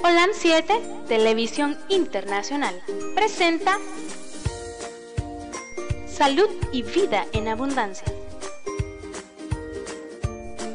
OLAN 0.00 0.30
7, 0.32 0.80
Televisión 1.06 1.76
Internacional, 1.88 2.74
presenta 3.14 3.78
Salud 6.06 6.48
y 6.72 6.82
Vida 6.82 7.26
en 7.32 7.48
Abundancia. 7.48 8.06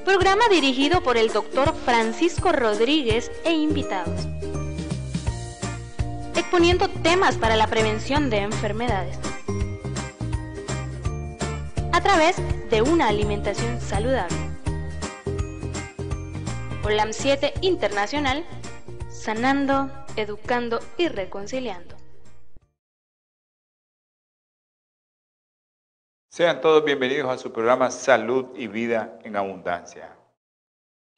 Programa 0.05 0.47
dirigido 0.49 1.01
por 1.01 1.17
el 1.17 1.33
doctor 1.33 1.75
Francisco 1.83 2.51
Rodríguez 2.51 3.31
e 3.43 3.51
invitados. 3.53 4.27
Exponiendo 6.35 6.87
temas 6.87 7.35
para 7.37 7.55
la 7.55 7.67
prevención 7.67 8.29
de 8.29 8.37
enfermedades. 8.37 9.17
A 11.91 12.01
través 12.01 12.37
de 12.69 12.81
una 12.81 13.09
alimentación 13.09 13.81
saludable. 13.81 14.37
OLAM 16.83 17.11
7 17.11 17.53
Internacional 17.59 18.45
sanando, 19.27 19.91
educando 20.15 20.79
y 20.97 21.09
reconciliando. 21.09 21.97
Sean 26.31 26.61
todos 26.61 26.85
bienvenidos 26.85 27.29
a 27.29 27.37
su 27.37 27.51
programa 27.51 27.91
Salud 27.91 28.45
y 28.55 28.67
Vida 28.67 29.19
en 29.25 29.35
Abundancia. 29.35 30.15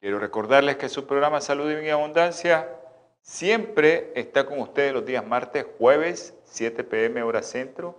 Quiero 0.00 0.18
recordarles 0.18 0.74
que 0.74 0.88
su 0.88 1.06
programa 1.06 1.40
Salud 1.40 1.70
y 1.70 1.76
Vida 1.76 1.84
en 1.84 1.92
Abundancia 1.92 2.76
siempre 3.20 4.10
está 4.16 4.44
con 4.44 4.58
ustedes 4.58 4.92
los 4.92 5.06
días 5.06 5.24
martes, 5.24 5.64
jueves, 5.78 6.34
7 6.46 6.82
pm 6.82 7.22
hora 7.22 7.44
centro, 7.44 7.96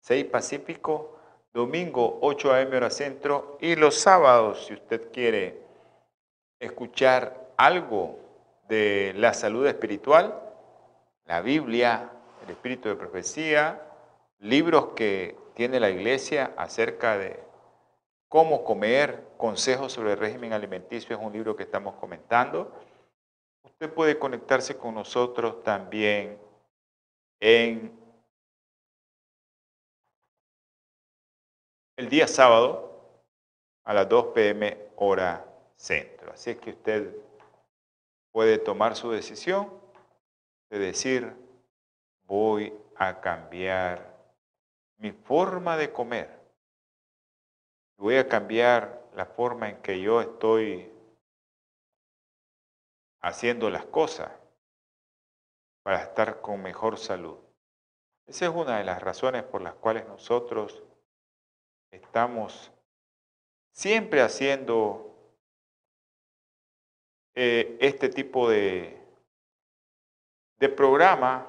6 0.00 0.24
pacífico, 0.32 1.18
domingo 1.52 2.20
8 2.22 2.54
am 2.54 2.72
hora 2.72 2.88
centro 2.88 3.58
y 3.60 3.76
los 3.76 3.96
sábados, 3.96 4.64
si 4.64 4.72
usted 4.72 5.12
quiere 5.12 5.60
escuchar 6.58 7.52
algo 7.58 8.21
de 8.68 9.12
la 9.16 9.34
salud 9.34 9.66
espiritual, 9.66 10.40
la 11.26 11.40
Biblia, 11.40 12.10
el 12.44 12.50
espíritu 12.50 12.88
de 12.88 12.96
profecía, 12.96 13.82
libros 14.38 14.88
que 14.96 15.36
tiene 15.54 15.80
la 15.80 15.90
iglesia 15.90 16.52
acerca 16.56 17.18
de 17.18 17.42
cómo 18.28 18.64
comer, 18.64 19.26
consejos 19.36 19.92
sobre 19.92 20.12
el 20.12 20.18
régimen 20.18 20.52
alimenticio, 20.52 21.14
es 21.14 21.22
un 21.22 21.32
libro 21.32 21.54
que 21.54 21.64
estamos 21.64 21.94
comentando. 21.96 22.72
Usted 23.62 23.92
puede 23.92 24.18
conectarse 24.18 24.76
con 24.76 24.94
nosotros 24.94 25.62
también 25.62 26.38
en 27.40 27.92
el 31.96 32.08
día 32.08 32.26
sábado 32.26 32.90
a 33.84 33.92
las 33.92 34.08
2 34.08 34.26
pm 34.34 34.78
hora 34.96 35.44
centro. 35.76 36.32
Así 36.32 36.50
es 36.50 36.56
que 36.58 36.70
usted 36.70 37.14
puede 38.32 38.58
tomar 38.58 38.96
su 38.96 39.10
decisión 39.10 39.70
de 40.70 40.78
decir, 40.78 41.36
voy 42.24 42.72
a 42.96 43.20
cambiar 43.20 44.12
mi 44.96 45.12
forma 45.12 45.76
de 45.76 45.92
comer. 45.92 46.40
Voy 47.98 48.16
a 48.16 48.28
cambiar 48.28 49.02
la 49.14 49.26
forma 49.26 49.68
en 49.68 49.82
que 49.82 50.00
yo 50.00 50.20
estoy 50.20 50.90
haciendo 53.20 53.70
las 53.70 53.84
cosas 53.84 54.32
para 55.82 56.02
estar 56.02 56.40
con 56.40 56.62
mejor 56.62 56.98
salud. 56.98 57.38
Esa 58.26 58.46
es 58.46 58.52
una 58.54 58.78
de 58.78 58.84
las 58.84 59.02
razones 59.02 59.42
por 59.42 59.60
las 59.60 59.74
cuales 59.74 60.06
nosotros 60.06 60.82
estamos 61.90 62.72
siempre 63.72 64.22
haciendo 64.22 65.11
eh, 67.34 67.76
este 67.80 68.08
tipo 68.08 68.48
de, 68.48 68.98
de 70.58 70.68
programa 70.68 71.46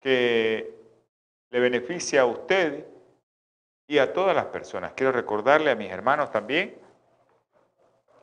que 0.00 0.74
le 1.50 1.60
beneficia 1.60 2.22
a 2.22 2.26
usted 2.26 2.86
y 3.86 3.98
a 3.98 4.12
todas 4.12 4.34
las 4.34 4.46
personas. 4.46 4.94
Quiero 4.94 5.12
recordarle 5.12 5.70
a 5.70 5.76
mis 5.76 5.90
hermanos 5.90 6.30
también 6.30 6.76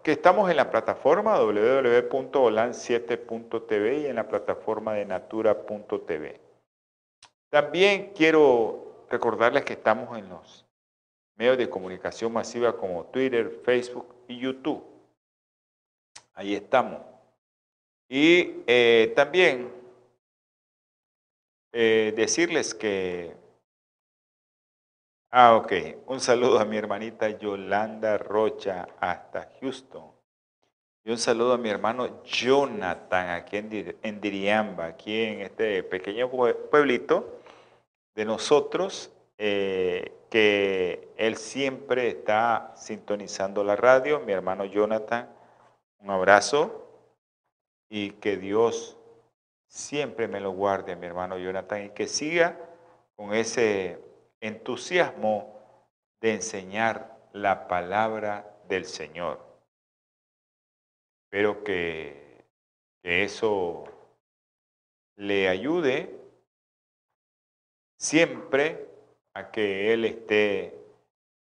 que 0.03 0.11
estamos 0.13 0.49
en 0.49 0.57
la 0.57 0.71
plataforma 0.71 1.39
www.olan7.tv 1.39 4.01
y 4.01 4.07
en 4.07 4.15
la 4.15 4.27
plataforma 4.27 4.93
de 4.93 5.05
natura.tv. 5.05 6.41
También 7.49 8.13
quiero 8.15 9.05
recordarles 9.09 9.63
que 9.63 9.73
estamos 9.73 10.17
en 10.17 10.27
los 10.29 10.65
medios 11.35 11.57
de 11.57 11.69
comunicación 11.69 12.33
masiva 12.33 12.75
como 12.77 13.05
Twitter, 13.05 13.61
Facebook 13.63 14.15
y 14.27 14.39
YouTube. 14.39 14.90
Ahí 16.33 16.55
estamos. 16.55 17.01
Y 18.07 18.63
eh, 18.67 19.13
también 19.15 19.71
eh, 21.71 22.13
decirles 22.15 22.73
que, 22.73 23.33
ah, 25.31 25.55
ok, 25.55 25.71
un 26.07 26.19
saludo 26.19 26.59
a 26.59 26.65
mi 26.65 26.75
hermanita 26.75 27.29
Yolanda 27.29 28.17
Rocha 28.17 28.87
hasta 28.99 29.49
Houston. 29.61 30.11
Y 31.05 31.11
un 31.11 31.17
saludo 31.17 31.53
a 31.53 31.57
mi 31.57 31.69
hermano 31.69 32.21
Jonathan 32.23 33.29
aquí 33.29 33.57
en, 33.57 34.21
Diriamba, 34.21 34.85
aquí 34.87 35.23
en 35.23 35.41
este 35.41 35.81
pequeño 35.83 36.29
pueblito 36.29 37.39
de 38.13 38.25
nosotros, 38.25 39.09
eh, 39.37 40.11
que 40.29 41.07
él 41.15 41.37
siempre 41.37 42.09
está 42.09 42.73
sintonizando 42.75 43.63
la 43.63 43.75
radio, 43.75 44.19
mi 44.19 44.33
hermano 44.33 44.65
Jonathan 44.65 45.29
un 46.01 46.09
abrazo 46.09 46.87
y 47.89 48.11
que 48.11 48.37
Dios 48.37 48.97
siempre 49.67 50.27
me 50.27 50.39
lo 50.39 50.51
guarde, 50.51 50.95
mi 50.95 51.07
hermano 51.07 51.37
Jonathan, 51.37 51.85
y 51.85 51.89
que 51.89 52.07
siga 52.07 52.57
con 53.15 53.33
ese 53.33 53.99
entusiasmo 54.39 55.59
de 56.19 56.33
enseñar 56.33 57.17
la 57.33 57.67
palabra 57.67 58.57
del 58.67 58.85
Señor. 58.85 59.39
Espero 61.25 61.63
que, 61.63 62.45
que 63.01 63.23
eso 63.23 63.85
le 65.15 65.47
ayude 65.47 66.19
siempre 67.97 68.89
a 69.33 69.51
que 69.51 69.93
Él 69.93 70.05
esté 70.05 70.75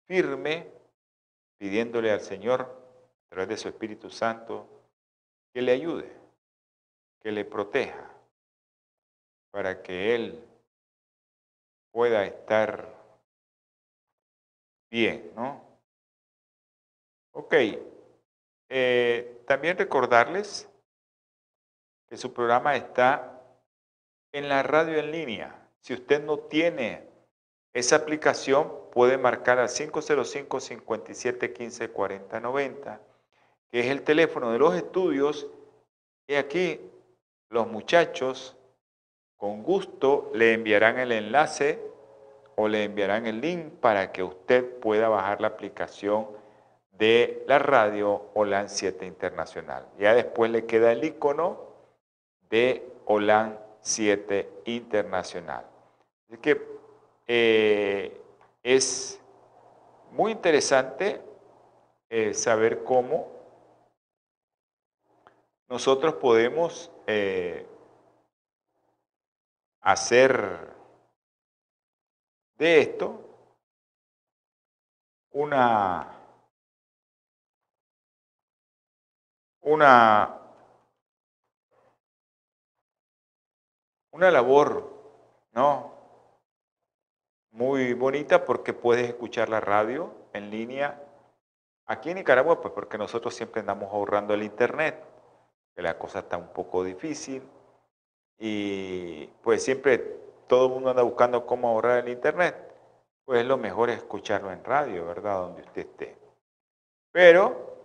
firme 0.06 0.68
pidiéndole 1.58 2.10
al 2.10 2.20
Señor 2.20 2.83
través 3.34 3.48
de 3.48 3.56
su 3.56 3.68
Espíritu 3.68 4.10
Santo, 4.10 4.64
que 5.52 5.60
le 5.60 5.72
ayude, 5.72 6.08
que 7.20 7.32
le 7.32 7.44
proteja, 7.44 8.08
para 9.50 9.82
que 9.82 10.14
Él 10.14 10.40
pueda 11.90 12.24
estar 12.24 12.94
bien, 14.88 15.32
¿no? 15.34 15.60
Ok, 17.32 17.54
eh, 18.68 19.42
también 19.48 19.78
recordarles 19.78 20.68
que 22.08 22.16
su 22.16 22.32
programa 22.32 22.76
está 22.76 23.42
en 24.32 24.48
la 24.48 24.62
radio 24.62 24.98
en 24.98 25.10
línea. 25.10 25.68
Si 25.80 25.92
usted 25.92 26.22
no 26.22 26.38
tiene 26.38 27.02
esa 27.72 27.96
aplicación, 27.96 28.90
puede 28.92 29.18
marcar 29.18 29.58
al 29.58 29.68
505 29.68 30.60
57 30.60 31.52
15 31.52 31.90
40 31.90 32.38
90 32.38 33.13
que 33.74 33.80
es 33.80 33.86
el 33.86 34.02
teléfono 34.02 34.52
de 34.52 34.58
los 34.60 34.76
estudios, 34.76 35.48
y 36.28 36.36
aquí 36.36 36.80
los 37.50 37.66
muchachos 37.66 38.56
con 39.36 39.64
gusto 39.64 40.30
le 40.32 40.52
enviarán 40.52 41.00
el 41.00 41.10
enlace 41.10 41.82
o 42.54 42.68
le 42.68 42.84
enviarán 42.84 43.26
el 43.26 43.40
link 43.40 43.72
para 43.80 44.12
que 44.12 44.22
usted 44.22 44.78
pueda 44.78 45.08
bajar 45.08 45.40
la 45.40 45.48
aplicación 45.48 46.28
de 46.92 47.42
la 47.48 47.58
radio 47.58 48.26
OLAN 48.34 48.68
7 48.68 49.06
Internacional. 49.06 49.88
Ya 49.98 50.14
después 50.14 50.52
le 50.52 50.66
queda 50.66 50.92
el 50.92 51.02
icono 51.02 51.58
de 52.50 52.88
OLAN 53.06 53.58
7 53.80 54.50
Internacional. 54.66 55.66
Así 56.28 56.38
que 56.38 56.62
eh, 57.26 58.20
es 58.62 59.20
muy 60.12 60.30
interesante 60.30 61.20
eh, 62.08 62.34
saber 62.34 62.84
cómo 62.84 63.33
nosotros 65.68 66.14
podemos 66.14 66.90
eh, 67.06 67.66
hacer 69.80 70.74
de 72.56 72.80
esto 72.80 73.20
una, 75.32 76.12
una, 79.62 80.40
una 84.12 84.30
labor, 84.30 84.92
¿no? 85.52 85.92
Muy 87.50 87.94
bonita 87.94 88.44
porque 88.44 88.72
puedes 88.72 89.08
escuchar 89.08 89.48
la 89.48 89.60
radio 89.60 90.12
en 90.32 90.50
línea 90.50 91.00
aquí 91.86 92.10
en 92.10 92.16
Nicaragua, 92.16 92.60
pues 92.60 92.72
porque 92.74 92.98
nosotros 92.98 93.34
siempre 93.34 93.60
andamos 93.60 93.92
ahorrando 93.92 94.34
el 94.34 94.42
internet 94.42 95.13
que 95.74 95.82
la 95.82 95.98
cosa 95.98 96.20
está 96.20 96.36
un 96.36 96.48
poco 96.48 96.84
difícil 96.84 97.42
y 98.38 99.26
pues 99.42 99.62
siempre 99.62 99.98
todo 100.46 100.66
el 100.66 100.72
mundo 100.72 100.90
anda 100.90 101.02
buscando 101.02 101.46
cómo 101.46 101.68
ahorrar 101.68 102.04
el 102.04 102.12
internet, 102.12 102.56
pues 103.24 103.44
lo 103.46 103.56
mejor 103.56 103.90
es 103.90 103.98
escucharlo 103.98 104.52
en 104.52 104.62
radio, 104.64 105.06
¿verdad? 105.06 105.40
Donde 105.40 105.62
usted 105.62 105.82
esté. 105.82 106.16
Pero 107.12 107.76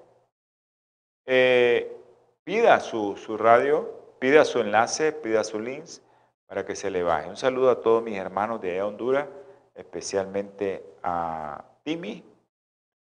eh, 1.25 1.95
pida 2.43 2.79
su, 2.79 3.15
su 3.15 3.37
radio, 3.37 4.15
pida 4.19 4.43
su 4.45 4.59
enlace, 4.59 5.11
pida 5.13 5.43
su 5.43 5.59
links 5.59 6.01
para 6.47 6.65
que 6.65 6.75
se 6.75 6.89
le 6.89 7.03
baje. 7.03 7.29
Un 7.29 7.37
saludo 7.37 7.69
a 7.69 7.81
todos 7.81 8.03
mis 8.03 8.17
hermanos 8.17 8.59
de 8.59 8.81
Honduras, 8.81 9.27
especialmente 9.75 10.83
a 11.03 11.63
Timmy, 11.83 12.23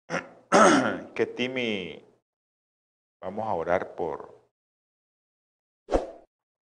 que 1.14 1.26
Timmy, 1.26 2.05
vamos 3.23 3.46
a 3.46 3.55
orar 3.55 3.94
por, 3.94 4.39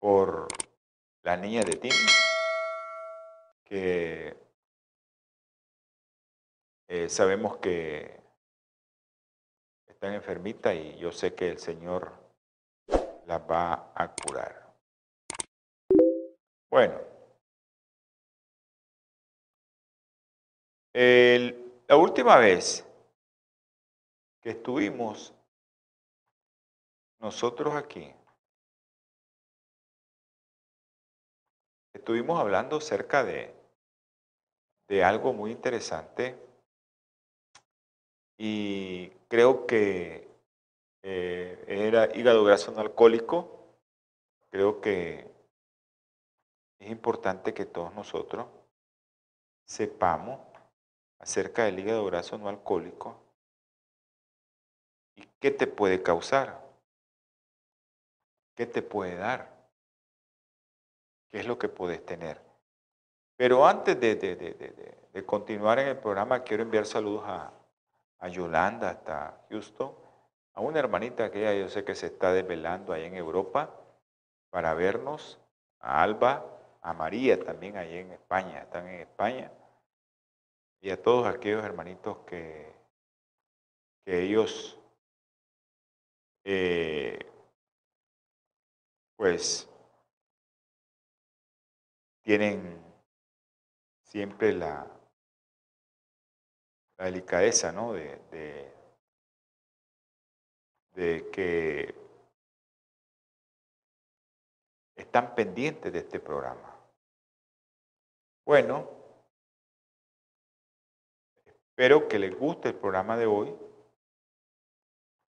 por 0.02 0.48
la 1.22 1.36
niña 1.36 1.62
de 1.62 1.76
Timmy, 1.76 1.94
que 3.64 4.36
eh, 6.88 7.08
sabemos 7.08 7.58
que 7.58 8.20
están 9.86 10.14
enfermita 10.14 10.74
y 10.74 10.98
yo 10.98 11.12
sé 11.12 11.36
que 11.36 11.50
el 11.50 11.58
Señor 11.60 12.12
las 13.26 13.40
va 13.48 13.92
a 13.94 14.12
curar. 14.12 14.74
Bueno, 16.68 17.00
la 20.92 21.96
última 21.96 22.38
vez 22.38 22.84
que 24.40 24.50
estuvimos 24.50 25.32
nosotros 27.20 27.76
aquí, 27.76 28.12
estuvimos 32.02 32.40
hablando 32.40 32.78
acerca 32.78 33.22
de, 33.22 33.54
de 34.88 35.04
algo 35.04 35.32
muy 35.32 35.52
interesante 35.52 36.36
y 38.36 39.10
creo 39.28 39.68
que 39.68 40.28
eh, 41.04 41.64
era 41.68 42.12
hígado 42.12 42.42
graso 42.42 42.72
no 42.72 42.80
alcohólico. 42.80 43.76
Creo 44.50 44.80
que 44.80 45.30
es 46.80 46.90
importante 46.90 47.54
que 47.54 47.66
todos 47.66 47.94
nosotros 47.94 48.48
sepamos 49.64 50.40
acerca 51.20 51.66
del 51.66 51.78
hígado 51.78 52.04
graso 52.06 52.36
no 52.36 52.48
alcohólico 52.48 53.16
y 55.14 55.24
qué 55.38 55.52
te 55.52 55.68
puede 55.68 56.02
causar, 56.02 56.68
qué 58.56 58.66
te 58.66 58.82
puede 58.82 59.14
dar, 59.14 59.51
qué 61.32 61.40
es 61.40 61.46
lo 61.46 61.58
que 61.58 61.68
puedes 61.68 62.06
tener. 62.06 62.40
Pero 63.36 63.66
antes 63.66 63.98
de, 63.98 64.14
de 65.12 65.26
continuar 65.26 65.80
en 65.80 65.88
el 65.88 65.96
programa, 65.96 66.44
quiero 66.44 66.62
enviar 66.62 66.86
saludos 66.86 67.24
a, 67.26 67.52
a 68.22 68.28
Yolanda 68.28 68.90
hasta 68.90 69.44
Houston, 69.50 69.92
a 70.54 70.60
una 70.60 70.78
hermanita 70.78 71.30
que 71.30 71.40
ella 71.40 71.54
yo 71.54 71.68
sé 71.68 71.84
que 71.84 71.96
se 71.96 72.06
está 72.06 72.32
desvelando 72.32 72.92
ahí 72.92 73.04
en 73.04 73.16
Europa 73.16 73.74
para 74.50 74.74
vernos, 74.74 75.40
a 75.80 76.02
Alba, 76.02 76.46
a 76.82 76.92
María 76.92 77.42
también 77.42 77.76
ahí 77.76 77.98
en 77.98 78.12
España, 78.12 78.60
están 78.60 78.86
en 78.86 79.00
España, 79.00 79.50
y 80.80 80.90
a 80.90 81.02
todos 81.02 81.26
aquellos 81.26 81.64
hermanitos 81.64 82.18
que, 82.26 82.72
que 84.04 84.22
ellos 84.22 84.78
eh, 86.44 87.18
pues 89.16 89.68
tienen 92.22 92.82
siempre 94.02 94.52
la, 94.52 94.86
delicadeza, 96.98 97.72
¿no? 97.72 97.92
De, 97.92 98.72
de, 100.94 101.30
que 101.32 101.94
están 104.94 105.34
pendientes 105.34 105.92
de 105.92 105.98
este 105.98 106.20
programa. 106.20 106.78
Bueno, 108.44 108.88
espero 111.44 112.06
que 112.08 112.18
les 112.18 112.38
guste 112.38 112.68
el 112.68 112.74
programa 112.76 113.16
de 113.16 113.26
hoy. 113.26 113.48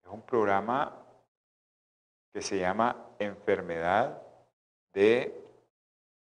Es 0.04 0.10
un 0.10 0.24
programa 0.24 1.06
que 2.34 2.42
se 2.42 2.60
llama 2.60 3.14
enfermedad 3.20 4.22
de 4.94 5.41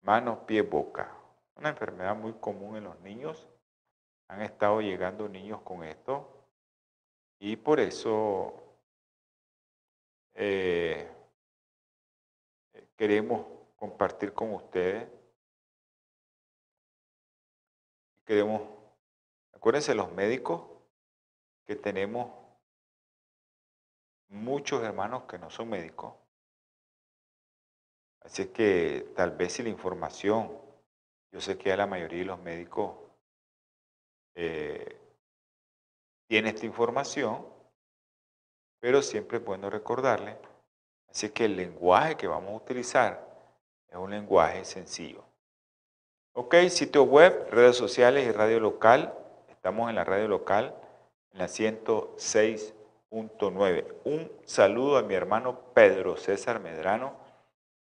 manos, 0.04 0.40
pie, 0.46 0.62
boca. 0.62 1.12
Una 1.56 1.70
enfermedad 1.70 2.16
muy 2.16 2.34
común 2.34 2.78
en 2.78 2.86
los 2.86 3.00
niños 3.00 3.48
han 4.28 4.42
estado 4.42 4.82
llegando 4.82 5.28
niños 5.28 5.62
con 5.62 5.84
esto 5.84 6.48
y 7.40 7.56
por 7.56 7.80
eso 7.80 8.54
eh, 10.34 11.10
queremos 12.96 13.46
compartir 13.76 14.34
con 14.34 14.54
ustedes. 14.54 15.10
Queremos, 18.26 18.62
acuérdense 19.54 19.94
los 19.94 20.12
médicos 20.12 20.64
que 21.66 21.76
tenemos 21.76 22.32
muchos 24.30 24.82
hermanos 24.84 25.24
que 25.24 25.38
no 25.38 25.50
son 25.50 25.70
médicos. 25.70 26.23
Así 28.24 28.48
que 28.48 29.12
tal 29.16 29.32
vez 29.32 29.54
si 29.54 29.64
la 29.64 29.70
información, 29.70 30.52
yo 31.32 31.42
sé 31.42 31.58
que 31.58 31.72
a 31.72 31.78
la 31.78 31.88
mayoría 31.88 32.20
de 32.20 32.26
los 32.26 32.40
médicos 32.40 32.96
eh, 34.36 35.00
tiene 36.28 36.50
esta 36.50 36.66
información, 36.66 37.46
pero 38.80 39.02
siempre 39.02 39.38
es 39.38 39.46
bueno 39.46 39.70
recordarle. 39.70 40.38
Así 41.10 41.30
que 41.30 41.46
el 41.46 41.56
lenguaje 41.56 42.18
que 42.18 42.28
vamos 42.28 42.52
a 42.52 42.58
utilizar 42.58 43.26
es 43.88 43.96
un 43.96 44.12
lenguaje 44.12 44.66
sencillo. 44.66 45.24
Ok, 46.34 46.56
sitio 46.70 47.04
web, 47.04 47.48
redes 47.52 47.78
sociales 47.78 48.28
y 48.28 48.32
radio 48.32 48.60
local. 48.60 49.14
Estamos 49.50 49.90
en 49.90 49.96
la 49.96 50.04
radio 50.04 50.28
local, 50.28 50.76
en 51.32 51.40
la 51.40 51.46
106.9. 51.46 53.86
Un 54.06 54.32
saludo 54.44 54.98
a 54.98 55.04
mi 55.04 55.14
hermano 55.14 55.60
Pedro 55.76 56.18
César 56.18 56.60
Medrano. 56.60 57.23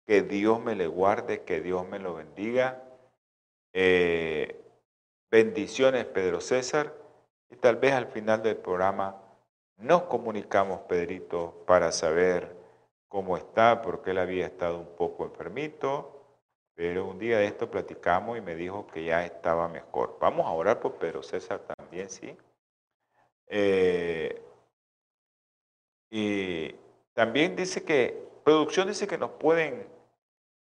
Que 0.06 0.22
Dios 0.22 0.60
me 0.60 0.74
le 0.74 0.86
guarde, 0.86 1.44
que 1.44 1.60
Dios 1.60 1.86
me 1.88 1.98
lo 1.98 2.14
bendiga. 2.14 2.82
Eh, 3.72 4.64
Bendiciones, 5.34 6.04
Pedro 6.04 6.40
César. 6.40 6.94
Y 7.50 7.56
tal 7.56 7.74
vez 7.74 7.92
al 7.92 8.06
final 8.06 8.40
del 8.40 8.56
programa 8.56 9.20
nos 9.78 10.02
comunicamos, 10.02 10.82
Pedrito, 10.82 11.64
para 11.66 11.90
saber 11.90 12.56
cómo 13.08 13.36
está, 13.36 13.82
porque 13.82 14.12
él 14.12 14.18
había 14.18 14.46
estado 14.46 14.78
un 14.78 14.94
poco 14.94 15.24
enfermito. 15.24 16.38
Pero 16.76 17.06
un 17.06 17.18
día 17.18 17.38
de 17.38 17.46
esto 17.46 17.68
platicamos 17.68 18.38
y 18.38 18.42
me 18.42 18.54
dijo 18.54 18.86
que 18.86 19.02
ya 19.02 19.26
estaba 19.26 19.66
mejor. 19.66 20.18
Vamos 20.20 20.46
a 20.46 20.52
orar 20.52 20.78
por 20.78 20.98
Pedro 20.98 21.24
César 21.24 21.58
también, 21.78 22.08
¿sí? 22.08 22.36
Eh, 23.48 24.40
y 26.10 26.76
también 27.12 27.56
dice 27.56 27.84
que, 27.84 28.24
producción 28.44 28.86
dice 28.86 29.08
que 29.08 29.18
nos 29.18 29.30
pueden 29.30 29.84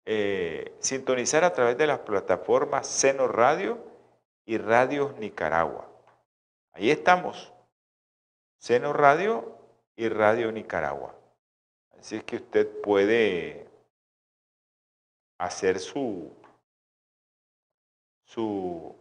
eh, 0.05 0.75
sintonizar 0.79 1.43
a 1.43 1.53
través 1.53 1.77
de 1.77 1.87
las 1.87 1.99
plataformas 1.99 2.87
Seno 2.87 3.27
Radio 3.27 3.79
y 4.45 4.59
Radios 4.59 5.17
Nicaragua. 5.17 5.89
Ahí 6.73 6.91
estamos. 6.91 7.51
Seno 8.59 8.93
Radio 8.93 9.57
y 9.95 10.07
Radio 10.09 10.51
Nicaragua. 10.51 11.15
Así 11.97 12.17
es 12.17 12.23
que 12.23 12.35
usted 12.35 12.81
puede 12.81 13.67
hacer 15.39 15.79
su, 15.79 16.31
su 18.25 18.95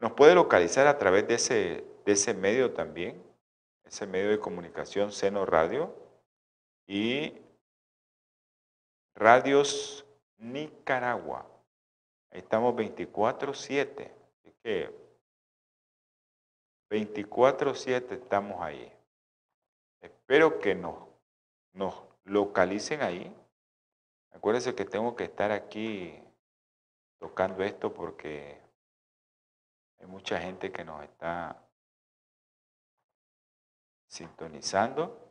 nos 0.00 0.12
puede 0.12 0.34
localizar 0.34 0.86
a 0.86 0.98
través 0.98 1.28
de 1.28 1.34
ese, 1.34 1.84
de 2.06 2.12
ese 2.12 2.32
medio 2.32 2.72
también, 2.72 3.22
ese 3.84 4.06
medio 4.06 4.30
de 4.30 4.40
comunicación 4.40 5.12
Seno 5.12 5.44
Radio 5.44 6.01
y 6.92 7.42
radios 9.14 10.04
Nicaragua. 10.36 11.48
estamos 12.30 12.74
24-7. 12.74 14.10
Así 14.10 14.52
que 14.62 14.94
24-7 16.90 18.12
estamos 18.12 18.60
ahí. 18.60 18.92
Espero 20.02 20.58
que 20.58 20.74
nos, 20.74 21.08
nos 21.72 21.94
localicen 22.24 23.00
ahí. 23.00 23.34
Acuérdense 24.32 24.74
que 24.74 24.84
tengo 24.84 25.16
que 25.16 25.24
estar 25.24 25.50
aquí 25.50 26.22
tocando 27.18 27.64
esto 27.64 27.94
porque 27.94 28.60
hay 29.98 30.06
mucha 30.06 30.38
gente 30.38 30.70
que 30.70 30.84
nos 30.84 31.02
está 31.04 31.56
sintonizando. 34.08 35.21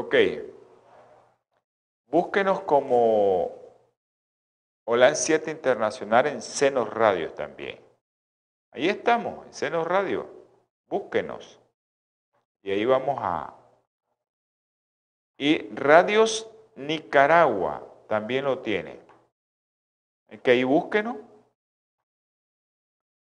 Ok. 0.00 0.14
Búsquenos 2.06 2.62
como 2.62 3.50
Hola 4.86 5.14
7 5.14 5.50
Internacional 5.50 6.26
en 6.26 6.40
Senos 6.40 6.88
Radio 6.88 7.34
también. 7.34 7.78
Ahí 8.70 8.88
estamos, 8.88 9.44
en 9.44 9.52
Senos 9.52 9.86
Radio. 9.86 10.26
Búsquenos. 10.88 11.60
Y 12.62 12.70
ahí 12.70 12.86
vamos 12.86 13.18
a... 13.20 13.54
Y 15.36 15.68
Radios 15.74 16.50
Nicaragua 16.76 17.86
también 18.08 18.46
lo 18.46 18.60
tiene. 18.60 19.00
Que 20.42 20.52
ahí 20.52 20.64
búsquenos. 20.64 21.16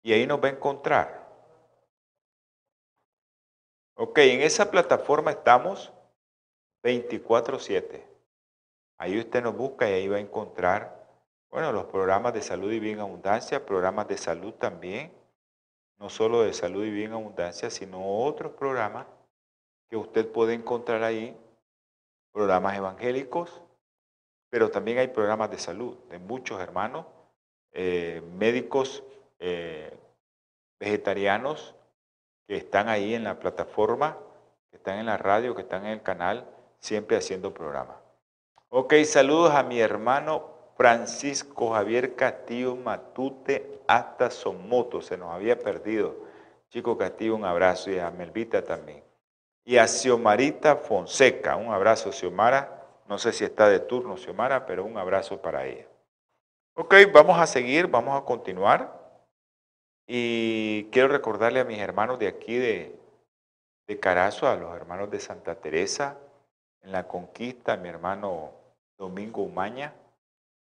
Y 0.05 0.13
ahí 0.13 0.29
nos 0.29 0.41
va 0.41 0.47
a 0.47 0.53
encontrar. 0.53 1.29
Ok, 3.97 4.19
en 4.19 4.43
esa 4.43 4.71
plataforma 4.71 5.33
estamos 5.33 5.93
24/7. 6.83 8.05
Ahí 8.99 9.19
usted 9.19 9.43
nos 9.43 9.57
busca 9.57 9.89
y 9.89 9.95
ahí 9.95 10.09
va 10.09 10.17
a 10.17 10.21
encontrar, 10.21 11.09
bueno, 11.51 11.73
los 11.73 11.85
programas 11.87 12.35
de 12.35 12.43
salud 12.43 12.71
y 12.73 12.81
bien 12.81 13.01
abundancia, 13.01 13.65
programas 13.67 14.09
de 14.09 14.17
salud 14.17 14.55
también, 14.55 15.13
no 15.99 16.09
solo 16.09 16.43
de 16.43 16.53
salud 16.53 16.85
y 16.85 16.91
bien 16.91 17.13
abundancia, 17.13 17.71
sino 17.71 18.25
otros 18.25 18.53
programas 18.53 19.07
que 19.89 19.97
usted 19.97 20.31
puede 20.31 20.55
encontrar 20.55 21.03
ahí, 21.03 21.37
programas 22.33 22.77
evangélicos, 22.77 23.61
pero 24.51 24.71
también 24.71 24.99
hay 24.99 25.09
programas 25.09 25.51
de 25.51 25.59
salud 25.59 25.97
de 26.11 26.19
muchos 26.19 26.61
hermanos, 26.61 27.07
eh, 27.73 28.23
médicos 28.37 29.03
eh, 29.39 29.97
vegetarianos 30.79 31.75
que 32.47 32.57
están 32.57 32.89
ahí 32.89 33.15
en 33.15 33.25
la 33.25 33.39
plataforma, 33.39 34.19
que 34.71 34.77
están 34.77 34.99
en 34.99 35.07
la 35.07 35.17
radio, 35.17 35.55
que 35.55 35.63
están 35.63 35.87
en 35.87 35.93
el 35.93 36.03
canal, 36.03 36.47
siempre 36.83 37.17
haciendo 37.17 37.55
programas. 37.55 37.97
Ok, 38.69 38.95
saludos 39.05 39.55
a 39.55 39.63
mi 39.63 39.81
hermano 39.81 40.51
Francisco 40.77 41.71
Javier 41.71 42.17
Castillo 42.17 42.75
Matute 42.75 43.81
hasta 43.87 44.31
Somoto, 44.31 45.01
se 45.01 45.17
nos 45.17 45.31
había 45.31 45.59
perdido. 45.59 46.17
Chico 46.71 46.99
Castillo, 46.99 47.37
un 47.37 47.45
abrazo 47.45 47.91
y 47.91 47.99
a 47.99 48.11
Melvita 48.11 48.65
también. 48.65 49.05
Y 49.65 49.77
a 49.77 49.87
Xiomarita 49.87 50.77
Fonseca, 50.77 51.57
un 51.57 51.73
abrazo 51.73 52.11
Xiomara. 52.11 52.83
No 53.07 53.19
sé 53.19 53.33
si 53.33 53.45
está 53.45 53.69
de 53.69 53.79
turno 53.79 54.17
Xiomara, 54.17 54.67
pero 54.67 54.85
un 54.85 54.97
abrazo 54.97 55.41
para 55.41 55.67
ella. 55.67 55.87
Ok, 56.75 56.95
vamos 57.13 57.39
a 57.39 57.47
seguir, 57.47 57.87
vamos 57.87 58.21
a 58.21 58.25
continuar. 58.25 59.01
Y 60.07 60.85
quiero 60.91 61.09
recordarle 61.09 61.61
a 61.61 61.65
mis 61.65 61.79
hermanos 61.79 62.19
de 62.19 62.27
aquí 62.27 62.57
de, 62.57 62.99
de 63.87 64.01
Carazo, 64.01 64.49
a 64.49 64.57
los 64.57 64.75
hermanos 64.75 65.11
de 65.11 65.21
Santa 65.21 65.55
Teresa, 65.57 66.19
en 66.83 66.93
la 66.93 67.07
conquista, 67.07 67.77
mi 67.77 67.89
hermano 67.89 68.53
Domingo 68.99 69.43
Umaña, 69.43 69.95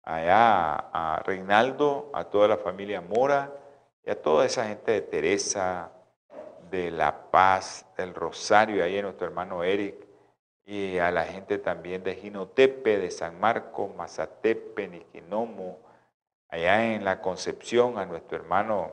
allá 0.03 0.75
a 0.75 1.21
Reinaldo, 1.25 2.09
a 2.13 2.25
toda 2.25 2.47
la 2.47 2.57
familia 2.57 3.01
Mora 3.01 3.51
y 4.03 4.11
a 4.11 4.21
toda 4.21 4.45
esa 4.45 4.67
gente 4.67 4.91
de 4.91 5.01
Teresa, 5.01 5.91
de 6.69 6.91
La 6.91 7.31
Paz, 7.31 7.85
del 7.97 8.13
Rosario, 8.13 8.83
ahí 8.83 8.97
a 8.97 9.01
nuestro 9.01 9.27
hermano 9.27 9.63
Eric, 9.63 10.05
y 10.65 10.97
a 10.97 11.11
la 11.11 11.25
gente 11.25 11.57
también 11.57 12.03
de 12.03 12.15
Ginotepe, 12.15 12.97
de 12.97 13.11
San 13.11 13.39
Marcos, 13.39 13.93
Mazatepe, 13.95 14.87
Niquinomo, 14.87 15.79
allá 16.49 16.93
en 16.93 17.05
la 17.05 17.21
Concepción, 17.21 17.97
a 17.97 18.05
nuestro 18.05 18.37
hermano 18.37 18.91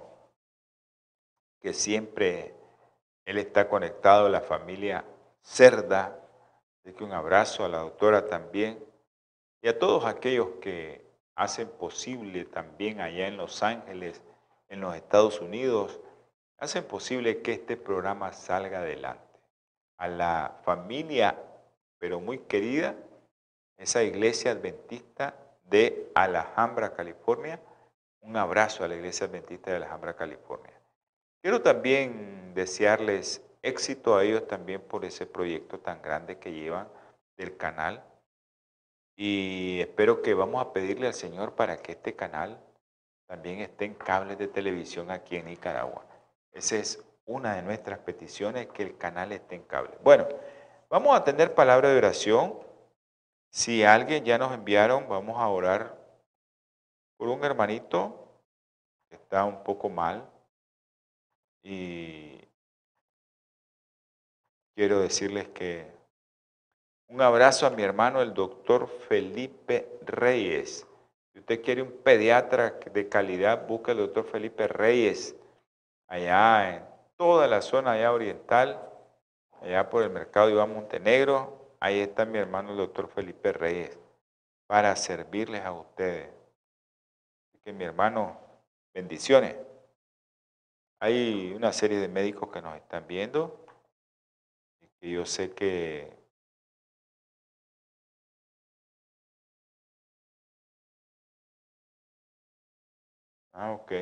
que 1.60 1.72
siempre 1.72 2.54
él 3.24 3.38
está 3.38 3.68
conectado, 3.68 4.28
la 4.28 4.40
familia 4.40 5.04
Cerda, 5.42 6.21
así 6.82 6.94
que 6.94 7.04
un 7.04 7.12
abrazo 7.12 7.64
a 7.64 7.68
la 7.68 7.78
doctora 7.78 8.26
también, 8.26 8.84
y 9.62 9.68
a 9.68 9.78
todos 9.78 10.04
aquellos 10.04 10.48
que 10.60 11.04
hacen 11.34 11.68
posible 11.68 12.44
también 12.44 13.00
allá 13.00 13.28
en 13.28 13.36
Los 13.36 13.62
Ángeles, 13.62 14.20
en 14.68 14.80
los 14.80 14.94
Estados 14.94 15.40
Unidos, 15.40 16.00
hacen 16.58 16.84
posible 16.84 17.42
que 17.42 17.52
este 17.52 17.76
programa 17.76 18.32
salga 18.32 18.78
adelante. 18.78 19.22
A 19.98 20.08
la 20.08 20.58
familia, 20.64 21.38
pero 21.98 22.20
muy 22.20 22.38
querida, 22.38 22.96
esa 23.76 24.02
iglesia 24.02 24.52
adventista 24.52 25.36
de 25.64 26.10
Alhambra, 26.14 26.94
California, 26.94 27.60
un 28.20 28.36
abrazo 28.36 28.84
a 28.84 28.88
la 28.88 28.94
iglesia 28.94 29.26
adventista 29.26 29.70
de 29.70 29.76
Alhambra, 29.78 30.14
California. 30.14 30.72
Quiero 31.40 31.62
también 31.62 32.52
desearles 32.54 33.42
éxito 33.62 34.16
a 34.16 34.24
ellos 34.24 34.46
también 34.46 34.80
por 34.80 35.04
ese 35.04 35.26
proyecto 35.26 35.78
tan 35.78 36.02
grande 36.02 36.38
que 36.38 36.52
llevan 36.52 36.88
del 37.36 37.56
canal 37.56 38.04
y 39.16 39.80
espero 39.80 40.22
que 40.22 40.34
vamos 40.34 40.60
a 40.60 40.72
pedirle 40.72 41.06
al 41.06 41.14
Señor 41.14 41.54
para 41.54 41.76
que 41.76 41.92
este 41.92 42.16
canal 42.16 42.60
también 43.26 43.60
esté 43.60 43.84
en 43.84 43.94
cables 43.94 44.38
de 44.38 44.48
televisión 44.48 45.10
aquí 45.10 45.36
en 45.36 45.46
Nicaragua. 45.46 46.04
Esa 46.52 46.76
es 46.76 47.04
una 47.24 47.54
de 47.54 47.62
nuestras 47.62 47.98
peticiones, 48.00 48.66
que 48.68 48.82
el 48.82 48.98
canal 48.98 49.32
esté 49.32 49.54
en 49.54 49.62
cable. 49.62 49.96
Bueno, 50.02 50.26
vamos 50.90 51.16
a 51.16 51.24
tener 51.24 51.54
palabra 51.54 51.88
de 51.88 51.98
oración. 51.98 52.58
Si 53.50 53.84
alguien 53.84 54.24
ya 54.24 54.38
nos 54.38 54.52
enviaron, 54.52 55.08
vamos 55.08 55.40
a 55.40 55.48
orar 55.48 55.96
por 57.16 57.28
un 57.28 57.44
hermanito 57.44 58.40
que 59.08 59.16
está 59.16 59.44
un 59.44 59.62
poco 59.62 59.88
mal. 59.88 60.28
Y 61.62 62.41
quiero 64.82 64.98
decirles 64.98 65.46
que 65.50 65.86
un 67.06 67.20
abrazo 67.22 67.66
a 67.68 67.70
mi 67.70 67.84
hermano, 67.84 68.20
el 68.20 68.34
doctor 68.34 68.88
Felipe 68.88 69.86
Reyes. 70.04 70.84
Si 71.32 71.38
usted 71.38 71.62
quiere 71.62 71.82
un 71.82 71.92
pediatra 71.92 72.80
de 72.92 73.08
calidad, 73.08 73.68
busque 73.68 73.92
al 73.92 73.98
doctor 73.98 74.24
Felipe 74.24 74.66
Reyes, 74.66 75.36
allá 76.08 76.74
en 76.74 76.84
toda 77.16 77.46
la 77.46 77.62
zona 77.62 77.92
allá 77.92 78.12
oriental, 78.12 78.80
allá 79.60 79.88
por 79.88 80.02
el 80.02 80.10
mercado 80.10 80.50
Iván 80.50 80.74
Montenegro. 80.74 81.76
Ahí 81.78 82.00
está 82.00 82.24
mi 82.24 82.38
hermano, 82.38 82.72
el 82.72 82.78
doctor 82.78 83.08
Felipe 83.08 83.52
Reyes, 83.52 83.96
para 84.66 84.96
servirles 84.96 85.64
a 85.64 85.70
ustedes. 85.70 86.26
Así 86.26 87.60
que 87.64 87.72
mi 87.72 87.84
hermano, 87.84 88.36
bendiciones. 88.92 89.54
Hay 90.98 91.52
una 91.54 91.72
serie 91.72 91.98
de 91.98 92.08
médicos 92.08 92.50
que 92.50 92.60
nos 92.60 92.74
están 92.74 93.06
viendo 93.06 93.61
yo 95.10 95.26
sé 95.26 95.52
que 95.54 96.16
Ah, 103.54 103.72
ok. 103.72 103.92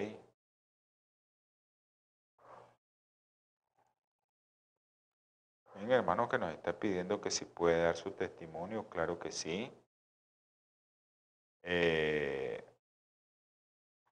Bien, 5.74 5.90
hermano 5.90 6.28
que 6.28 6.38
nos 6.38 6.52
está 6.54 6.78
pidiendo 6.78 7.20
que 7.20 7.32
si 7.32 7.44
puede 7.44 7.82
dar 7.82 7.96
su 7.96 8.12
testimonio, 8.12 8.88
claro 8.88 9.18
que 9.18 9.32
sí. 9.32 9.72
Eh, 11.62 12.60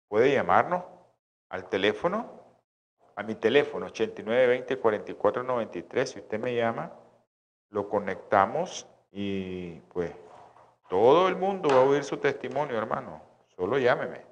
puede 0.08 0.32
llamarnos 0.34 0.82
al 1.48 1.68
teléfono, 1.68 2.45
a 3.16 3.22
mi 3.22 3.34
teléfono 3.34 3.88
8920-4493. 3.88 6.06
Si 6.06 6.20
usted 6.20 6.38
me 6.38 6.54
llama, 6.54 6.92
lo 7.70 7.88
conectamos 7.88 8.86
y 9.10 9.80
pues 9.92 10.12
todo 10.88 11.26
el 11.28 11.36
mundo 11.36 11.70
va 11.70 11.78
a 11.78 11.84
oír 11.84 12.04
su 12.04 12.18
testimonio, 12.18 12.78
hermano. 12.78 13.20
Solo 13.56 13.78
llámeme. 13.78 14.24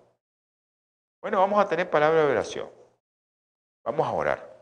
Bueno, 1.21 1.41
vamos 1.41 1.59
a 1.59 1.69
tener 1.69 1.91
palabra 1.91 2.25
de 2.25 2.31
oración. 2.31 2.71
Vamos 3.83 4.07
a 4.07 4.13
orar. 4.13 4.55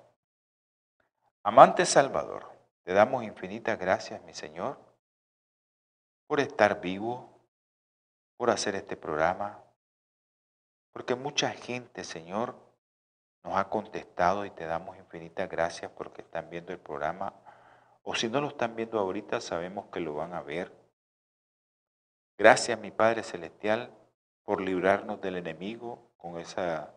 Amante 1.43 1.85
Salvador, 1.85 2.47
te 2.85 2.93
damos 2.93 3.25
infinitas 3.25 3.77
gracias, 3.77 4.23
mi 4.23 4.33
Señor, 4.33 4.79
por 6.29 6.39
estar 6.39 6.81
vivo, 6.81 7.29
por 8.37 8.51
hacer 8.51 8.77
este 8.77 8.97
programa, 8.97 9.61
porque 10.93 11.17
mucha 11.17 11.51
gente, 11.51 12.05
Señor, 12.05 12.55
nos 13.45 13.57
ha 13.57 13.69
contestado 13.69 14.45
y 14.45 14.51
te 14.51 14.65
damos 14.65 14.97
infinitas 14.97 15.49
gracias 15.49 15.91
porque 15.93 16.23
están 16.23 16.49
viendo 16.51 16.73
el 16.73 16.79
programa. 16.79 17.35
O 18.03 18.15
si 18.15 18.29
no 18.29 18.41
lo 18.41 18.49
están 18.49 18.77
viendo 18.77 18.99
ahorita, 18.99 19.41
sabemos 19.41 19.87
que 19.93 20.01
lo 20.01 20.15
van 20.15 20.35
a 20.35 20.43
ver. 20.43 20.73
Gracias, 22.39 22.79
mi 22.79 22.91
Padre 22.91 23.23
Celestial, 23.23 23.93
por 24.45 24.61
librarnos 24.61 25.21
del 25.21 25.37
enemigo, 25.37 26.11
con 26.17 26.39
esa 26.39 26.95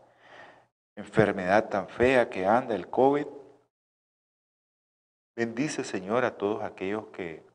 enfermedad 0.96 1.70
tan 1.70 1.88
fea 1.90 2.30
que 2.30 2.46
anda, 2.46 2.76
el 2.76 2.90
COVID. 2.90 3.28
Bendice, 5.36 5.84
Señor, 5.84 6.26
a 6.26 6.38
todos 6.38 6.64
aquellos 6.64 7.08
que 7.08 7.46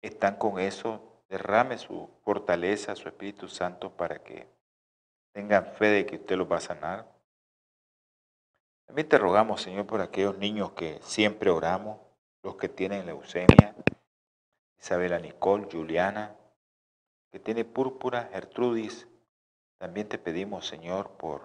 están 0.00 0.36
con 0.36 0.58
eso. 0.58 1.22
Derrame 1.28 1.78
su 1.78 2.10
fortaleza, 2.24 2.94
su 2.94 3.08
Espíritu 3.08 3.48
Santo 3.48 3.90
para 3.90 4.22
que 4.22 4.46
Tengan 5.32 5.64
fe 5.64 5.86
de 5.86 6.06
que 6.06 6.16
usted 6.16 6.36
los 6.36 6.50
va 6.50 6.56
a 6.56 6.60
sanar. 6.60 7.06
También 8.92 9.08
te 9.08 9.16
rogamos, 9.16 9.62
Señor, 9.62 9.86
por 9.86 10.02
aquellos 10.02 10.36
niños 10.36 10.72
que 10.72 11.00
siempre 11.00 11.48
oramos, 11.48 11.98
los 12.42 12.56
que 12.56 12.68
tienen 12.68 13.06
leucemia, 13.06 13.74
Isabela 14.78 15.18
Nicole, 15.18 15.66
Juliana, 15.72 16.36
que 17.30 17.38
tiene 17.38 17.64
púrpura, 17.64 18.28
Gertrudis. 18.30 19.08
También 19.78 20.10
te 20.10 20.18
pedimos, 20.18 20.66
Señor, 20.66 21.12
por 21.12 21.40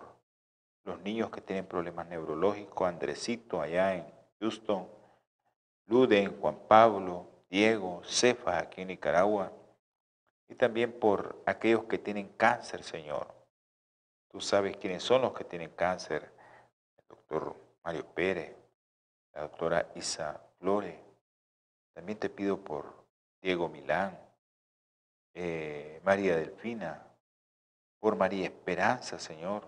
los 0.84 1.00
niños 1.04 1.32
que 1.32 1.40
tienen 1.40 1.66
problemas 1.66 2.06
neurológicos, 2.10 2.86
Andresito 2.86 3.62
allá 3.62 3.96
en 3.96 4.06
Houston, 4.42 4.86
Luden, 5.86 6.42
Juan 6.42 6.60
Pablo, 6.68 7.28
Diego, 7.50 8.02
Cefa 8.04 8.60
aquí 8.60 8.82
en 8.82 8.90
Nicaragua, 8.90 9.54
y 10.50 10.56
también 10.56 10.92
por 10.92 11.42
aquellos 11.46 11.86
que 11.86 11.98
tienen 11.98 12.28
cáncer, 12.28 12.84
Señor. 12.84 13.34
Tú 14.28 14.42
sabes 14.42 14.76
quiénes 14.76 15.02
son 15.02 15.22
los 15.22 15.32
que 15.32 15.46
tienen 15.46 15.70
cáncer. 15.70 16.36
Doctor 17.30 17.56
Mario 17.84 18.06
Pérez, 18.06 18.56
la 19.34 19.42
doctora 19.42 19.92
Isa 19.96 20.42
Flores. 20.60 20.96
También 21.94 22.18
te 22.18 22.30
pido 22.30 22.64
por 22.64 23.06
Diego 23.42 23.68
Milán, 23.68 24.18
eh, 25.34 26.00
María 26.06 26.38
Delfina, 26.38 27.06
por 28.00 28.16
María 28.16 28.46
Esperanza, 28.46 29.20
Señor, 29.20 29.68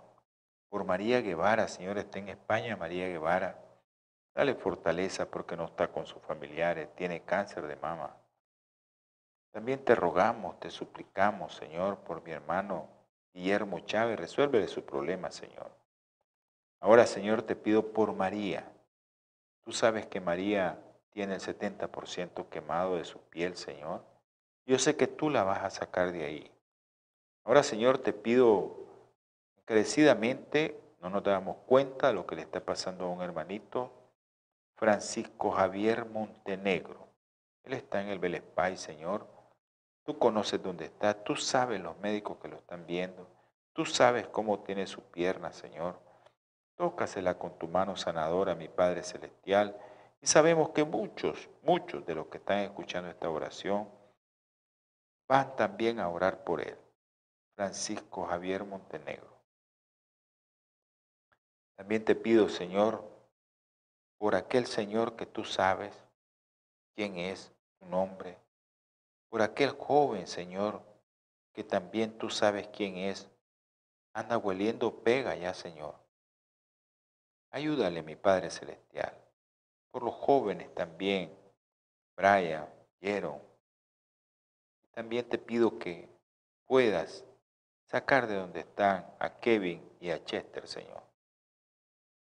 por 0.70 0.86
María 0.86 1.20
Guevara, 1.20 1.68
Señor, 1.68 1.98
está 1.98 2.20
en 2.20 2.30
España, 2.30 2.78
María 2.78 3.08
Guevara. 3.08 3.60
Dale 4.34 4.56
fortaleza 4.56 5.30
porque 5.30 5.58
no 5.58 5.66
está 5.66 5.89
con 5.89 6.06
sus 6.06 6.22
familiares, 6.22 6.96
tiene 6.96 7.24
cáncer 7.24 7.68
de 7.68 7.75
mama. 7.75 8.16
También 9.51 9.84
te 9.84 9.96
rogamos, 9.96 10.60
te 10.62 10.70
suplicamos, 10.70 11.56
Señor, 11.56 11.98
por 12.00 12.24
mi 12.24 12.32
hermano 12.32 12.88
Guillermo 13.34 13.80
Chávez, 13.82 14.18
resuelve 14.18 14.66
su 14.68 14.86
problema, 14.86 15.30
Señor. 15.30 15.78
Ahora, 16.79 17.05
Señor, 17.05 17.41
te 17.41 17.55
pido 17.55 17.91
por 17.91 18.13
María. 18.13 18.71
Tú 19.63 19.71
sabes 19.71 20.05
que 20.07 20.21
María 20.21 20.79
tiene 21.12 21.36
el 21.36 21.41
70% 21.41 22.48
quemado 22.50 22.95
de 22.95 23.05
su 23.05 23.19
piel, 23.19 23.57
Señor. 23.57 24.03
Yo 24.65 24.79
sé 24.79 24.95
que 24.95 25.07
tú 25.07 25.29
la 25.29 25.43
vas 25.43 25.63
a 25.63 25.69
sacar 25.69 26.12
de 26.12 26.24
ahí. 26.24 26.51
Ahora, 27.43 27.63
Señor, 27.63 27.98
te 27.98 28.13
pido 28.13 28.77
encarecidamente, 29.57 30.79
no 31.01 31.09
nos 31.09 31.24
damos 31.24 31.57
cuenta 31.65 32.07
de 32.07 32.13
lo 32.13 32.25
que 32.25 32.36
le 32.36 32.43
está 32.43 32.59
pasando 32.59 33.05
a 33.05 33.09
un 33.09 33.21
hermanito, 33.21 33.91
Francisco 34.75 35.51
Javier 35.51 36.05
Montenegro. 36.05 37.07
Él 37.63 37.74
está 37.74 38.01
en 38.01 38.09
el 38.09 38.19
Belespay, 38.19 38.77
Señor. 38.77 39.27
Tú 40.03 40.17
conoces 40.17 40.63
dónde 40.63 40.86
está, 40.86 41.24
tú 41.24 41.36
sabes 41.36 41.81
los 41.81 41.98
médicos 42.00 42.38
que 42.38 42.48
lo 42.48 42.57
están 42.57 42.86
viendo, 42.88 43.27
tú 43.74 43.86
sabes 43.86 44.27
cómo 44.27 44.59
tiene 44.59 44.88
su 44.88 45.01
pierna, 45.03 45.51
Señor. 45.51 46.00
Tócasela 46.79 47.38
con 47.38 47.59
tu 47.59 47.67
mano 47.67 47.98
sanadora, 47.98 48.55
mi 48.55 48.69
Padre 48.69 49.03
Celestial. 49.03 49.77
Y 50.21 50.27
sabemos 50.27 50.69
que 50.69 50.86
muchos, 50.86 51.50
muchos 51.62 52.05
de 52.05 52.15
los 52.15 52.27
que 52.27 52.38
están 52.38 52.59
escuchando 52.59 53.09
esta 53.09 53.29
oración 53.29 53.89
van 55.27 55.57
también 55.57 56.00
a 56.00 56.07
orar 56.07 56.45
por 56.45 56.62
él. 56.62 56.77
Francisco 57.57 58.25
Javier 58.25 58.63
Montenegro. 58.63 59.27
También 61.75 62.05
te 62.05 62.15
pido, 62.15 62.47
Señor, 62.47 63.04
por 64.17 64.36
aquel 64.36 64.65
Señor 64.65 65.17
que 65.17 65.25
tú 65.25 65.43
sabes 65.43 65.93
quién 66.95 67.17
es, 67.17 67.51
su 67.77 67.88
nombre, 67.88 68.38
por 69.27 69.41
aquel 69.41 69.71
joven, 69.71 70.27
Señor, 70.27 70.82
que 71.51 71.65
también 71.65 72.17
tú 72.17 72.30
sabes 72.30 72.69
quién 72.69 72.95
es, 72.95 73.30
anda 74.13 74.38
hueliendo 74.38 75.04
pega 75.04 75.36
ya, 75.36 75.54
Señor. 75.54 76.09
Ayúdale, 77.51 78.03
mi 78.03 78.15
Padre 78.15 78.49
Celestial 78.49 79.19
por 79.91 80.03
los 80.03 80.13
jóvenes 80.13 80.73
también, 80.73 81.35
Brian, 82.15 82.67
Jeron. 83.01 83.41
También 84.91 85.27
te 85.27 85.38
pido 85.38 85.79
que 85.79 86.09
puedas 86.65 87.25
sacar 87.85 88.27
de 88.27 88.35
donde 88.35 88.62
están 88.62 89.05
a 89.19 89.39
Kevin 89.39 89.81
y 89.99 90.12
a 90.12 90.23
Chester, 90.23 90.67
Señor. 90.67 91.03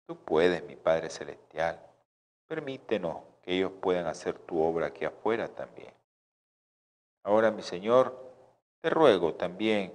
Tú 0.07 0.17
puedes, 0.17 0.63
mi 0.65 0.77
Padre 0.77 1.11
Celestial. 1.11 1.81
Permítenos 2.47 3.23
que 3.43 3.57
ellos 3.57 3.73
puedan 3.81 4.07
hacer 4.07 4.39
tu 4.39 4.63
obra 4.63 4.89
aquí 4.89 5.05
afuera 5.05 5.49
también. 5.49 5.93
Ahora, 7.25 7.51
mi 7.51 7.63
Señor, 7.63 8.17
te 8.81 8.91
ruego 8.91 9.35
también 9.35 9.93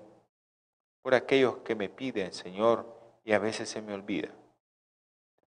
por 1.01 1.15
aquellos 1.15 1.57
que 1.59 1.75
me 1.75 1.87
piden, 1.87 2.33
Señor, 2.33 2.85
y 3.23 3.31
a 3.31 3.39
veces 3.39 3.69
se 3.69 3.81
me 3.81 3.93
olvida. 3.93 4.29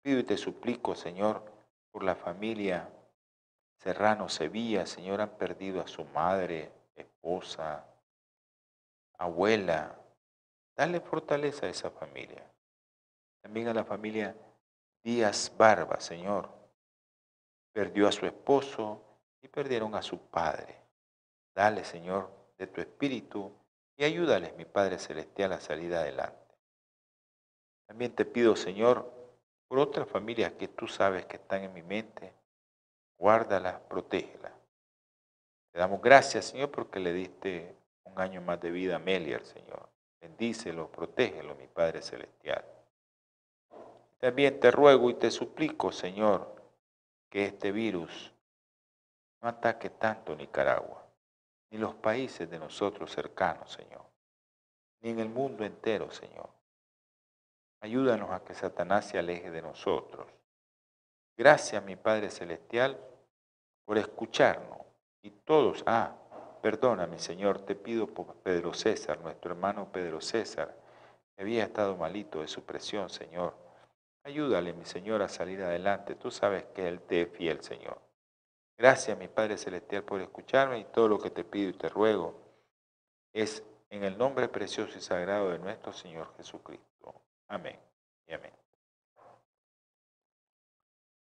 Pido 0.01 0.19
y 0.19 0.23
te 0.23 0.37
suplico, 0.37 0.95
Señor, 0.95 1.43
por 1.91 2.03
la 2.03 2.15
familia 2.15 2.89
Serrano 3.77 4.29
Sevilla, 4.29 4.85
Señor, 4.85 5.21
han 5.21 5.37
perdido 5.37 5.81
a 5.81 5.87
su 5.87 6.05
madre, 6.05 6.71
esposa, 6.95 7.85
abuela. 9.17 9.97
Dale 10.75 10.99
fortaleza 10.99 11.65
a 11.65 11.69
esa 11.69 11.89
familia. 11.89 12.43
También 13.41 13.67
a 13.67 13.73
la 13.73 13.83
familia 13.83 14.35
Díaz 15.03 15.51
Barba, 15.57 15.99
Señor. 15.99 16.49
Perdió 17.73 18.07
a 18.07 18.11
su 18.11 18.25
esposo 18.25 19.01
y 19.41 19.47
perdieron 19.47 19.95
a 19.95 20.01
su 20.01 20.19
padre. 20.19 20.77
Dale, 21.55 21.83
Señor, 21.83 22.29
de 22.57 22.67
tu 22.67 22.81
espíritu 22.81 23.51
y 23.97 24.03
ayúdales, 24.03 24.55
mi 24.55 24.65
Padre 24.65 24.99
Celestial, 24.99 25.53
a 25.53 25.59
salir 25.59 25.93
adelante. 25.93 26.55
También 27.87 28.15
te 28.15 28.25
pido, 28.25 28.55
Señor, 28.55 29.20
por 29.71 29.79
otras 29.79 30.05
familias 30.05 30.51
que 30.59 30.67
tú 30.67 30.85
sabes 30.85 31.25
que 31.27 31.37
están 31.37 31.63
en 31.63 31.71
mi 31.71 31.81
mente, 31.81 32.33
guárdalas, 33.17 33.79
protégelas. 33.87 34.51
Te 35.71 35.79
damos 35.79 36.01
gracias, 36.01 36.43
Señor, 36.47 36.69
porque 36.71 36.99
le 36.99 37.13
diste 37.13 37.73
un 38.03 38.19
año 38.19 38.41
más 38.41 38.59
de 38.59 38.69
vida 38.69 38.97
a 38.97 38.99
Melier, 38.99 39.45
Señor. 39.45 39.87
Bendícelo, 40.19 40.91
protégelo, 40.91 41.55
mi 41.55 41.67
Padre 41.67 42.01
Celestial. 42.01 42.65
También 44.17 44.59
te 44.59 44.71
ruego 44.71 45.09
y 45.09 45.13
te 45.13 45.31
suplico, 45.31 45.93
Señor, 45.93 46.53
que 47.29 47.45
este 47.45 47.71
virus 47.71 48.33
no 49.41 49.47
ataque 49.47 49.89
tanto 49.89 50.35
Nicaragua, 50.35 51.01
ni 51.69 51.77
los 51.77 51.95
países 51.95 52.49
de 52.49 52.59
nosotros 52.59 53.09
cercanos, 53.09 53.71
Señor, 53.71 54.03
ni 54.99 55.11
en 55.11 55.19
el 55.19 55.29
mundo 55.29 55.63
entero, 55.63 56.11
Señor. 56.11 56.60
Ayúdanos 57.81 58.29
a 58.29 58.43
que 58.43 58.53
Satanás 58.53 59.05
se 59.05 59.17
aleje 59.17 59.49
de 59.49 59.63
nosotros. 59.63 60.27
Gracias, 61.35 61.83
mi 61.83 61.95
Padre 61.95 62.29
Celestial, 62.29 62.95
por 63.85 63.97
escucharnos. 63.97 64.77
Y 65.23 65.31
todos, 65.31 65.83
ah, 65.87 66.15
perdóname, 66.61 67.17
Señor, 67.17 67.61
te 67.61 67.75
pido 67.75 68.05
por 68.05 68.35
Pedro 68.35 68.75
César, 68.75 69.19
nuestro 69.21 69.51
hermano 69.51 69.91
Pedro 69.91 70.21
César, 70.21 70.75
que 71.35 71.41
había 71.41 71.63
estado 71.63 71.97
malito 71.97 72.41
de 72.41 72.47
su 72.47 72.63
presión, 72.63 73.09
Señor. 73.09 73.55
Ayúdale, 74.23 74.73
mi 74.73 74.85
Señor, 74.85 75.23
a 75.23 75.27
salir 75.27 75.63
adelante. 75.63 76.13
Tú 76.13 76.29
sabes 76.29 76.65
que 76.75 76.87
Él 76.87 77.01
te 77.01 77.23
es 77.23 77.29
fiel, 77.31 77.63
Señor. 77.63 77.99
Gracias, 78.77 79.17
mi 79.17 79.27
Padre 79.27 79.57
Celestial, 79.57 80.03
por 80.03 80.21
escucharme 80.21 80.77
y 80.77 80.85
todo 80.85 81.07
lo 81.07 81.17
que 81.19 81.31
te 81.31 81.43
pido 81.43 81.69
y 81.71 81.73
te 81.73 81.89
ruego 81.89 82.35
es 83.33 83.63
en 83.89 84.03
el 84.03 84.17
nombre 84.17 84.47
precioso 84.47 84.97
y 84.97 85.01
sagrado 85.01 85.49
de 85.49 85.57
nuestro 85.57 85.93
Señor 85.93 86.31
Jesucristo. 86.37 86.90
Amén 87.55 87.77
y 88.27 88.33
amén. 88.33 88.53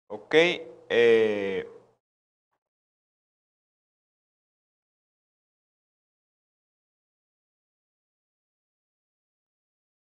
Ok. 0.08 0.34
Eh, 0.88 1.66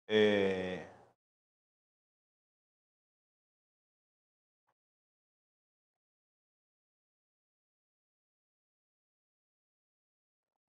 eh, 0.09 0.87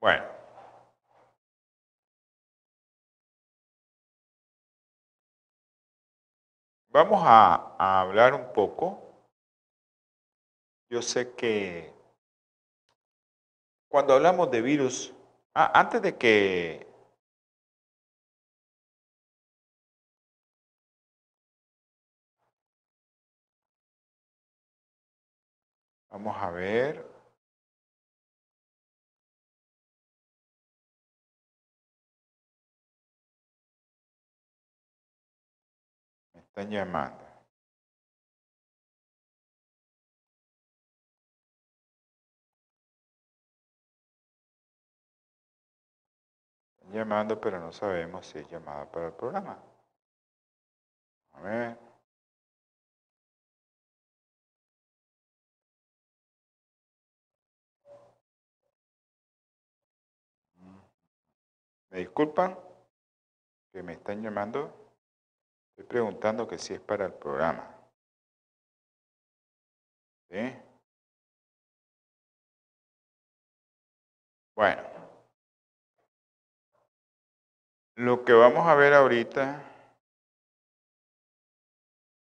bueno. 0.01 0.38
Vamos 7.01 7.21
a, 7.23 8.01
hablar 8.01 8.33
un 8.33 8.51
poco. 8.51 8.99
Yo 10.89 11.01
sé 11.01 11.33
que 11.33 11.93
cuando 13.87 14.15
hablamos 14.15 14.51
de 14.51 14.61
virus, 14.61 15.13
antes 15.53 16.01
de 16.01 16.17
que 16.17 16.85
Vamos 26.09 26.35
a 26.37 26.51
ver. 26.51 27.08
Están 36.59 36.71
llamando. 36.71 37.25
Llamando, 46.91 47.39
pero 47.39 47.59
no 47.59 47.71
sabemos 47.71 48.25
si 48.27 48.39
es 48.39 48.49
llamada 48.49 48.91
para 48.91 49.07
el 49.07 49.13
programa. 49.13 49.57
A 51.33 51.41
ver. 51.41 51.77
¿Me 61.91 61.99
disculpan? 61.99 62.57
Que 63.71 63.83
me 63.83 63.93
están 63.93 64.21
llamando. 64.21 64.88
Estoy 65.79 65.87
preguntando 65.87 66.45
que 66.45 66.57
si 66.57 66.73
es 66.73 66.81
para 66.81 67.05
el 67.05 67.13
programa. 67.13 67.73
Bueno. 74.53 74.83
Lo 77.95 78.25
que 78.25 78.33
vamos 78.33 78.67
a 78.67 78.75
ver 78.75 78.93
ahorita, 78.93 79.63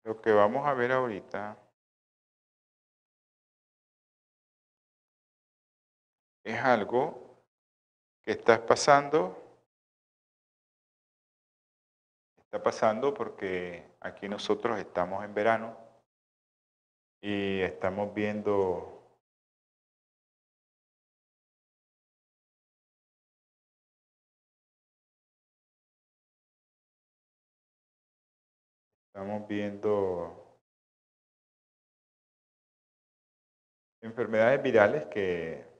lo 0.05 0.23
que 0.23 0.33
vamos 0.33 0.67
a 0.67 0.73
ver 0.73 0.93
ahorita 0.93 1.59
es 6.45 6.59
algo 6.61 7.45
que 8.23 8.33
está 8.33 8.65
pasando 8.65 9.44
Está 12.55 12.63
pasando 12.63 13.13
porque 13.13 13.85
aquí 13.99 14.29
nosotros 14.29 14.79
estamos 14.79 15.25
en 15.25 15.35
verano 15.35 15.77
y 17.21 17.61
estamos 17.63 18.15
viendo 18.15 19.03
estamos 29.09 29.49
viendo 29.49 30.61
enfermedades 34.01 34.63
virales 34.63 35.07
que 35.07 35.74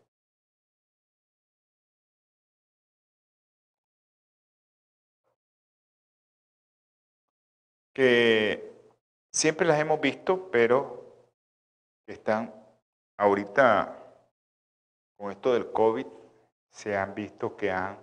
que 7.95 8.73
siempre 9.33 9.67
las 9.67 9.79
hemos 9.79 10.01
visto, 10.01 10.51
pero 10.51 11.31
están 12.07 12.53
ahorita 13.17 13.97
con 15.17 15.31
esto 15.31 15.55
del 15.55 15.71
COVID, 15.71 16.07
se 16.71 16.97
han 16.97 17.15
visto 17.15 17.57
que 17.57 17.71
han 17.71 17.99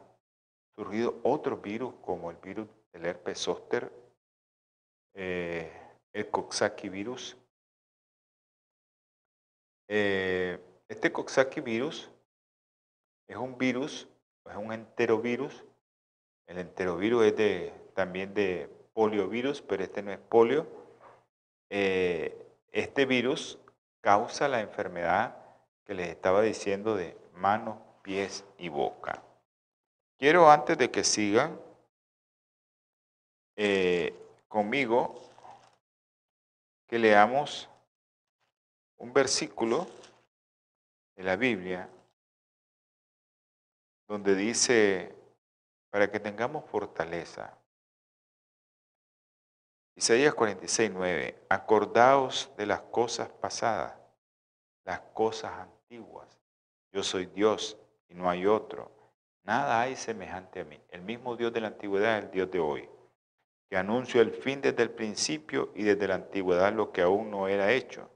surgido 0.76 1.20
otros 1.24 1.62
virus 1.62 1.94
como 2.02 2.32
el 2.32 2.38
virus 2.38 2.68
del 2.94 3.06
herpes 3.06 3.38
zóster, 3.40 3.92
eh, 5.14 5.72
el 6.14 6.30
Coxsackie 6.30 6.90
virus. 6.90 7.38
Eh, 9.90 10.58
este 10.88 11.12
Coxsackie 11.12 11.62
virus 11.62 12.10
es 13.28 13.36
un 13.36 13.58
virus, 13.58 14.08
es 14.46 14.56
un 14.56 14.72
enterovirus. 14.72 15.66
El 16.48 16.60
enterovirus 16.60 17.26
es 17.26 17.36
de, 17.36 17.74
también 17.94 18.34
de 18.34 18.70
poliovirus, 18.94 19.62
pero 19.62 19.84
este 19.84 20.02
no 20.02 20.12
es 20.12 20.20
polio. 20.20 20.68
Eh, 21.70 22.38
este 22.72 23.06
virus 23.06 23.60
causa 24.02 24.48
la 24.48 24.62
enfermedad 24.62 25.38
que 25.86 25.94
les 25.94 26.10
estaba 26.10 26.42
diciendo 26.42 26.96
de 26.96 27.18
manos, 27.34 27.78
pies 28.02 28.46
y 28.58 28.70
boca. 28.70 29.24
Quiero 30.18 30.50
antes 30.50 30.78
de 30.78 30.92
que 30.92 31.04
sigan 31.04 31.60
eh, 33.56 34.14
conmigo 34.48 35.20
que 36.88 37.00
leamos 37.00 37.70
un 38.98 39.14
versículo 39.14 39.88
de 41.16 41.24
la 41.24 41.36
Biblia 41.36 41.90
donde 44.08 44.36
dice, 44.36 45.16
para 45.90 46.12
que 46.12 46.20
tengamos 46.20 46.70
fortaleza, 46.70 47.58
Isaías 50.02 50.34
46, 50.34 50.90
9. 50.96 51.36
Acordaos 51.48 52.50
de 52.58 52.66
las 52.66 52.82
cosas 52.82 53.30
pasadas, 53.30 53.94
las 54.84 55.00
cosas 55.14 55.52
antiguas. 55.60 56.28
Yo 56.92 57.04
soy 57.04 57.28
Dios 57.28 57.78
y 58.10 58.16
no 58.16 58.28
hay 58.28 58.48
otro. 58.48 58.90
Nada 59.44 59.80
hay 59.80 59.96
semejante 59.96 60.62
a 60.62 60.64
mí. 60.66 60.82
El 60.90 61.04
mismo 61.04 61.36
Dios 61.36 61.54
de 61.54 61.62
la 61.62 61.68
antigüedad 61.68 62.18
es 62.18 62.24
el 62.26 62.32
Dios 62.32 62.50
de 62.50 62.60
hoy, 62.60 62.90
que 63.70 63.78
anuncio 63.78 64.22
el 64.22 64.32
fin 64.32 64.60
desde 64.60 64.82
el 64.82 64.90
principio 64.90 65.72
y 65.76 65.84
desde 65.84 66.08
la 66.08 66.16
antigüedad 66.16 66.74
lo 66.74 66.92
que 66.92 67.04
aún 67.04 67.30
no 67.30 67.48
era 67.48 67.72
hecho. 67.72 68.10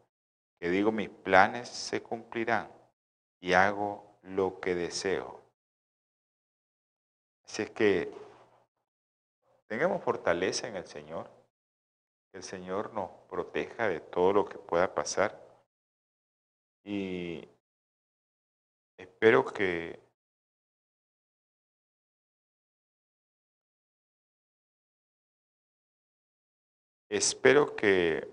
Que 0.59 0.71
digo, 0.71 0.91
mis 0.91 1.09
planes 1.09 1.69
se 1.69 2.01
cumplirán 2.01 2.67
y 3.39 3.53
hago 3.53 4.17
lo 4.23 4.59
que 4.59 4.73
deseo. 4.73 5.39
Así 7.43 7.61
es 7.61 7.69
que 7.69 8.11
tengamos 9.67 10.03
fortaleza 10.03 10.67
en 10.67 10.77
el 10.77 10.87
Señor 10.87 11.34
el 12.35 12.43
Señor 12.43 12.93
nos 12.93 13.09
proteja 13.29 13.87
de 13.87 14.01
todo 14.01 14.33
lo 14.33 14.45
que 14.45 14.57
pueda 14.57 14.93
pasar. 14.93 15.41
Y 16.83 17.47
espero 18.97 19.45
que 19.45 19.99
espero 27.09 27.75
que 27.75 28.27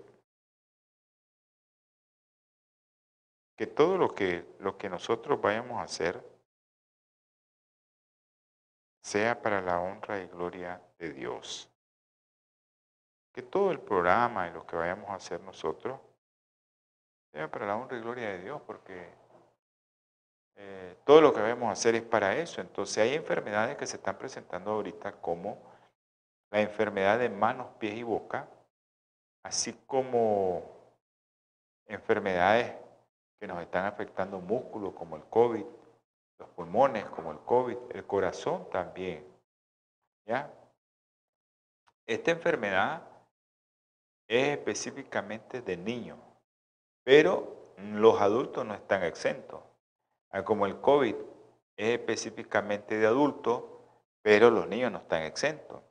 que 3.55 3.67
todo 3.67 3.97
lo 3.97 4.13
que 4.13 4.45
lo 4.59 4.77
que 4.77 4.89
nosotros 4.89 5.39
vayamos 5.39 5.79
a 5.79 5.83
hacer 5.83 6.21
sea 9.01 9.41
para 9.41 9.61
la 9.61 9.79
honra 9.79 10.21
y 10.21 10.27
gloria 10.27 10.81
de 10.97 11.13
Dios 11.13 11.72
que 13.33 13.41
todo 13.41 13.71
el 13.71 13.79
programa 13.79 14.47
y 14.47 14.51
lo 14.51 14.65
que 14.65 14.75
vayamos 14.75 15.09
a 15.09 15.15
hacer 15.15 15.41
nosotros 15.41 15.99
sea 17.31 17.49
para 17.49 17.65
la 17.65 17.75
honra 17.75 17.97
y 17.97 18.01
gloria 18.01 18.29
de 18.29 18.39
Dios, 18.39 18.61
porque 18.61 19.09
eh, 20.55 20.97
todo 21.03 21.19
lo 21.19 21.33
que 21.33 21.41
vayamos 21.41 21.67
a 21.67 21.71
hacer 21.71 21.95
es 21.95 22.03
para 22.03 22.37
eso. 22.37 22.61
Entonces 22.61 22.99
hay 22.99 23.15
enfermedades 23.15 23.75
que 23.75 23.87
se 23.87 23.97
están 23.97 24.17
presentando 24.17 24.71
ahorita 24.71 25.13
como 25.13 25.57
la 26.51 26.61
enfermedad 26.61 27.17
de 27.17 27.29
manos, 27.29 27.67
pies 27.79 27.95
y 27.95 28.03
boca, 28.03 28.47
así 29.43 29.73
como 29.87 30.63
enfermedades 31.87 32.75
que 33.39 33.47
nos 33.47 33.59
están 33.63 33.85
afectando 33.85 34.39
músculos 34.39 34.93
como 34.93 35.15
el 35.15 35.23
COVID, 35.23 35.65
los 36.37 36.49
pulmones 36.49 37.05
como 37.05 37.31
el 37.31 37.39
COVID, 37.39 37.77
el 37.93 38.05
corazón 38.05 38.69
también. 38.69 39.25
¿Ya? 40.27 40.53
Esta 42.05 42.31
enfermedad 42.31 43.01
es 44.27 44.49
específicamente 44.49 45.61
de 45.61 45.77
niños, 45.77 46.17
pero 47.03 47.73
los 47.77 48.21
adultos 48.21 48.65
no 48.65 48.73
están 48.73 49.03
exentos. 49.03 49.61
Ah, 50.31 50.43
como 50.43 50.65
el 50.65 50.79
COVID 50.79 51.15
es 51.77 51.99
específicamente 51.99 52.97
de 52.97 53.07
adultos, 53.07 53.63
pero 54.21 54.49
los 54.49 54.67
niños 54.67 54.91
no 54.91 54.99
están 54.99 55.23
exentos. 55.23 55.81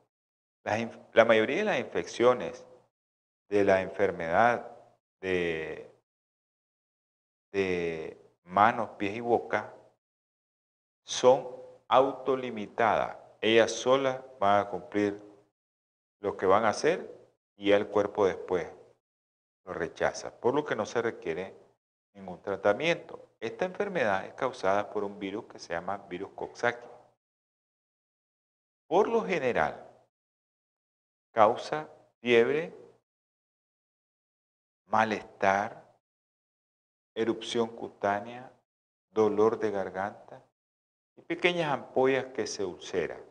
La, 0.63 1.25
mayoría 1.25 1.57
de 1.57 1.63
las 1.65 1.79
infecciones 1.79 2.65
de 3.49 3.63
la 3.63 3.81
enfermedad 3.81 4.71
de, 5.19 5.91
de 7.51 8.17
manos, 8.43 8.91
pies 8.97 9.15
y 9.15 9.19
boca 9.19 9.73
son 11.05 11.47
autolimitadas. 11.87 13.17
Ellas 13.41 13.71
solas 13.71 14.19
van 14.39 14.61
a 14.61 14.69
cumplir 14.69 15.21
lo 16.21 16.37
que 16.37 16.45
van 16.45 16.63
a 16.63 16.69
hacer 16.69 17.22
y 17.63 17.71
el 17.71 17.87
cuerpo 17.87 18.25
después 18.25 18.67
lo 19.63 19.71
rechaza, 19.71 20.37
por 20.37 20.53
lo 20.53 20.65
que 20.65 20.75
no 20.75 20.85
se 20.85 21.01
requiere 21.01 21.55
ningún 22.13 22.41
tratamiento. 22.41 23.29
Esta 23.39 23.63
enfermedad 23.63 24.25
es 24.25 24.33
causada 24.33 24.89
por 24.91 25.05
un 25.05 25.17
virus 25.17 25.45
que 25.45 25.59
se 25.59 25.71
llama 25.71 25.97
virus 26.09 26.31
Coxsackie. 26.35 26.89
Por 28.85 29.07
lo 29.07 29.23
general, 29.23 29.81
causa 31.31 31.87
fiebre, 32.19 32.75
malestar, 34.87 35.89
erupción 37.15 37.69
cutánea, 37.69 38.51
dolor 39.09 39.57
de 39.57 39.71
garganta 39.71 40.43
y 41.15 41.21
pequeñas 41.21 41.71
ampollas 41.71 42.25
que 42.25 42.45
se 42.45 42.65
ulceran. 42.65 43.23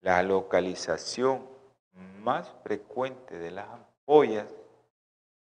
La 0.00 0.20
localización 0.24 1.53
más 2.24 2.50
frecuentes 2.62 3.38
de 3.38 3.50
las 3.50 3.68
ampollas, 3.68 4.52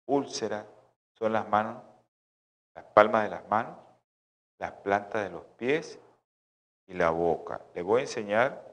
úlceras, 0.07 0.67
son 1.13 1.35
las 1.35 1.49
manos, 1.49 1.83
las 2.75 2.85
palmas 2.87 3.25
de 3.25 3.31
las 3.31 3.47
manos, 3.49 3.77
las 4.59 4.73
plantas 4.73 5.23
de 5.23 5.31
los 5.31 5.45
pies 5.57 5.99
y 6.87 6.95
la 6.95 7.11
boca. 7.11 7.61
Les 7.75 7.85
voy 7.85 8.01
a 8.01 8.05
enseñar 8.05 8.71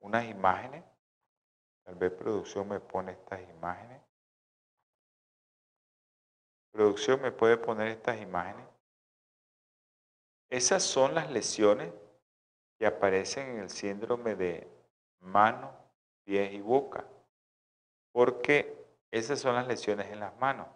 unas 0.00 0.24
imágenes. 0.26 0.82
Tal 1.84 1.94
vez 1.96 2.10
producción 2.12 2.68
me 2.68 2.80
pone 2.80 3.12
estas 3.12 3.40
imágenes. 3.42 4.00
Producción 6.72 7.20
me 7.20 7.30
puede 7.30 7.56
poner 7.58 7.88
estas 7.88 8.20
imágenes. 8.20 8.66
Esas 10.50 10.82
son 10.82 11.14
las 11.14 11.30
lesiones 11.30 11.92
que 12.78 12.86
aparecen 12.86 13.50
en 13.50 13.58
el 13.60 13.70
síndrome 13.70 14.34
de 14.34 14.68
mano, 15.20 15.70
pies 16.24 16.52
y 16.52 16.60
boca. 16.60 17.04
Porque 18.14 18.78
esas 19.10 19.40
son 19.40 19.56
las 19.56 19.66
lesiones 19.66 20.06
en 20.12 20.20
las 20.20 20.38
manos. 20.38 20.68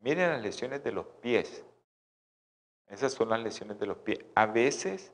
Miren 0.00 0.30
las 0.30 0.40
lesiones 0.40 0.82
de 0.82 0.92
los 0.92 1.04
pies. 1.20 1.62
Esas 2.86 3.12
son 3.12 3.28
las 3.28 3.40
lesiones 3.40 3.78
de 3.78 3.84
los 3.84 3.98
pies. 3.98 4.20
A 4.34 4.46
veces 4.46 5.12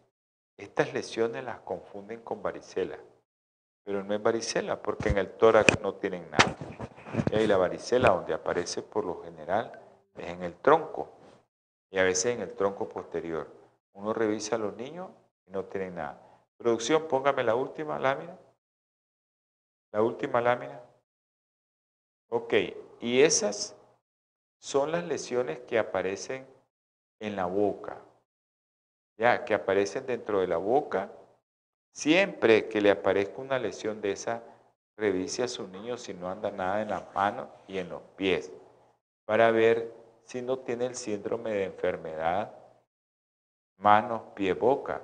estas 0.57 0.93
lesiones 0.95 1.43
las 1.43 1.59
confunden 1.61 2.21
con 2.21 2.41
varicela, 2.41 3.01
pero 3.83 4.05
no 4.05 4.15
es 4.15 4.23
varicela 4.23 4.81
porque 4.81 5.09
en 5.09 5.19
el 5.19 5.33
tórax 5.33 5.81
no 5.81 5.95
tienen 5.95 6.31
nada. 6.31 6.57
Y 7.33 7.49
la 7.49 7.57
varicela 7.57 8.11
donde 8.11 8.33
aparece 8.33 8.83
por 8.83 9.05
lo 9.05 9.21
general 9.25 9.81
es 10.17 10.29
en 10.29 10.45
el 10.45 10.55
tronco 10.55 11.09
y 11.91 11.99
a 11.99 12.05
veces 12.05 12.27
en 12.27 12.43
el 12.43 12.55
tronco 12.55 12.89
posterior. 12.89 13.49
Uno 13.95 14.13
revisa 14.13 14.55
a 14.55 14.61
los 14.61 14.77
niños 14.77 15.11
y 15.49 15.51
no 15.51 15.65
tienen 15.65 15.97
nada. 15.97 16.21
Producción, 16.57 17.09
póngame 17.09 17.43
la 17.43 17.57
última 17.57 17.99
lámina. 17.99 18.39
La 19.91 20.01
última 20.01 20.41
lámina. 20.41 20.84
Ok, 22.31 22.55
y 23.01 23.23
esas 23.23 23.77
son 24.59 24.93
las 24.93 25.05
lesiones 25.05 25.61
que 25.61 25.79
aparecen 25.79 26.47
en 27.21 27.37
la 27.37 27.47
boca. 27.47 28.01
Ya, 29.17 29.45
que 29.45 29.55
aparecen 29.55 30.07
dentro 30.07 30.41
de 30.41 30.49
la 30.49 30.57
boca. 30.57 31.13
Siempre 31.93 32.69
que 32.69 32.81
le 32.81 32.91
aparezca 32.91 33.41
una 33.41 33.59
lesión 33.59 34.01
de 34.01 34.13
esa, 34.13 34.43
revise 34.97 35.43
a 35.43 35.49
su 35.49 35.69
niño 35.69 35.97
si 35.97 36.15
no 36.15 36.29
anda 36.29 36.51
nada 36.51 36.83
en 36.83 36.89
las 36.89 37.15
manos 37.15 37.49
y 37.69 37.79
en 37.79 37.89
los 37.89 38.03
pies, 38.17 38.51
para 39.25 39.51
ver 39.51 39.93
si 40.25 40.43
no 40.43 40.59
tiene 40.59 40.87
el 40.87 40.95
síndrome 40.95 41.51
de 41.51 41.65
enfermedad 41.65 42.53
manos, 43.79 44.23
pie, 44.35 44.55
boca, 44.55 45.03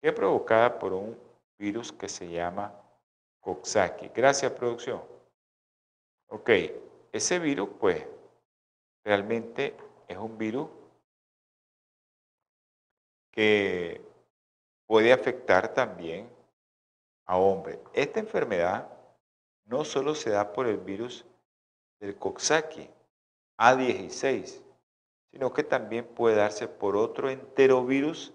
que 0.00 0.08
es 0.08 0.14
provocada 0.14 0.78
por 0.78 0.92
un 0.92 1.18
virus 1.58 1.92
que 1.92 2.08
se 2.08 2.28
llama 2.28 2.74
Coxsackie. 3.40 4.10
Gracias, 4.14 4.50
producción. 4.52 5.11
Ok, 6.32 6.48
ese 7.12 7.38
virus, 7.38 7.68
pues, 7.78 8.06
realmente 9.04 9.76
es 10.08 10.16
un 10.16 10.38
virus 10.38 10.66
que 13.30 14.00
puede 14.86 15.12
afectar 15.12 15.74
también 15.74 16.30
a 17.26 17.36
hombres. 17.36 17.78
Esta 17.92 18.20
enfermedad 18.20 18.88
no 19.66 19.84
solo 19.84 20.14
se 20.14 20.30
da 20.30 20.54
por 20.54 20.66
el 20.66 20.78
virus 20.78 21.26
del 22.00 22.16
Coxsackie, 22.16 22.88
A16, 23.58 24.62
sino 25.32 25.52
que 25.52 25.64
también 25.64 26.06
puede 26.06 26.36
darse 26.36 26.66
por 26.66 26.96
otro 26.96 27.28
enterovirus 27.28 28.32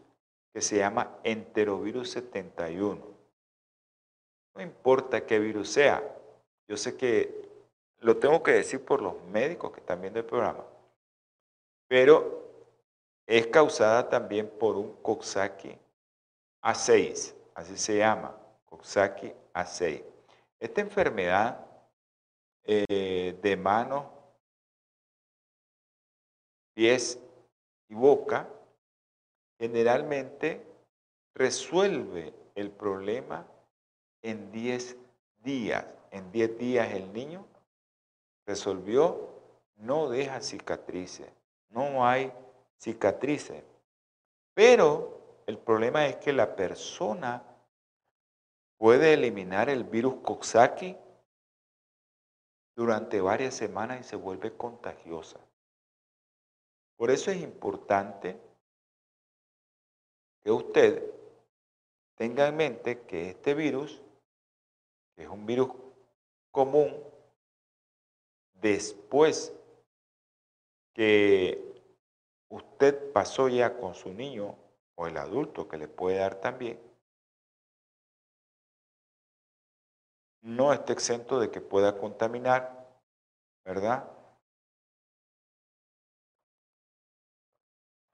que 0.54 0.62
se 0.62 0.78
llama 0.78 1.18
enterovirus 1.24 2.12
71. 2.12 3.04
No 4.54 4.62
importa 4.62 5.26
qué 5.26 5.40
virus 5.40 5.70
sea, 5.70 6.04
yo 6.68 6.78
sé 6.78 6.96
que 6.96 7.47
lo 8.00 8.18
tengo 8.18 8.42
que 8.44 8.52
decir 8.52 8.84
por 8.84 9.02
los 9.02 9.22
médicos 9.26 9.72
que 9.72 9.80
están 9.80 10.02
viendo 10.02 10.20
el 10.20 10.26
programa, 10.26 10.64
pero 11.88 12.44
es 13.26 13.48
causada 13.48 14.10
también 14.10 14.50
por 14.50 14.76
un 14.76 14.94
Coxsackie 15.02 15.78
A6, 16.62 17.34
así 17.56 17.78
se 17.78 17.98
llama, 17.98 18.36
Coxsackie 18.66 19.34
A6. 19.54 20.04
Esta 20.60 20.82
enfermedad 20.82 21.66
eh, 22.64 23.38
de 23.42 23.58
manos 23.58 24.06
pies 26.78 27.20
y 27.90 27.96
boca, 27.96 28.48
generalmente 29.60 30.62
resuelve 31.34 32.34
el 32.54 32.70
problema 32.70 33.48
en 34.22 34.52
10 34.52 34.96
días. 35.44 35.86
En 36.12 36.32
10 36.32 36.58
días 36.60 36.94
el 36.94 37.12
niño 37.14 37.48
resolvió, 38.48 39.30
no 39.76 40.10
deja 40.10 40.42
cicatrices, 40.42 41.30
no 41.70 42.08
hay 42.08 42.32
cicatrices. 42.80 43.64
Pero 44.54 45.44
el 45.46 45.60
problema 45.60 46.08
es 46.08 46.16
que 46.16 46.34
la 46.34 46.56
persona 46.56 47.44
puede 48.78 49.14
eliminar 49.14 49.70
el 49.70 49.84
virus 49.84 50.16
Coxsackie 50.24 50.98
durante 52.76 53.20
varias 53.20 53.54
semanas 53.54 54.00
y 54.02 54.04
se 54.04 54.16
vuelve 54.16 54.56
contagiosa. 54.56 55.40
Por 56.96 57.12
eso 57.12 57.30
es 57.30 57.42
importante 57.42 58.40
que 60.44 60.52
usted 60.52 61.04
tenga 62.16 62.48
en 62.48 62.56
mente 62.56 63.02
que 63.02 63.32
este 63.32 63.54
virus, 63.54 64.02
que 65.16 65.24
es 65.24 65.30
un 65.30 65.46
virus 65.46 65.70
común, 66.52 67.04
después 68.62 69.54
que 70.94 71.84
usted 72.50 73.12
pasó 73.12 73.50
ya 73.50 73.78
con 73.78 73.94
su 73.94 74.14
niño 74.14 74.56
o 74.96 75.08
el 75.08 75.18
adulto 75.18 75.68
que 75.68 75.78
le 75.78 75.88
puede 75.88 76.18
dar 76.18 76.36
también, 76.42 76.80
no 80.42 80.74
está 80.74 80.94
exento 80.94 81.40
de 81.40 81.52
que 81.52 81.62
pueda 81.62 81.98
contaminar, 81.98 82.88
¿verdad? 83.66 84.10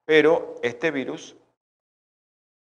Pero 0.06 0.56
este 0.62 0.92
virus 0.92 1.36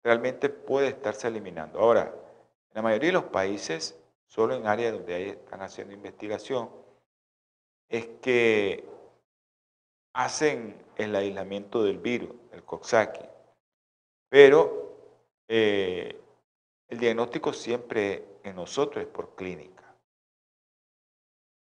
realmente 0.03 0.49
puede 0.49 0.89
estarse 0.89 1.27
eliminando. 1.27 1.79
Ahora, 1.79 2.03
en 2.03 2.73
la 2.73 2.81
mayoría 2.81 3.07
de 3.07 3.13
los 3.13 3.25
países, 3.25 3.97
solo 4.27 4.55
en 4.55 4.67
áreas 4.67 4.93
donde 4.93 5.29
están 5.29 5.61
haciendo 5.61 5.93
investigación, 5.93 6.82
es 7.93 8.07
que 8.23 8.83
hacen 10.15 10.83
el 10.95 11.15
aislamiento 11.15 11.83
del 11.83 11.99
virus, 11.99 12.31
el 12.51 12.63
Coxsackie. 12.63 13.29
Pero 14.29 14.97
eh, 15.47 16.19
el 16.87 16.97
diagnóstico 16.97 17.53
siempre 17.53 18.39
en 18.43 18.55
nosotros 18.55 19.05
es 19.05 19.11
por 19.11 19.35
clínica. 19.35 19.95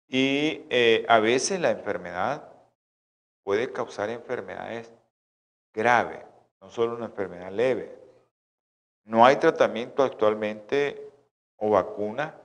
Y 0.07 0.65
eh, 0.69 1.05
a 1.09 1.19
veces 1.19 1.59
la 1.59 1.71
enfermedad 1.71 2.53
puede 3.43 3.73
causar 3.73 4.09
enfermedades 4.09 4.93
grave, 5.73 6.25
no 6.61 6.69
solo 6.69 6.95
una 6.95 7.07
enfermedad 7.07 7.51
leve. 7.51 7.99
No 9.03 9.25
hay 9.25 9.35
tratamiento 9.35 10.03
actualmente 10.03 11.05
o 11.57 11.71
vacuna 11.71 12.39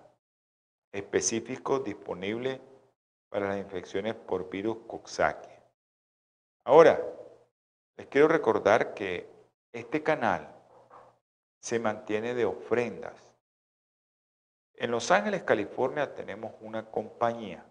específico 0.92 1.78
disponible 1.78 2.60
para 3.28 3.48
las 3.48 3.58
infecciones 3.58 4.14
por 4.14 4.48
virus 4.48 4.78
Coxsackie. 4.86 5.58
Ahora, 6.64 7.02
les 7.96 8.06
quiero 8.06 8.28
recordar 8.28 8.94
que 8.94 9.28
este 9.72 10.02
canal 10.02 10.54
se 11.60 11.78
mantiene 11.78 12.34
de 12.34 12.44
ofrendas. 12.44 13.34
En 14.74 14.90
Los 14.90 15.10
Ángeles, 15.10 15.42
California, 15.42 16.14
tenemos 16.14 16.54
una 16.60 16.90
compañía 16.90 17.66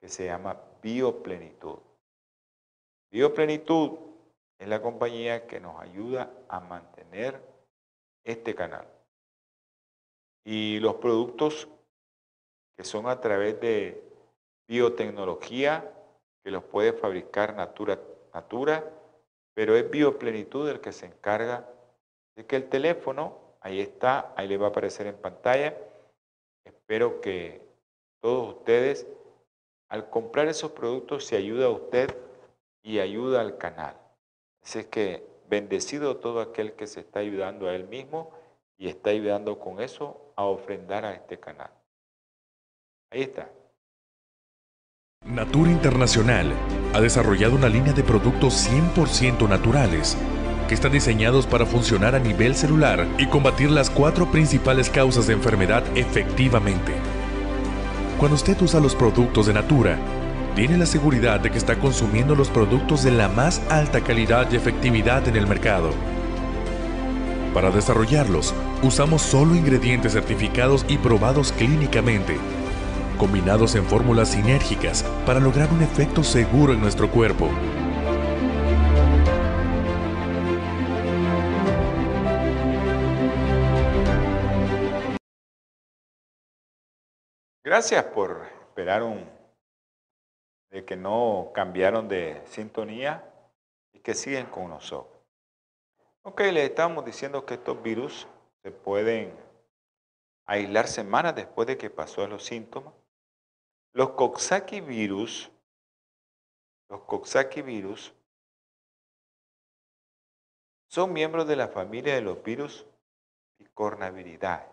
que 0.00 0.08
se 0.08 0.26
llama 0.26 0.60
Bioplenitud. 0.82 1.78
Bioplenitud 3.10 3.98
es 4.58 4.68
la 4.68 4.82
compañía 4.82 5.46
que 5.46 5.60
nos 5.60 5.80
ayuda 5.80 6.32
a 6.48 6.58
mantener 6.60 7.40
este 8.24 8.54
canal. 8.54 8.86
Y 10.44 10.80
los 10.80 10.96
productos 10.96 11.68
que 12.76 12.84
son 12.84 13.06
a 13.06 13.20
través 13.20 13.60
de 13.60 14.01
biotecnología, 14.72 15.92
que 16.42 16.50
los 16.50 16.64
puede 16.64 16.94
fabricar 16.94 17.54
Natura, 17.54 18.00
Natura, 18.32 18.82
pero 19.54 19.76
es 19.76 19.90
Bioplenitud 19.90 20.66
el 20.66 20.80
que 20.80 20.92
se 20.92 21.04
encarga 21.04 21.68
de 22.34 22.46
que 22.46 22.56
el 22.56 22.70
teléfono, 22.70 23.38
ahí 23.60 23.82
está, 23.82 24.32
ahí 24.34 24.48
le 24.48 24.56
va 24.56 24.68
a 24.68 24.70
aparecer 24.70 25.06
en 25.06 25.16
pantalla. 25.16 25.76
Espero 26.64 27.20
que 27.20 27.60
todos 28.22 28.56
ustedes, 28.56 29.06
al 29.90 30.08
comprar 30.08 30.48
esos 30.48 30.72
productos, 30.72 31.26
se 31.26 31.36
ayuda 31.36 31.66
a 31.66 31.70
usted 31.70 32.16
y 32.82 32.98
ayuda 32.98 33.42
al 33.42 33.58
canal. 33.58 33.94
Así 34.62 34.78
es 34.78 34.86
que 34.86 35.22
bendecido 35.50 36.16
todo 36.16 36.40
aquel 36.40 36.72
que 36.72 36.86
se 36.86 37.00
está 37.00 37.20
ayudando 37.20 37.68
a 37.68 37.74
él 37.74 37.84
mismo 37.88 38.30
y 38.78 38.88
está 38.88 39.10
ayudando 39.10 39.58
con 39.58 39.82
eso 39.82 40.32
a 40.34 40.46
ofrendar 40.46 41.04
a 41.04 41.12
este 41.12 41.38
canal. 41.38 41.70
Ahí 43.10 43.20
está. 43.20 43.50
Natura 45.24 45.70
Internacional 45.70 46.52
ha 46.92 47.00
desarrollado 47.00 47.54
una 47.54 47.68
línea 47.68 47.92
de 47.92 48.02
productos 48.02 48.68
100% 48.68 49.48
naturales 49.48 50.16
que 50.66 50.74
están 50.74 50.90
diseñados 50.90 51.46
para 51.46 51.64
funcionar 51.64 52.16
a 52.16 52.18
nivel 52.18 52.56
celular 52.56 53.06
y 53.18 53.26
combatir 53.26 53.70
las 53.70 53.88
cuatro 53.88 54.32
principales 54.32 54.90
causas 54.90 55.28
de 55.28 55.34
enfermedad 55.34 55.84
efectivamente. 55.94 56.92
Cuando 58.18 58.34
usted 58.34 58.60
usa 58.62 58.80
los 58.80 58.96
productos 58.96 59.46
de 59.46 59.52
Natura, 59.52 59.96
tiene 60.56 60.76
la 60.76 60.86
seguridad 60.86 61.38
de 61.38 61.52
que 61.52 61.58
está 61.58 61.78
consumiendo 61.78 62.34
los 62.34 62.48
productos 62.48 63.04
de 63.04 63.12
la 63.12 63.28
más 63.28 63.62
alta 63.70 64.00
calidad 64.00 64.50
y 64.50 64.56
efectividad 64.56 65.28
en 65.28 65.36
el 65.36 65.46
mercado. 65.46 65.90
Para 67.54 67.70
desarrollarlos, 67.70 68.54
usamos 68.82 69.22
solo 69.22 69.54
ingredientes 69.54 70.14
certificados 70.14 70.84
y 70.88 70.98
probados 70.98 71.52
clínicamente, 71.52 72.38
combinados 73.22 73.76
en 73.76 73.84
fórmulas 73.84 74.30
sinérgicas 74.30 75.04
para 75.24 75.38
lograr 75.38 75.70
un 75.70 75.80
efecto 75.80 76.24
seguro 76.24 76.72
en 76.72 76.80
nuestro 76.80 77.08
cuerpo. 77.08 77.48
Gracias 87.62 88.02
por 88.06 88.44
esperar 88.68 89.04
un 89.04 89.24
de 90.72 90.84
que 90.84 90.96
no 90.96 91.52
cambiaron 91.54 92.08
de 92.08 92.42
sintonía 92.46 93.24
y 93.92 94.00
que 94.00 94.14
siguen 94.14 94.46
con 94.46 94.68
nosotros. 94.68 95.22
Ok, 96.22 96.40
les 96.52 96.70
estamos 96.70 97.04
diciendo 97.04 97.46
que 97.46 97.54
estos 97.54 97.80
virus 97.84 98.26
se 98.64 98.72
pueden 98.72 99.32
aislar 100.44 100.88
semanas 100.88 101.36
después 101.36 101.68
de 101.68 101.78
que 101.78 101.88
pasó 101.88 102.26
los 102.26 102.44
síntomas. 102.44 102.94
Los 103.94 104.10
Coxsackie 104.12 104.80
virus, 104.80 105.50
los 106.88 107.02
Coxsackie 107.02 107.62
son 110.88 111.12
miembros 111.12 111.46
de 111.46 111.56
la 111.56 111.68
familia 111.68 112.14
de 112.14 112.22
los 112.22 112.42
virus 112.42 112.86
Picornaviridae 113.58 114.66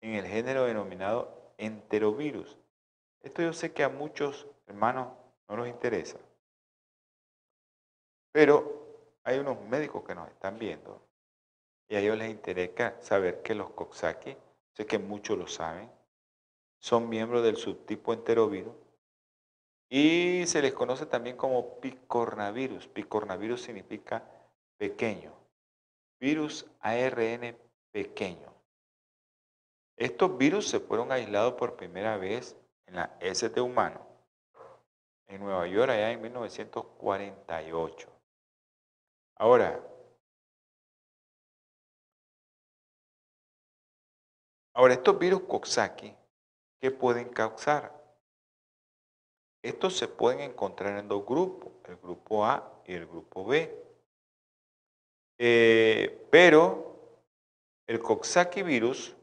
en 0.00 0.14
el 0.14 0.26
género 0.26 0.64
denominado 0.64 1.52
enterovirus. 1.56 2.56
Esto 3.20 3.42
yo 3.42 3.52
sé 3.52 3.72
que 3.72 3.84
a 3.84 3.88
muchos 3.88 4.46
hermanos 4.66 5.08
no 5.48 5.56
nos 5.56 5.68
interesa. 5.68 6.18
Pero 8.32 9.22
hay 9.22 9.38
unos 9.38 9.60
médicos 9.62 10.04
que 10.04 10.14
nos 10.14 10.28
están 10.28 10.58
viendo 10.58 11.00
y 11.88 11.94
a 11.94 12.00
ellos 12.00 12.18
les 12.18 12.30
interesa 12.30 13.00
saber 13.00 13.42
que 13.42 13.54
los 13.54 13.70
Coxsackie, 13.70 14.36
sé 14.72 14.84
que 14.86 14.98
muchos 14.98 15.38
lo 15.38 15.46
saben, 15.46 15.90
son 16.80 17.08
miembros 17.08 17.42
del 17.42 17.56
subtipo 17.56 18.12
enterovirus 18.12 18.74
y 19.90 20.44
se 20.46 20.60
les 20.60 20.74
conoce 20.74 21.06
también 21.06 21.36
como 21.36 21.80
picornavirus. 21.80 22.86
Picornavirus 22.88 23.62
significa 23.62 24.22
pequeño. 24.76 25.32
Virus 26.20 26.66
ARN 26.80 27.56
pequeño. 27.90 28.52
Estos 29.96 30.36
virus 30.36 30.68
se 30.68 30.78
fueron 30.80 31.10
aislados 31.10 31.54
por 31.54 31.76
primera 31.76 32.16
vez 32.16 32.56
en 32.86 32.96
la 32.96 33.16
ST 33.20 33.60
humano, 33.60 34.06
en 35.26 35.40
Nueva 35.40 35.66
York, 35.66 35.90
allá 35.90 36.12
en 36.12 36.20
1948. 36.22 38.08
Ahora, 39.36 39.80
ahora 44.74 44.94
estos 44.94 45.18
virus 45.18 45.42
Coxsackie, 45.42 46.17
¿qué 46.80 46.90
pueden 46.90 47.28
causar? 47.28 47.92
Estos 49.62 49.96
se 49.96 50.08
pueden 50.08 50.40
encontrar 50.40 50.98
en 50.98 51.08
dos 51.08 51.26
grupos, 51.26 51.72
el 51.84 51.96
grupo 51.96 52.46
A 52.46 52.82
y 52.86 52.94
el 52.94 53.06
grupo 53.06 53.44
B. 53.44 53.74
Eh, 55.38 56.26
pero 56.30 56.88
el 57.86 58.00
Coxsackie 58.00 58.62
virus, 58.62 59.16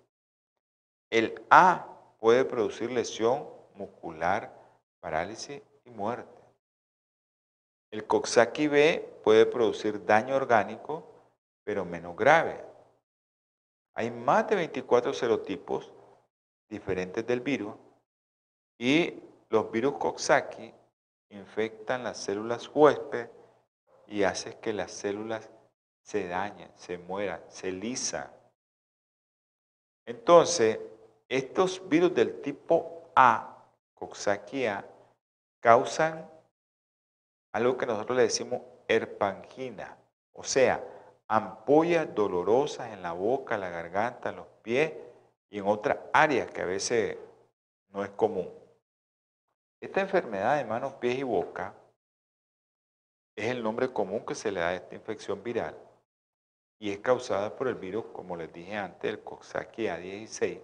el 1.10 1.42
A 1.50 1.88
puede 2.20 2.46
producir 2.46 2.92
lesión 2.92 3.48
muscular, 3.76 4.54
parálisis 5.00 5.62
y 5.86 5.90
muerte. 5.90 6.42
El 7.92 8.06
Coxsackie 8.06 8.68
B 8.68 9.20
puede 9.24 9.46
producir 9.46 10.04
daño 10.06 10.36
orgánico, 10.36 11.08
pero 11.64 11.86
menos 11.86 12.16
grave. 12.16 12.64
Hay 13.94 14.12
más 14.12 14.50
de 14.50 14.56
24 14.56 15.14
serotipos 15.14 15.94
diferentes 16.70 17.26
del 17.26 17.42
virus 17.42 17.76
y 18.78 19.22
los 19.50 19.72
virus 19.72 19.94
Coxsackie 19.94 20.74
infectan 21.30 22.04
las 22.04 22.18
células 22.18 22.70
huésped 22.74 23.30
y 24.08 24.24
hacen 24.24 24.54
que 24.62 24.74
las 24.74 24.92
células 24.92 25.50
se 26.02 26.28
dañen, 26.28 26.72
se 26.76 26.98
mueran, 26.98 27.42
se 27.50 27.72
lisan. 27.72 28.30
Entonces, 30.06 30.80
estos 31.28 31.88
virus 31.90 32.14
del 32.14 32.42
tipo 32.42 33.10
A 33.16 33.66
coxsaquia 33.96 34.86
causan 35.60 36.30
algo 37.54 37.78
que 37.78 37.86
nosotros 37.86 38.18
le 38.18 38.24
decimos 38.24 38.62
herpangina, 38.88 39.98
o 40.34 40.44
sea, 40.44 40.84
ampollas 41.28 42.14
dolorosas 42.14 42.92
en 42.92 43.02
la 43.02 43.14
boca, 43.14 43.58
la 43.58 43.70
garganta, 43.70 44.32
los 44.32 44.46
pies 44.62 44.94
y 45.50 45.60
en 45.60 45.68
otras 45.68 45.98
áreas 46.14 46.50
que 46.52 46.62
a 46.62 46.66
veces 46.66 47.18
no 47.90 48.04
es 48.04 48.10
común. 48.12 48.52
Esta 49.82 50.02
enfermedad 50.02 50.58
de 50.58 50.66
manos, 50.66 50.94
pies 50.94 51.20
y 51.20 51.24
boca 51.24 51.74
es 53.36 53.48
el 53.48 53.62
nombre 53.62 53.92
común 53.92 54.26
que 54.26 54.36
se 54.36 54.52
le 54.52 54.60
da 54.60 54.70
a 54.70 54.76
esta 54.76 54.96
infección 54.96 55.44
viral 55.44 55.78
y 56.80 56.92
es 56.92 57.00
causada 57.00 57.56
por 57.56 57.68
el 57.68 57.76
virus, 57.76 58.06
como 58.14 58.36
les 58.36 58.52
dije 58.52 58.76
antes, 58.76 59.10
el 59.10 59.22
Coxsackie 59.22 59.88
A16. 59.88 60.62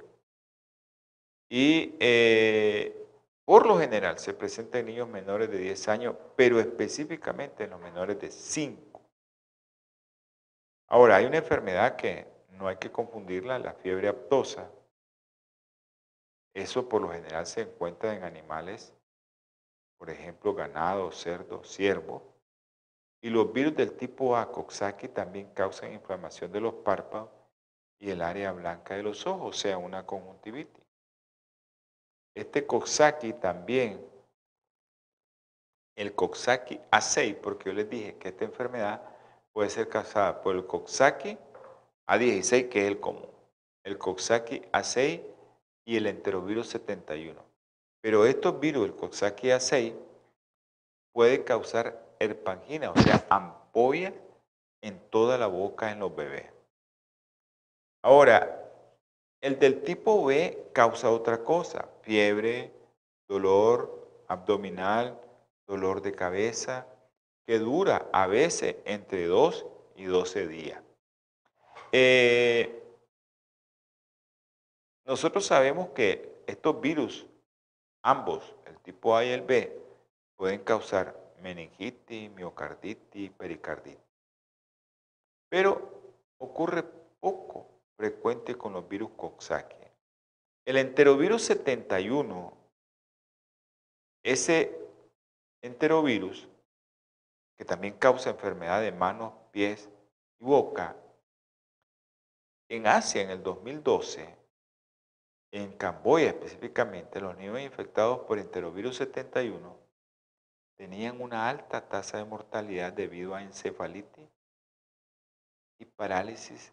Y 1.50 1.96
eh, 2.00 3.06
por 3.46 3.66
lo 3.66 3.78
general 3.80 4.20
se 4.20 4.34
presenta 4.34 4.80
en 4.80 4.86
niños 4.88 5.10
menores 5.10 5.50
de 5.50 5.58
10 5.58 5.88
años, 5.90 6.16
pero 6.36 6.60
específicamente 6.60 7.64
en 7.64 7.72
los 7.72 7.82
menores 7.82 8.20
de 8.20 8.32
5. 8.32 9.02
Ahora, 10.88 11.18
hay 11.18 11.26
una 11.26 11.38
enfermedad 11.38 11.96
que 11.96 12.28
no 12.52 12.68
hay 12.68 12.78
que 12.78 12.92
confundirla, 12.92 13.60
la 13.60 13.74
fiebre 13.74 14.08
aptosa. 14.08 14.70
Eso 16.54 16.88
por 16.88 17.02
lo 17.02 17.10
general 17.10 17.46
se 17.46 17.62
encuentra 17.62 18.14
en 18.14 18.24
animales, 18.24 18.94
por 19.98 20.10
ejemplo, 20.10 20.54
ganado, 20.54 21.12
cerdo, 21.12 21.64
ciervo. 21.64 22.24
Y 23.22 23.30
los 23.30 23.54
virus 23.54 23.76
del 23.76 23.96
tipo 23.96 24.36
A, 24.36 24.52
Coxsackie, 24.52 25.10
también 25.10 25.54
causan 25.54 25.94
inflamación 25.94 26.52
de 26.52 26.60
los 26.60 26.74
párpados 26.74 27.30
y 28.00 28.10
el 28.10 28.22
área 28.22 28.52
blanca 28.52 28.96
de 28.96 29.04
los 29.04 29.26
ojos, 29.28 29.56
o 29.56 29.60
sea, 29.60 29.78
una 29.78 30.06
conjuntivitis. 30.06 30.84
Este 32.36 32.66
Coxsackie 32.66 33.34
también, 33.34 34.04
el 35.96 36.16
Coxsackie 36.16 36.82
A6, 36.92 37.36
porque 37.36 37.70
yo 37.70 37.74
les 37.74 37.90
dije 37.90 38.18
que 38.18 38.30
esta 38.30 38.46
enfermedad 38.46 39.02
puede 39.54 39.70
ser 39.70 39.88
causada 39.88 40.42
por 40.42 40.56
el 40.56 40.66
Coxsackie 40.66 41.38
A16, 42.12 42.68
que 42.68 42.82
es 42.82 42.88
el 42.88 43.00
común, 43.00 43.30
el 43.86 43.98
Coxsackie 43.98 44.64
A6 44.74 45.22
y 45.86 45.96
el 45.96 46.08
enterovirus 46.08 46.68
71. 46.68 47.42
Pero 48.02 48.26
estos 48.26 48.60
virus, 48.60 48.88
el 48.88 48.96
Coxsackie 48.98 49.52
A6, 49.52 49.96
puede 51.14 51.46
causar 51.46 52.04
herpangina, 52.20 52.92
o 52.92 52.98
sea, 52.98 53.26
ampolla 53.30 54.14
en 54.82 55.00
toda 55.10 55.38
la 55.38 55.48
boca 55.48 55.90
en 55.90 56.00
los 56.00 56.14
bebés. 56.14 56.52
Ahora, 58.04 58.62
el 59.40 59.58
del 59.58 59.82
tipo 59.82 60.26
B 60.26 60.68
causa 60.74 61.10
otra 61.12 61.46
cosa, 61.46 61.88
fiebre, 62.02 62.74
dolor 63.30 64.26
abdominal, 64.28 65.18
dolor 65.66 66.02
de 66.02 66.12
cabeza, 66.12 66.88
que 67.48 67.58
dura 67.58 68.10
a 68.12 68.28
veces 68.28 68.76
entre 68.84 69.28
2 69.28 69.66
y 69.96 70.04
12 70.04 70.48
días. 70.48 70.82
Eh, 71.92 72.82
nosotros 75.06 75.46
sabemos 75.46 75.90
que 75.90 76.44
estos 76.48 76.80
virus, 76.80 77.26
ambos, 78.04 78.56
el 78.66 78.78
tipo 78.80 79.16
A 79.16 79.26
y 79.26 79.30
el 79.30 79.42
B, 79.42 79.78
pueden 80.38 80.64
causar 80.64 81.16
meningitis, 81.42 82.32
miocarditis, 82.32 83.32
pericarditis. 83.32 84.00
Pero 85.50 86.02
ocurre 86.38 86.84
poco 87.20 87.68
frecuente 87.98 88.56
con 88.56 88.74
los 88.74 88.88
virus 88.88 89.12
Coxsackie. 89.18 89.78
El 90.66 90.78
enterovirus 90.78 91.42
71, 91.44 92.54
ese 94.24 94.78
enterovirus, 95.62 96.48
que 97.58 97.66
también 97.66 97.96
causa 97.98 98.30
enfermedad 98.30 98.82
de 98.82 98.92
manos, 98.92 99.34
pies 99.52 99.90
y 100.40 100.46
boca, 100.46 100.96
en 102.72 102.88
Asia 102.88 103.22
en 103.22 103.32
el 103.32 103.44
2012 103.44 104.34
en 105.52 105.74
Camboya 105.74 106.30
específicamente, 106.30 107.20
los 107.20 107.36
niños 107.36 107.60
infectados 107.60 108.20
por 108.20 108.40
enterovirus 108.40 108.96
71 108.96 109.78
tenían 110.78 111.20
una 111.20 111.50
alta 111.50 111.90
tasa 111.90 112.20
de 112.20 112.24
mortalidad 112.24 112.94
debido 112.94 113.36
a 113.36 113.44
encefalitis 113.44 114.30
y 115.80 115.86
parálisis 115.86 116.72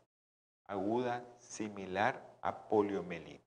aguda 0.69 1.25
similar 1.41 2.25
a 2.43 2.69
poliomielitis. 2.69 3.43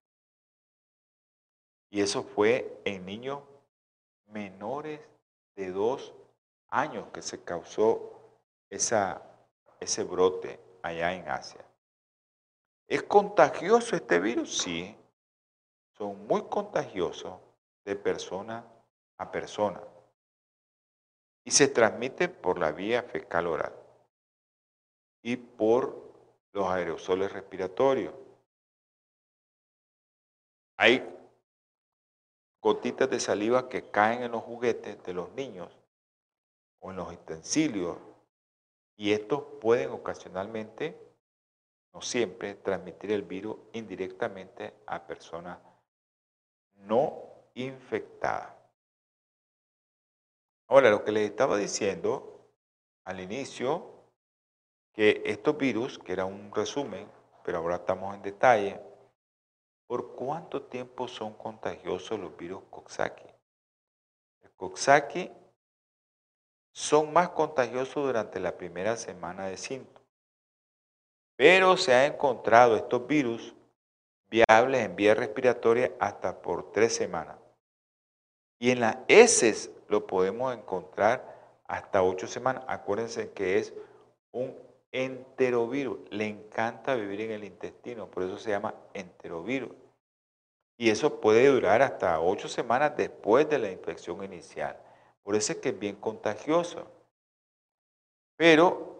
Y 1.89 2.01
eso 2.01 2.21
fue 2.21 2.81
en 2.83 3.05
niños 3.05 3.43
menores 4.25 4.99
de 5.55 5.71
dos 5.71 6.13
años 6.67 7.07
que 7.13 7.21
se 7.21 7.41
causó 7.45 8.19
ese 8.69 10.03
brote 10.03 10.59
allá 10.83 11.13
en 11.13 11.29
Asia. 11.29 11.70
¿Es 12.91 13.03
contagioso 13.03 13.95
este 13.95 14.19
virus? 14.19 14.57
Sí. 14.57 14.93
Son 15.97 16.27
muy 16.27 16.43
contagiosos 16.49 17.39
de 17.85 17.95
persona 17.95 18.65
a 19.17 19.31
persona. 19.31 19.81
Y 21.45 21.51
se 21.51 21.69
transmite 21.69 22.27
por 22.27 22.59
la 22.59 22.73
vía 22.73 23.01
fecal 23.01 23.47
oral 23.47 23.73
y 25.21 25.37
por 25.37 26.11
los 26.51 26.67
aerosoles 26.67 27.31
respiratorios. 27.31 28.13
Hay 30.75 31.17
gotitas 32.61 33.09
de 33.09 33.21
saliva 33.21 33.69
que 33.69 33.89
caen 33.89 34.23
en 34.23 34.33
los 34.33 34.43
juguetes 34.43 35.01
de 35.01 35.13
los 35.13 35.31
niños 35.31 35.71
o 36.81 36.91
en 36.91 36.97
los 36.97 37.09
utensilios 37.09 37.97
y 38.97 39.13
estos 39.13 39.43
pueden 39.61 39.91
ocasionalmente, 39.91 41.10
no 41.93 42.01
siempre, 42.01 42.55
transmitir 42.55 43.11
el 43.11 43.23
virus 43.23 43.57
indirectamente 43.73 44.73
a 44.85 45.05
personas 45.05 45.59
no 46.73 47.31
infectadas. 47.53 48.53
Ahora, 50.67 50.89
lo 50.89 51.03
que 51.03 51.11
les 51.11 51.29
estaba 51.29 51.57
diciendo 51.57 52.49
al 53.03 53.19
inicio, 53.19 53.91
que 54.93 55.21
estos 55.25 55.57
virus, 55.57 55.99
que 55.99 56.13
era 56.13 56.25
un 56.25 56.53
resumen, 56.53 57.09
pero 57.43 57.57
ahora 57.57 57.75
estamos 57.75 58.15
en 58.15 58.21
detalle, 58.21 58.79
¿por 59.87 60.15
cuánto 60.15 60.63
tiempo 60.63 61.07
son 61.07 61.33
contagiosos 61.33 62.19
los 62.19 62.35
virus 62.37 62.63
Coxsackie? 62.69 63.33
El 64.41 64.51
Coxsackie 64.51 65.31
son 66.71 67.11
más 67.11 67.29
contagiosos 67.29 68.05
durante 68.05 68.39
la 68.39 68.57
primera 68.57 68.95
semana 68.95 69.47
de 69.47 69.57
síntomas, 69.57 70.00
pero 71.41 71.75
se 71.75 71.91
han 71.91 72.13
encontrado 72.13 72.75
estos 72.75 73.07
virus 73.07 73.55
viables 74.29 74.85
en 74.85 74.95
vía 74.95 75.15
respiratoria 75.15 75.91
hasta 75.99 76.39
por 76.39 76.71
tres 76.71 76.93
semanas. 76.93 77.35
Y 78.59 78.69
en 78.69 78.79
las 78.79 78.97
heces 79.07 79.71
lo 79.87 80.05
podemos 80.05 80.53
encontrar 80.55 81.59
hasta 81.65 82.03
ocho 82.03 82.27
semanas. 82.27 82.63
Acuérdense 82.67 83.31
que 83.31 83.57
es 83.57 83.73
un 84.31 84.55
enterovirus. 84.91 86.01
Le 86.11 86.27
encanta 86.27 86.93
vivir 86.93 87.21
en 87.21 87.31
el 87.31 87.43
intestino, 87.43 88.05
por 88.05 88.21
eso 88.21 88.37
se 88.37 88.51
llama 88.51 88.75
enterovirus. 88.93 89.71
Y 90.77 90.91
eso 90.91 91.19
puede 91.19 91.47
durar 91.47 91.81
hasta 91.81 92.21
ocho 92.21 92.49
semanas 92.49 92.95
después 92.95 93.49
de 93.49 93.57
la 93.57 93.71
infección 93.71 94.23
inicial. 94.23 94.77
Por 95.23 95.35
eso 95.35 95.53
es 95.53 95.57
que 95.57 95.69
es 95.69 95.79
bien 95.79 95.95
contagioso. 95.95 96.85
Pero 98.37 98.91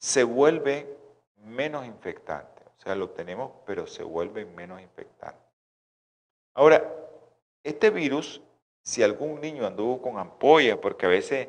se 0.00 0.24
vuelve 0.24 0.93
menos 1.44 1.86
infectante. 1.86 2.62
O 2.78 2.80
sea, 2.80 2.94
lo 2.94 3.10
tenemos, 3.10 3.52
pero 3.66 3.86
se 3.86 4.02
vuelve 4.02 4.44
menos 4.44 4.80
infectante. 4.80 5.38
Ahora, 6.54 6.90
este 7.62 7.90
virus, 7.90 8.42
si 8.82 9.02
algún 9.02 9.40
niño 9.40 9.66
anduvo 9.66 10.02
con 10.02 10.18
ampolla, 10.18 10.80
porque 10.80 11.06
a 11.06 11.08
veces 11.08 11.48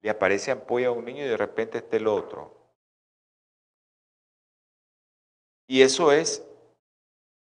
le 0.00 0.10
aparece 0.10 0.50
ampolla 0.50 0.88
a 0.88 0.92
un 0.92 1.04
niño 1.04 1.24
y 1.24 1.28
de 1.28 1.36
repente 1.36 1.78
está 1.78 1.96
el 1.96 2.06
otro, 2.06 2.56
Y 5.66 5.82
eso 5.82 6.12
es 6.12 6.46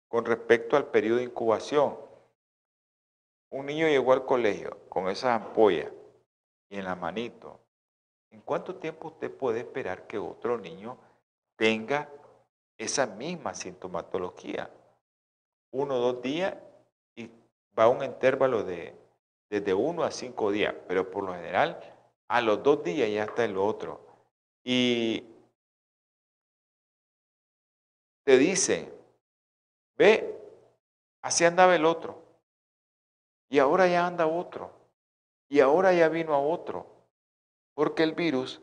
con 0.09 0.24
respecto 0.24 0.76
al 0.76 0.91
periodo 0.91 1.18
de 1.18 1.24
incubación. 1.24 1.97
Un 3.51 3.66
niño 3.66 3.86
llegó 3.86 4.12
al 4.12 4.26
colegio 4.26 4.78
con 4.88 5.09
esas 5.09 5.41
ampollas 5.41 5.93
y 6.68 6.78
en 6.78 6.84
la 6.84 6.97
manito. 6.97 7.61
¿En 8.30 8.41
cuánto 8.41 8.76
tiempo 8.76 9.09
usted 9.09 9.30
puede 9.30 9.61
esperar 9.61 10.07
que 10.07 10.18
otro 10.18 10.59
niño 10.59 10.99
tenga 11.61 12.08
esa 12.78 13.04
misma 13.06 13.52
sintomatología? 13.52 14.70
Uno 15.72 15.96
o 15.96 15.98
dos 15.98 16.22
días 16.22 16.56
y 17.14 17.30
va 17.78 17.84
a 17.84 17.88
un 17.88 18.02
intervalo 18.02 18.64
de 18.64 18.96
desde 19.50 19.74
uno 19.74 20.04
a 20.04 20.11
cinco 20.11 20.50
días, 20.50 20.74
pero 20.88 21.11
por 21.11 21.24
lo 21.24 21.34
general 21.34 21.78
a 22.28 22.40
los 22.40 22.62
dos 22.62 22.82
días 22.82 23.11
ya 23.11 23.24
está 23.24 23.44
el 23.44 23.58
otro. 23.58 24.00
Y 24.64 25.22
te 28.24 28.38
dice, 28.38 28.90
ve, 29.98 30.40
así 31.20 31.44
andaba 31.44 31.76
el 31.76 31.84
otro. 31.84 32.22
Y 33.50 33.58
ahora 33.58 33.86
ya 33.86 34.06
anda 34.06 34.26
otro. 34.26 34.70
Y 35.50 35.61
ahora 35.61 35.92
ya 35.92 36.08
vino 36.08 36.32
a 36.32 36.38
otro. 36.38 36.86
Porque 37.74 38.02
el 38.02 38.14
virus, 38.14 38.62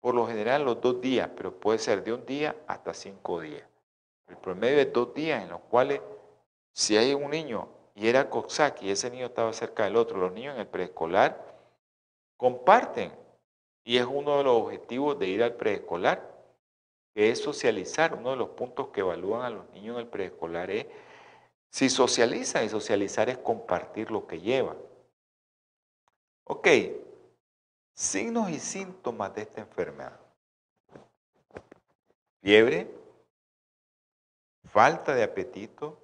por 0.00 0.14
lo 0.14 0.26
general, 0.26 0.64
los 0.64 0.80
dos 0.80 1.00
días, 1.00 1.30
pero 1.36 1.54
puede 1.58 1.78
ser 1.78 2.02
de 2.02 2.12
un 2.12 2.24
día 2.24 2.56
hasta 2.66 2.94
cinco 2.94 3.40
días. 3.40 3.64
El 4.28 4.36
promedio 4.36 4.80
es 4.80 4.92
dos 4.92 5.12
días 5.12 5.42
en 5.42 5.50
los 5.50 5.60
cuales, 5.62 6.00
si 6.72 6.96
hay 6.96 7.12
un 7.14 7.30
niño 7.30 7.68
y 7.94 8.08
era 8.08 8.30
Coxsackie 8.30 8.86
y 8.86 8.90
ese 8.90 9.10
niño 9.10 9.26
estaba 9.26 9.52
cerca 9.52 9.84
del 9.84 9.96
otro, 9.96 10.18
los 10.18 10.32
niños 10.32 10.54
en 10.54 10.60
el 10.60 10.66
preescolar 10.66 11.50
comparten. 12.36 13.12
Y 13.84 13.98
es 13.98 14.06
uno 14.06 14.38
de 14.38 14.44
los 14.44 14.62
objetivos 14.62 15.18
de 15.18 15.26
ir 15.26 15.42
al 15.42 15.54
preescolar 15.54 16.30
que 17.14 17.30
es 17.30 17.42
socializar. 17.42 18.14
Uno 18.14 18.30
de 18.30 18.36
los 18.36 18.50
puntos 18.50 18.88
que 18.88 19.00
evalúan 19.00 19.42
a 19.42 19.50
los 19.50 19.68
niños 19.70 19.96
en 19.96 20.02
el 20.02 20.08
preescolar 20.08 20.70
es 20.70 20.86
si 21.70 21.88
socializan 21.88 22.64
y 22.64 22.68
socializar 22.68 23.28
es 23.28 23.38
compartir 23.38 24.10
lo 24.10 24.26
que 24.26 24.40
llevan. 24.40 24.76
Ok, 26.44 26.68
signos 27.94 28.50
y 28.50 28.58
síntomas 28.58 29.34
de 29.34 29.42
esta 29.42 29.60
enfermedad. 29.60 30.18
Fiebre, 32.42 32.90
falta 34.64 35.14
de 35.14 35.22
apetito, 35.22 36.00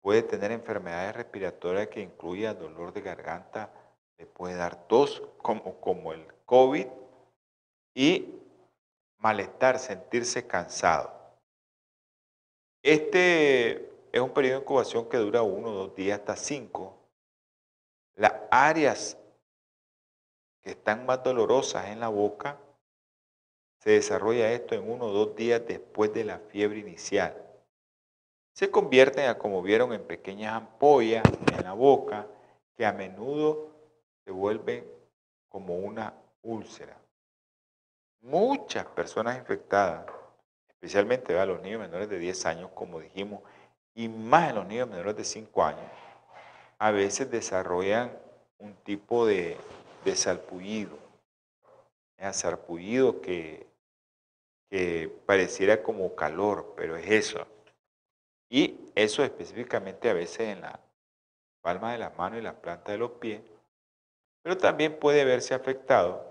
puede 0.00 0.22
tener 0.22 0.52
enfermedades 0.52 1.16
respiratorias 1.16 1.88
que 1.88 2.00
incluyan 2.00 2.58
dolor 2.58 2.92
de 2.92 3.00
garganta, 3.00 3.72
le 4.18 4.26
puede 4.26 4.54
dar 4.54 4.86
tos 4.86 5.22
como, 5.38 6.12
el 6.12 6.26
COVID 6.46 6.86
y 7.94 8.34
malestar, 9.18 9.78
sentirse 9.78 10.46
cansado. 10.46 11.12
Este 12.82 13.90
es 14.12 14.20
un 14.20 14.30
periodo 14.30 14.58
de 14.58 14.62
incubación 14.62 15.08
que 15.08 15.16
dura 15.16 15.42
uno, 15.42 15.70
dos 15.70 15.94
días, 15.96 16.20
hasta 16.20 16.36
cinco. 16.36 16.96
Las 18.14 18.34
áreas 18.50 19.16
que 20.64 20.70
están 20.70 21.06
más 21.06 21.22
dolorosas 21.22 21.86
en 21.86 22.00
la 22.00 22.08
boca, 22.08 22.58
se 23.78 23.90
desarrolla 23.90 24.50
esto 24.50 24.74
en 24.74 24.90
uno 24.90 25.04
o 25.06 25.12
dos 25.12 25.36
días 25.36 25.62
después 25.64 26.12
de 26.12 26.24
la 26.24 26.38
fiebre 26.38 26.80
inicial. 26.80 27.40
Se 28.52 28.70
convierten, 28.70 29.32
como 29.34 29.62
vieron, 29.62 29.92
en 29.92 30.02
pequeñas 30.04 30.54
ampollas 30.54 31.22
en 31.56 31.62
la 31.62 31.74
boca 31.74 32.26
que 32.76 32.84
a 32.84 32.92
menudo 32.92 33.70
se 34.24 34.32
vuelven 34.32 34.84
como 35.48 35.76
una 35.76 36.14
úlcera 36.42 36.98
muchas 38.24 38.86
personas 38.86 39.36
infectadas, 39.38 40.06
especialmente 40.68 41.38
a 41.38 41.46
los 41.46 41.60
niños 41.62 41.80
menores 41.80 42.08
de 42.08 42.18
10 42.18 42.46
años, 42.46 42.70
como 42.74 43.00
dijimos, 43.00 43.40
y 43.94 44.08
más 44.08 44.50
en 44.50 44.56
los 44.56 44.66
niños 44.66 44.88
menores 44.88 45.16
de 45.16 45.24
5 45.24 45.64
años, 45.64 45.90
a 46.78 46.90
veces 46.90 47.30
desarrollan 47.30 48.12
un 48.58 48.74
tipo 48.76 49.26
de, 49.26 49.56
de 50.04 50.16
salpullido, 50.16 50.98
un 52.18 52.34
salpullido 52.34 53.20
que, 53.20 53.66
que 54.70 55.10
pareciera 55.26 55.82
como 55.82 56.14
calor, 56.14 56.74
pero 56.76 56.96
es 56.96 57.10
eso. 57.10 57.46
Y 58.48 58.78
eso 58.94 59.24
específicamente 59.24 60.08
a 60.08 60.14
veces 60.14 60.48
en 60.48 60.60
la 60.60 60.80
palma 61.60 61.92
de 61.92 61.98
las 61.98 62.16
manos 62.16 62.38
y 62.38 62.42
la 62.42 62.60
planta 62.60 62.92
de 62.92 62.98
los 62.98 63.12
pies, 63.12 63.40
pero 64.42 64.56
también 64.56 64.98
puede 64.98 65.24
verse 65.24 65.54
afectado 65.54 66.24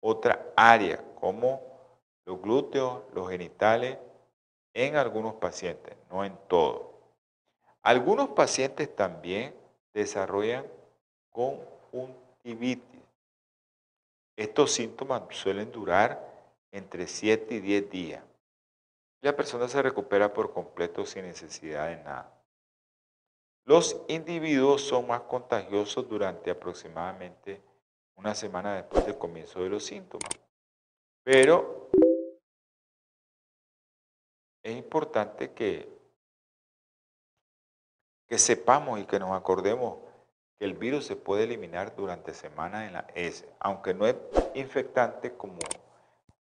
otra 0.00 0.46
área 0.56 1.04
como 1.20 1.60
los 2.24 2.40
glúteos, 2.40 3.02
los 3.12 3.28
genitales, 3.28 3.98
en 4.72 4.96
algunos 4.96 5.34
pacientes, 5.34 5.96
no 6.10 6.24
en 6.24 6.36
todos. 6.48 6.86
Algunos 7.82 8.30
pacientes 8.30 8.94
también 8.94 9.54
desarrollan 9.92 10.64
conjuntivitis. 11.30 12.89
Estos 14.40 14.72
síntomas 14.72 15.22
suelen 15.36 15.70
durar 15.70 16.18
entre 16.72 17.06
7 17.06 17.56
y 17.56 17.60
10 17.60 17.90
días. 17.90 18.24
la 19.20 19.36
persona 19.36 19.68
se 19.68 19.82
recupera 19.82 20.32
por 20.32 20.54
completo 20.54 21.04
sin 21.04 21.26
necesidad 21.26 21.88
de 21.88 22.02
nada. 22.02 22.42
Los 23.66 24.00
individuos 24.08 24.80
son 24.80 25.08
más 25.08 25.20
contagiosos 25.20 26.08
durante 26.08 26.50
aproximadamente 26.50 27.60
una 28.16 28.34
semana 28.34 28.76
después 28.76 29.04
del 29.04 29.18
comienzo 29.18 29.62
de 29.62 29.68
los 29.68 29.84
síntomas. 29.84 30.30
Pero 31.22 31.90
es 34.62 34.74
importante 34.74 35.52
que, 35.52 35.86
que 38.26 38.38
sepamos 38.38 39.00
y 39.00 39.04
que 39.04 39.18
nos 39.18 39.32
acordemos 39.32 40.09
que 40.60 40.66
el 40.66 40.74
virus 40.74 41.06
se 41.06 41.16
puede 41.16 41.44
eliminar 41.44 41.96
durante 41.96 42.34
semanas 42.34 42.86
en 42.86 42.92
la 42.92 43.06
S, 43.14 43.48
aunque 43.60 43.94
no 43.94 44.06
es 44.06 44.16
infectante 44.52 45.32
como 45.32 45.58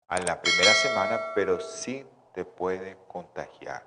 a 0.09 0.21
la 0.21 0.43
primera 0.43 0.75
semana, 0.75 1.19
pero 1.35 1.59
sí 1.59 2.05
te 2.35 2.45
puede 2.45 2.99
contagiar. 3.09 3.83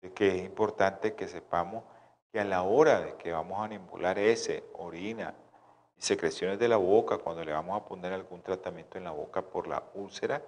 Es 0.00 0.12
que 0.12 0.28
es 0.28 0.44
importante 0.46 1.14
que 1.14 1.28
sepamos 1.28 1.84
que 2.32 2.40
a 2.40 2.44
la 2.44 2.62
hora 2.62 3.02
de 3.02 3.16
que 3.16 3.32
vamos 3.32 3.58
a 3.58 3.68
manipular 3.68 4.18
ese, 4.18 4.64
orina 4.72 5.34
y 5.98 6.00
secreciones 6.00 6.58
de 6.58 6.68
la 6.68 6.78
boca, 6.78 7.18
cuando 7.18 7.44
le 7.44 7.52
vamos 7.52 7.78
a 7.78 7.84
poner 7.84 8.14
algún 8.14 8.40
tratamiento 8.40 8.96
en 8.96 9.04
la 9.04 9.10
boca 9.10 9.42
por 9.42 9.66
la 9.68 9.82
úlcera, 9.92 10.40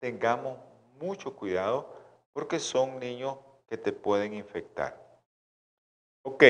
tengamos 0.00 0.58
mucho 1.00 1.36
cuidado 1.36 1.94
porque 2.32 2.58
son 2.58 2.98
niños 2.98 3.38
que 3.68 3.78
te 3.78 3.92
pueden 3.92 4.34
infectar. 4.34 5.00
Ok, 6.24 6.42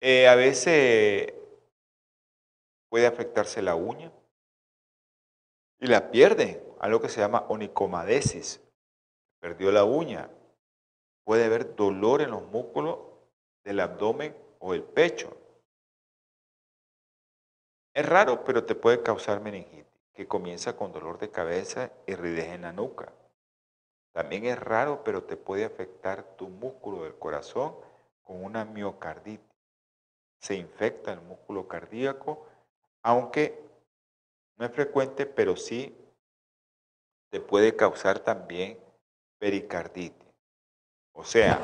eh, 0.00 0.28
a 0.28 0.34
veces 0.34 1.32
puede 2.88 3.06
afectarse 3.06 3.62
la 3.62 3.74
uña 3.74 4.12
y 5.80 5.86
la 5.86 6.10
pierde, 6.10 6.64
algo 6.80 7.00
que 7.00 7.08
se 7.08 7.20
llama 7.20 7.46
onicomadesis. 7.48 8.60
Perdió 9.40 9.70
la 9.70 9.84
uña. 9.84 10.30
Puede 11.24 11.44
haber 11.44 11.76
dolor 11.76 12.20
en 12.22 12.30
los 12.30 12.42
músculos 12.44 12.98
del 13.64 13.80
abdomen 13.80 14.36
o 14.58 14.74
el 14.74 14.82
pecho. 14.82 15.36
Es 17.94 18.06
raro, 18.06 18.44
pero 18.44 18.64
te 18.64 18.74
puede 18.74 19.02
causar 19.02 19.40
meningitis, 19.40 19.84
que 20.14 20.26
comienza 20.26 20.76
con 20.76 20.92
dolor 20.92 21.18
de 21.18 21.30
cabeza 21.30 21.92
y 22.06 22.14
ridez 22.14 22.48
en 22.48 22.62
la 22.62 22.72
nuca. 22.72 23.12
También 24.12 24.46
es 24.46 24.58
raro, 24.58 25.04
pero 25.04 25.24
te 25.24 25.36
puede 25.36 25.64
afectar 25.64 26.36
tu 26.36 26.48
músculo 26.48 27.04
del 27.04 27.18
corazón 27.18 27.74
con 28.24 28.42
una 28.42 28.64
miocarditis. 28.64 29.47
Se 30.40 30.54
infecta 30.54 31.12
el 31.12 31.20
músculo 31.20 31.66
cardíaco, 31.66 32.46
aunque 33.02 33.62
no 34.56 34.66
es 34.66 34.72
frecuente, 34.72 35.26
pero 35.26 35.56
sí 35.56 35.96
te 37.30 37.40
puede 37.40 37.76
causar 37.76 38.20
también 38.20 38.78
pericarditis. 39.38 40.28
O 41.12 41.24
sea, 41.24 41.60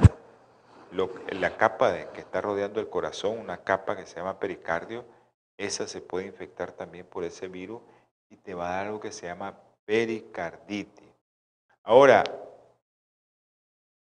la 1.31 1.57
capa 1.57 2.13
que 2.13 2.21
está 2.21 2.41
rodeando 2.41 2.81
el 2.81 2.89
corazón, 2.89 3.39
una 3.39 3.63
capa 3.63 3.97
que 3.97 4.07
se 4.07 4.17
llama 4.17 4.39
pericardio, 4.39 5.05
esa 5.57 5.87
se 5.87 6.01
puede 6.01 6.27
infectar 6.27 6.73
también 6.73 7.07
por 7.07 7.25
ese 7.25 7.49
virus 7.49 7.81
y 8.31 8.37
te 8.37 8.55
va 8.55 8.69
a 8.69 8.77
dar 8.77 8.87
algo 8.87 9.01
que 9.01 9.13
se 9.13 9.27
llama 9.27 9.59
pericarditis. 9.85 11.09
Ahora, 11.83 12.25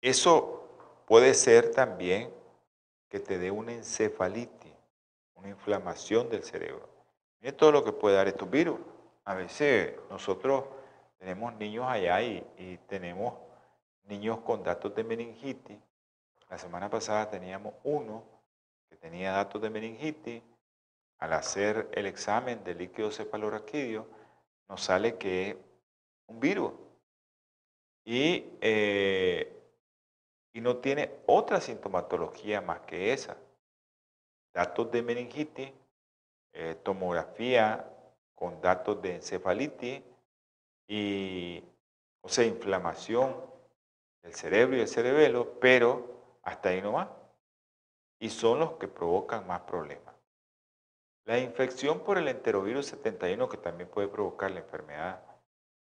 eso 0.00 0.68
puede 1.06 1.34
ser 1.34 1.72
también 1.72 2.32
que 3.08 3.20
te 3.20 3.38
dé 3.38 3.50
una 3.50 3.72
encefalitis, 3.72 4.72
una 5.34 5.48
inflamación 5.48 6.28
del 6.28 6.42
cerebro. 6.42 6.88
Miren 7.40 7.56
todo 7.56 7.72
lo 7.72 7.84
que 7.84 7.92
puede 7.92 8.16
dar 8.16 8.28
estos 8.28 8.50
virus. 8.50 8.78
A 9.24 9.34
veces 9.34 9.94
nosotros 10.10 10.64
tenemos 11.18 11.54
niños 11.54 11.86
allá 11.88 12.22
y, 12.22 12.78
tenemos 12.88 13.34
niños 14.04 14.38
con 14.40 14.62
datos 14.62 14.94
de 14.94 15.04
meningitis. 15.04 15.78
La 16.48 16.58
semana 16.58 16.88
pasada 16.88 17.28
teníamos 17.28 17.74
uno 17.84 18.24
que 18.88 18.96
tenía 18.96 19.32
datos 19.32 19.60
de 19.60 19.70
meningitis. 19.70 20.42
Al 21.18 21.32
hacer 21.32 21.88
el 21.92 22.06
examen 22.06 22.62
de 22.62 22.74
líquido 22.74 23.10
cefalorraquídeo, 23.10 24.06
nos 24.68 24.82
sale 24.82 25.16
que 25.16 25.50
es 25.50 25.56
un 26.26 26.38
virus. 26.38 26.72
Y, 28.04 28.44
eh, 28.60 29.55
y 30.56 30.62
no 30.62 30.78
tiene 30.78 31.10
otra 31.26 31.60
sintomatología 31.60 32.62
más 32.62 32.80
que 32.80 33.12
esa. 33.12 33.36
Datos 34.54 34.90
de 34.90 35.02
meningitis 35.02 35.70
eh, 36.54 36.76
tomografía 36.82 37.86
con 38.34 38.62
datos 38.62 39.02
de 39.02 39.16
encefalitis 39.16 40.00
y, 40.88 41.62
o 42.22 42.28
sea, 42.30 42.46
inflamación 42.46 43.36
del 44.22 44.32
cerebro 44.32 44.76
y 44.76 44.78
del 44.78 44.88
cerebelo, 44.88 45.60
pero 45.60 46.38
hasta 46.42 46.70
ahí 46.70 46.80
no 46.80 46.92
va. 46.94 47.14
Y 48.18 48.30
son 48.30 48.58
los 48.58 48.72
que 48.78 48.88
provocan 48.88 49.46
más 49.46 49.60
problemas. 49.60 50.14
La 51.26 51.38
infección 51.38 52.00
por 52.00 52.16
el 52.16 52.28
enterovirus 52.28 52.86
71, 52.86 53.46
que 53.46 53.58
también 53.58 53.90
puede 53.90 54.08
provocar 54.08 54.50
la 54.52 54.60
enfermedad 54.60 55.20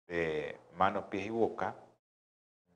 de 0.07 0.61
manos, 0.77 1.07
pies 1.07 1.27
y 1.27 1.31
boca, 1.31 1.75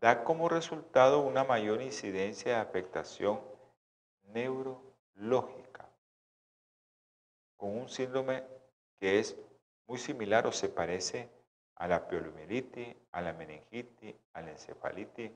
da 0.04 0.22
como 0.22 0.50
resultado 0.50 1.20
una 1.20 1.44
mayor 1.44 1.80
incidencia 1.80 2.56
de 2.56 2.60
afectación 2.60 3.40
neurológica 4.34 5.88
con 7.56 7.78
un 7.78 7.88
síndrome 7.88 8.44
que 9.00 9.18
es 9.18 9.34
muy 9.86 9.96
similar 9.96 10.46
o 10.46 10.52
se 10.52 10.68
parece 10.68 11.30
a 11.76 11.88
la 11.88 12.06
poliomielitis, 12.06 12.94
a 13.12 13.22
la 13.22 13.32
meningitis, 13.32 14.14
a 14.34 14.42
la 14.42 14.50
encefalitis 14.50 15.30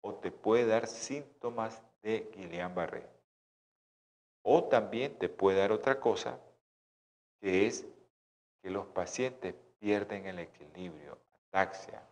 o 0.00 0.14
te 0.14 0.30
puede 0.30 0.64
dar 0.64 0.86
síntomas 0.86 1.82
de 2.00 2.30
Guillain-Barré. 2.32 3.06
O 4.40 4.64
también 4.64 5.18
te 5.18 5.28
puede 5.28 5.58
dar 5.58 5.72
otra 5.72 6.00
cosa 6.00 6.40
que 7.38 7.66
es 7.66 7.84
que 8.62 8.70
los 8.70 8.86
pacientes 8.86 9.54
pierden 9.78 10.24
el 10.24 10.38
equilibrio, 10.38 11.18
ataxia. 11.48 12.02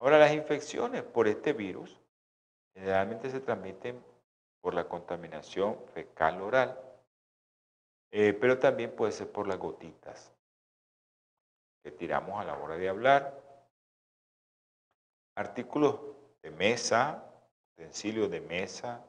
Ahora, 0.00 0.18
las 0.18 0.32
infecciones 0.32 1.02
por 1.02 1.28
este 1.28 1.52
virus 1.52 2.00
generalmente 2.74 3.30
se 3.30 3.40
transmiten 3.40 4.02
por 4.60 4.74
la 4.74 4.88
contaminación 4.88 5.78
fecal 5.94 6.40
oral 6.40 6.88
eh, 8.10 8.32
pero 8.32 8.58
también 8.58 8.94
puede 8.94 9.12
ser 9.12 9.30
por 9.30 9.46
las 9.46 9.58
gotitas 9.58 10.32
que 11.82 11.90
tiramos 11.90 12.40
a 12.40 12.44
la 12.44 12.56
hora 12.58 12.76
de 12.76 12.88
hablar. 12.88 13.38
Artículos 15.36 16.00
de 16.42 16.50
mesa, 16.50 17.24
utensilios 17.76 18.30
de 18.30 18.40
mesa, 18.40 19.04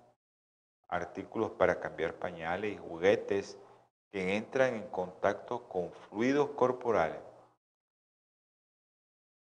artículos 0.90 1.52
para 1.52 1.80
cambiar 1.80 2.16
pañales 2.16 2.74
y 2.74 2.78
juguetes 2.78 3.58
que 4.12 4.36
entran 4.36 4.76
en 4.76 4.88
contacto 4.90 5.68
con 5.70 5.92
fluidos 5.92 6.50
corporales 6.52 7.22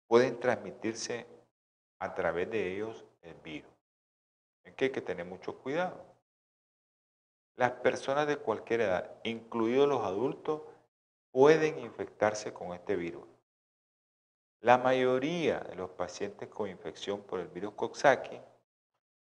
pueden 0.08 0.40
transmitirse 0.40 1.26
a 2.00 2.14
través 2.14 2.50
de 2.50 2.72
ellos 2.72 3.04
el 3.22 3.34
virus. 3.34 3.70
Es 4.64 4.74
que 4.74 4.86
hay 4.86 4.90
que 4.90 5.00
tener 5.00 5.24
mucho 5.24 5.58
cuidado. 5.58 6.04
Las 7.56 7.72
personas 7.72 8.26
de 8.26 8.36
cualquier 8.36 8.80
edad, 8.82 9.20
incluidos 9.22 9.88
los 9.88 10.02
adultos, 10.02 10.62
pueden 11.30 11.78
infectarse 11.78 12.52
con 12.52 12.72
este 12.72 12.96
virus. 12.96 13.26
La 14.60 14.78
mayoría 14.78 15.60
de 15.60 15.76
los 15.76 15.90
pacientes 15.90 16.48
con 16.48 16.68
infección 16.68 17.22
por 17.22 17.40
el 17.40 17.48
virus 17.48 17.74
Coxsackie, 17.74 18.40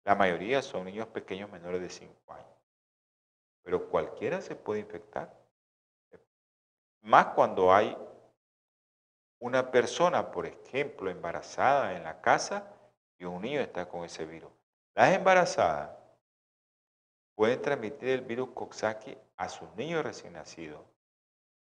la 0.04 0.16
mayoría 0.16 0.62
son 0.62 0.86
niños 0.86 1.08
pequeños 1.08 1.52
menores 1.52 1.82
de 1.82 1.90
5 1.90 2.34
años. 2.34 2.48
Pero 3.64 3.90
cualquiera 3.90 4.42
se 4.42 4.56
puede 4.56 4.80
infectar. 4.80 5.40
Más 7.02 7.28
cuando 7.28 7.74
hay 7.74 7.96
una 9.42 9.72
persona, 9.72 10.32
por 10.32 10.46
ejemplo, 10.46 11.10
embarazada 11.10 11.96
en 11.96 12.04
la 12.04 12.22
casa 12.22 12.72
y 13.18 13.26
un 13.26 13.42
niño 13.42 13.60
está 13.60 13.90
con 13.90 14.06
ese 14.06 14.24
virus. 14.24 14.52
Las 14.94 15.14
embarazadas 15.14 15.90
pueden 17.36 17.60
transmitir 17.60 18.10
el 18.10 18.22
virus 18.22 18.52
Coxsackie 18.52 19.18
a 19.38 19.50
sus 19.50 19.74
niños 19.76 20.04
recién 20.04 20.34
nacidos 20.34 20.82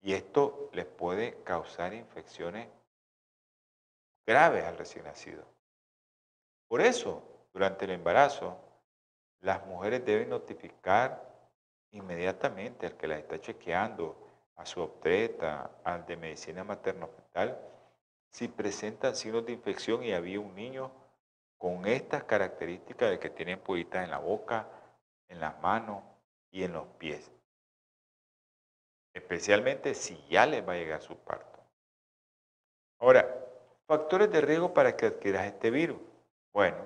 y 0.01 0.13
esto 0.13 0.71
les 0.73 0.85
puede 0.85 1.43
causar 1.43 1.93
infecciones 1.93 2.67
graves 4.25 4.63
al 4.65 4.77
recién 4.77 5.05
nacido. 5.05 5.45
Por 6.67 6.81
eso, 6.81 7.23
durante 7.53 7.85
el 7.85 7.91
embarazo, 7.91 8.57
las 9.41 9.63
mujeres 9.67 10.03
deben 10.03 10.29
notificar 10.29 11.23
inmediatamente 11.91 12.87
al 12.87 12.97
que 12.97 13.07
las 13.07 13.19
está 13.19 13.39
chequeando, 13.39 14.27
a 14.55 14.65
su 14.65 14.81
obstetra, 14.81 15.69
al 15.83 16.05
de 16.07 16.17
medicina 16.17 16.63
si 18.31 18.47
presentan 18.47 19.15
signos 19.15 19.45
de 19.45 19.53
infección 19.53 20.03
y 20.03 20.13
había 20.13 20.39
un 20.39 20.55
niño 20.55 20.91
con 21.57 21.85
estas 21.85 22.23
características 22.23 23.09
de 23.09 23.19
que 23.19 23.29
tienen 23.29 23.59
pollitas 23.59 24.03
en 24.03 24.11
la 24.11 24.19
boca, 24.19 24.67
en 25.27 25.39
las 25.39 25.59
manos 25.61 26.03
y 26.51 26.63
en 26.63 26.73
los 26.73 26.87
pies. 26.99 27.31
Especialmente 29.13 29.93
si 29.93 30.23
ya 30.27 30.45
les 30.45 30.67
va 30.67 30.73
a 30.73 30.77
llegar 30.77 31.01
su 31.01 31.17
parto. 31.17 31.59
Ahora, 32.99 33.47
Factores 33.87 34.29
de 34.29 34.41
riesgo 34.41 34.73
para 34.73 34.97
que 34.97 35.05
adquieras 35.05 35.45
este 35.45 35.71
virus. 35.71 35.97
Bueno, 36.51 36.77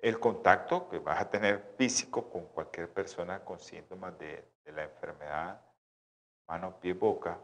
el 0.00 0.18
contacto 0.18 0.88
que 0.88 0.98
vas 0.98 1.20
a 1.20 1.30
tener 1.30 1.74
físico 1.78 2.28
con 2.28 2.46
cualquier 2.46 2.92
persona 2.92 3.44
con 3.44 3.60
síntomas 3.60 4.18
de, 4.18 4.44
la 4.64 4.82
enfermedad, 4.82 5.64
mano, 6.48 6.80
pie, 6.80 6.94
boca. 6.94 7.38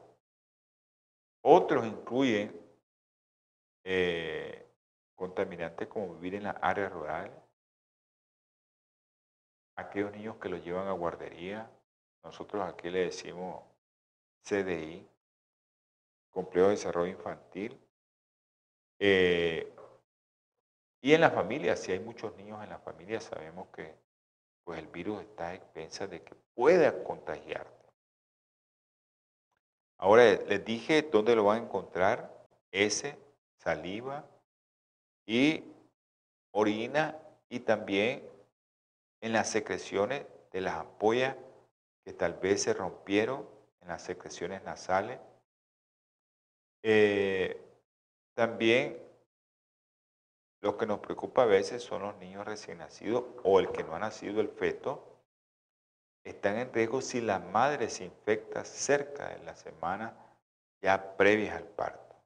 Otros 1.43 1.87
incluyen 1.87 2.59
eh, 3.85 4.67
contaminantes 5.15 5.89
como 5.89 6.15
vivir 6.15 6.35
en 6.35 6.45
las 6.45 6.57
áreas 6.61 6.93
rurales, 6.93 7.33
aquellos 9.77 10.13
niños 10.13 10.37
que 10.37 10.49
los 10.49 10.63
llevan 10.65 10.89
a 10.89 10.93
guardería, 10.93 11.71
nosotros 12.23 12.63
aquí 12.63 12.91
le 12.91 13.05
decimos 13.07 13.63
CDI, 14.43 15.07
Complejo 16.31 16.69
de 16.69 16.75
Desarrollo 16.75 17.13
Infantil. 17.13 17.81
Eh, 18.99 19.73
y 21.03 21.15
en 21.15 21.21
la 21.23 21.31
familia, 21.31 21.77
si 21.77 21.93
hay 21.93 21.99
muchos 21.99 22.37
niños 22.37 22.63
en 22.63 22.71
la 22.71 22.79
familia, 22.79 23.21
sabemos 23.21 23.69
que 23.69 23.95
pues 24.65 24.79
el 24.79 24.87
virus 24.89 25.23
está 25.23 25.49
a 25.49 25.55
expensas 25.55 26.11
de 26.11 26.23
que 26.23 26.35
pueda 26.55 27.03
contagiarte. 27.03 27.80
Ahora 30.03 30.25
les 30.25 30.65
dije 30.65 31.03
dónde 31.03 31.37
lo 31.37 31.45
van 31.45 31.61
a 31.61 31.65
encontrar, 31.65 32.35
ese, 32.73 33.19
saliva 33.59 34.25
y 35.27 35.63
orina 36.53 37.19
y 37.51 37.61
también 37.61 38.27
en 39.21 39.35
las 39.35 39.51
secreciones 39.51 40.25
de 40.53 40.63
las 40.63 40.77
ampollas 40.77 41.37
que 42.03 42.15
tal 42.15 42.33
vez 42.33 42.63
se 42.63 42.73
rompieron 42.73 43.47
en 43.83 43.89
las 43.89 44.03
secreciones 44.03 44.65
nasales. 44.65 45.21
Eh, 46.83 47.61
también 48.33 48.99
lo 50.63 50.79
que 50.79 50.87
nos 50.87 51.01
preocupa 51.01 51.43
a 51.43 51.47
veces 51.47 51.83
son 51.83 52.01
los 52.01 52.17
niños 52.17 52.47
recién 52.47 52.79
nacidos 52.79 53.25
o 53.45 53.61
el 53.61 53.71
que 53.71 53.85
no 53.85 53.97
ha 53.97 53.99
nacido 53.99 54.41
el 54.41 54.49
feto. 54.49 55.20
Están 56.25 56.59
en 56.59 56.73
riesgo 56.73 57.01
si 57.01 57.21
la 57.21 57.39
madre 57.39 57.89
se 57.89 58.05
infecta 58.05 58.65
cerca 58.65 59.29
de 59.29 59.43
la 59.45 59.57
semana 59.57 60.15
ya 60.83 61.17
previas 61.17 61.57
al 61.57 61.65
parto. 61.65 62.17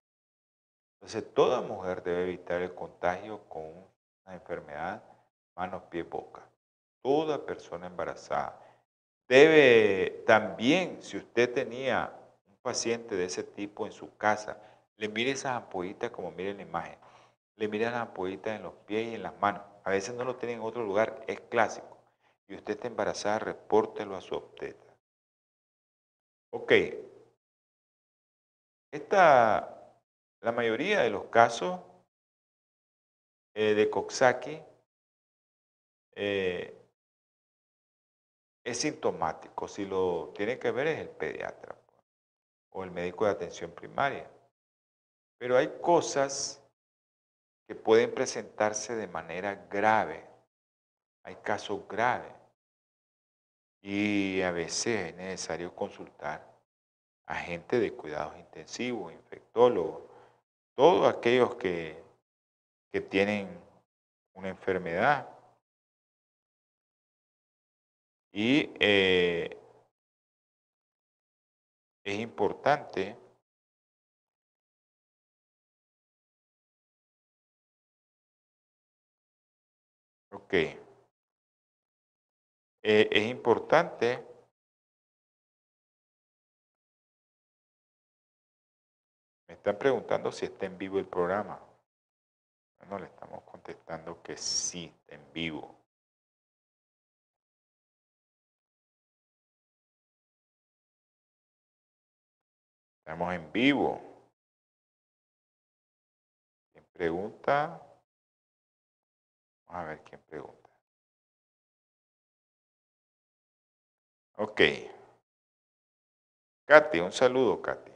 Entonces, 0.94 1.34
toda 1.34 1.60
mujer 1.60 2.02
debe 2.02 2.22
evitar 2.22 2.62
el 2.62 2.74
contagio 2.74 3.40
con 3.48 3.62
una 4.24 4.34
enfermedad 4.34 5.02
manos, 5.54 5.82
pies, 5.90 6.08
boca. 6.08 6.42
Toda 7.02 7.44
persona 7.44 7.86
embarazada 7.86 8.60
Debe 9.28 10.22
también, 10.26 11.02
si 11.02 11.16
usted 11.16 11.52
tenía 11.52 12.12
un 12.46 12.56
paciente 12.56 13.16
de 13.16 13.24
ese 13.24 13.42
tipo 13.42 13.86
en 13.86 13.92
su 13.92 14.14
casa, 14.18 14.58
le 14.98 15.08
mire 15.08 15.30
esas 15.30 15.52
ampollitas 15.52 16.10
como 16.10 16.30
mire 16.30 16.52
la 16.52 16.62
imagen. 16.62 16.98
Le 17.56 17.68
mire 17.68 17.86
las 17.86 17.94
ampollitas 17.94 18.56
en 18.56 18.64
los 18.64 18.74
pies 18.86 19.12
y 19.12 19.14
en 19.14 19.22
las 19.22 19.32
manos. 19.40 19.62
A 19.82 19.90
veces 19.90 20.14
no 20.14 20.24
lo 20.24 20.36
tiene 20.36 20.54
en 20.54 20.60
otro 20.60 20.84
lugar, 20.84 21.24
es 21.26 21.40
clásico. 21.40 21.93
Y 22.48 22.54
usted 22.54 22.74
está 22.74 22.88
embarazada, 22.88 23.38
repórtelo 23.38 24.16
a 24.16 24.20
su 24.20 24.34
obstetra. 24.34 24.94
Ok. 26.50 26.72
Esta, 28.92 29.92
la 30.40 30.52
mayoría 30.52 31.00
de 31.00 31.10
los 31.10 31.24
casos 31.24 31.80
eh, 33.54 33.74
de 33.74 33.90
Coxsackie 33.90 34.62
eh, 36.14 36.76
es 38.64 38.78
sintomático. 38.78 39.68
Si 39.68 39.84
lo 39.84 40.32
tiene 40.34 40.58
que 40.58 40.70
ver 40.70 40.86
es 40.88 41.00
el 41.00 41.08
pediatra 41.08 41.76
o 42.70 42.84
el 42.84 42.90
médico 42.90 43.24
de 43.24 43.32
atención 43.32 43.70
primaria. 43.72 44.30
Pero 45.38 45.56
hay 45.56 45.78
cosas 45.80 46.62
que 47.66 47.74
pueden 47.74 48.14
presentarse 48.14 48.94
de 48.94 49.06
manera 49.06 49.66
grave. 49.70 50.33
Hay 51.24 51.36
casos 51.36 51.86
graves. 51.88 52.32
Y 53.82 54.40
a 54.42 54.50
veces 54.50 55.10
es 55.10 55.16
necesario 55.16 55.74
consultar 55.74 56.46
a 57.26 57.34
gente 57.34 57.78
de 57.80 57.92
cuidados 57.92 58.38
intensivos, 58.38 59.12
infectólogos, 59.12 60.04
todos 60.74 61.12
aquellos 61.12 61.54
que, 61.56 62.02
que 62.92 63.00
tienen 63.00 63.48
una 64.34 64.48
enfermedad 64.48 65.28
y 68.32 68.70
eh, 68.80 69.56
es 72.04 72.18
importante 72.18 73.16
Ok. 80.32 80.83
Eh, 82.86 83.08
es 83.10 83.30
importante 83.30 84.22
me 89.48 89.54
están 89.54 89.78
preguntando 89.78 90.30
si 90.30 90.44
está 90.44 90.66
en 90.66 90.76
vivo 90.76 90.98
el 90.98 91.06
programa. 91.06 91.58
Bueno, 92.80 92.98
le 92.98 93.06
estamos 93.06 93.42
contestando 93.44 94.22
que 94.22 94.36
sí, 94.36 94.92
está 95.00 95.14
en 95.14 95.32
vivo. 95.32 95.74
Estamos 102.98 103.32
en 103.34 103.50
vivo. 103.50 104.00
¿Quién 106.72 106.84
pregunta? 106.92 107.80
Vamos 109.66 109.82
a 109.82 109.84
ver 109.84 110.02
quién 110.02 110.20
pregunta. 110.28 110.63
Ok. 114.36 114.60
Katy, 116.66 117.00
un 117.00 117.12
saludo, 117.12 117.60
Katy. 117.60 117.92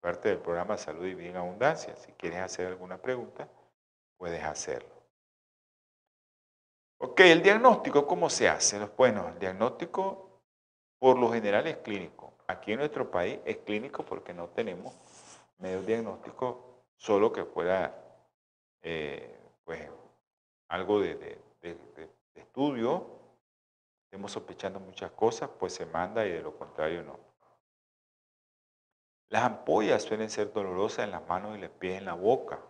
Parte 0.00 0.28
del 0.28 0.38
programa 0.38 0.76
Salud 0.76 1.06
y 1.06 1.14
Bien 1.14 1.36
Abundancia. 1.36 1.94
Si 1.96 2.12
quieres 2.12 2.40
hacer 2.40 2.66
alguna 2.66 2.98
pregunta, 2.98 3.48
puedes 4.16 4.42
hacerlo. 4.42 4.94
Ok, 6.98 7.20
el 7.20 7.42
diagnóstico, 7.42 8.06
¿cómo 8.06 8.30
se 8.30 8.48
hace? 8.48 8.78
Bueno, 8.96 9.28
el 9.28 9.38
diagnóstico 9.38 10.40
por 10.98 11.18
lo 11.18 11.30
general 11.30 11.66
es 11.66 11.76
clínico. 11.78 12.32
Aquí 12.46 12.72
en 12.72 12.78
nuestro 12.78 13.10
país 13.10 13.38
es 13.44 13.58
clínico 13.58 14.04
porque 14.04 14.32
no 14.32 14.48
tenemos 14.48 14.94
medios 15.58 15.86
diagnósticos 15.86 16.56
solo 16.96 17.32
que 17.32 17.44
fuera 17.44 17.94
eh, 18.82 19.38
pues, 19.64 19.88
algo 20.68 21.00
de, 21.00 21.38
estudio. 22.34 23.13
Estemos 24.14 24.30
sospechando 24.30 24.78
muchas 24.78 25.10
cosas, 25.10 25.50
pues 25.58 25.74
se 25.74 25.86
manda 25.86 26.24
y 26.24 26.30
de 26.30 26.40
lo 26.40 26.56
contrario 26.56 27.02
no. 27.02 27.18
Las 29.28 29.42
ampollas 29.42 30.04
suelen 30.04 30.30
ser 30.30 30.52
dolorosas 30.52 31.06
en 31.06 31.10
las 31.10 31.26
manos 31.26 31.58
y 31.58 31.60
los 31.60 31.70
pies 31.70 31.98
en 31.98 32.04
la 32.04 32.14
boca. 32.14 32.60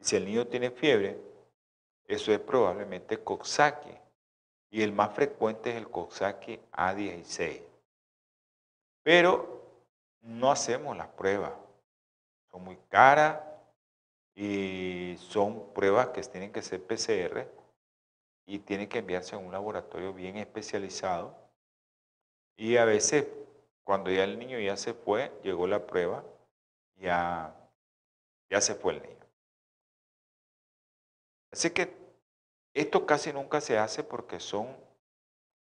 Y 0.00 0.04
si 0.04 0.16
el 0.16 0.24
niño 0.24 0.48
tiene 0.48 0.72
fiebre, 0.72 1.16
eso 2.08 2.32
es 2.32 2.40
probablemente 2.40 3.22
Coxsackie. 3.22 3.96
Y 4.68 4.82
el 4.82 4.92
más 4.92 5.14
frecuente 5.14 5.70
es 5.70 5.76
el 5.76 5.88
Coxsackie 5.88 6.60
A16. 6.72 7.62
Pero 9.04 9.62
no 10.22 10.50
hacemos 10.50 10.96
las 10.96 11.06
pruebas. 11.06 11.52
Son 12.50 12.64
muy 12.64 12.78
caras 12.88 13.38
y 14.34 15.14
son 15.20 15.72
pruebas 15.72 16.08
que 16.08 16.22
tienen 16.22 16.50
que 16.50 16.62
ser 16.62 16.84
PCR 16.84 17.63
y 18.46 18.58
tienen 18.60 18.88
que 18.88 18.98
enviarse 18.98 19.34
a 19.34 19.38
un 19.38 19.52
laboratorio 19.52 20.12
bien 20.12 20.36
especializado. 20.36 21.34
Y 22.56 22.76
a 22.76 22.84
veces, 22.84 23.26
cuando 23.82 24.10
ya 24.10 24.24
el 24.24 24.38
niño 24.38 24.58
ya 24.58 24.76
se 24.76 24.94
fue, 24.94 25.32
llegó 25.42 25.66
la 25.66 25.86
prueba, 25.86 26.24
ya, 26.96 27.54
ya 28.50 28.60
se 28.60 28.74
fue 28.74 28.94
el 28.94 29.02
niño. 29.02 29.26
Así 31.50 31.70
que 31.70 31.96
esto 32.74 33.06
casi 33.06 33.32
nunca 33.32 33.60
se 33.60 33.78
hace 33.78 34.02
porque 34.02 34.40
son 34.40 34.76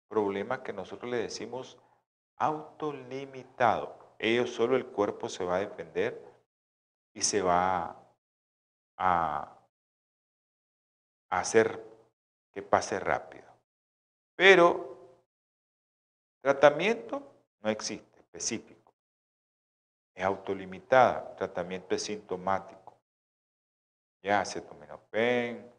problemas 0.08 0.60
que 0.60 0.72
nosotros 0.72 1.10
le 1.10 1.18
decimos 1.18 1.78
autolimitado. 2.36 3.96
Ellos 4.18 4.50
solo 4.50 4.76
el 4.76 4.86
cuerpo 4.86 5.28
se 5.28 5.44
va 5.44 5.56
a 5.56 5.60
defender 5.60 6.20
y 7.14 7.22
se 7.22 7.42
va 7.42 7.96
a, 8.96 9.52
hacer 11.30 11.82
que 12.56 12.62
pase 12.62 12.98
rápido. 12.98 13.44
Pero 14.34 15.20
tratamiento 16.40 17.22
no 17.60 17.68
existe 17.68 18.18
específico. 18.18 18.94
Es 20.14 20.24
autolimitada, 20.24 21.36
tratamiento 21.36 21.94
es 21.94 22.04
sintomático. 22.04 22.96
Ya 24.22 24.40
acetaminofén, 24.40 25.70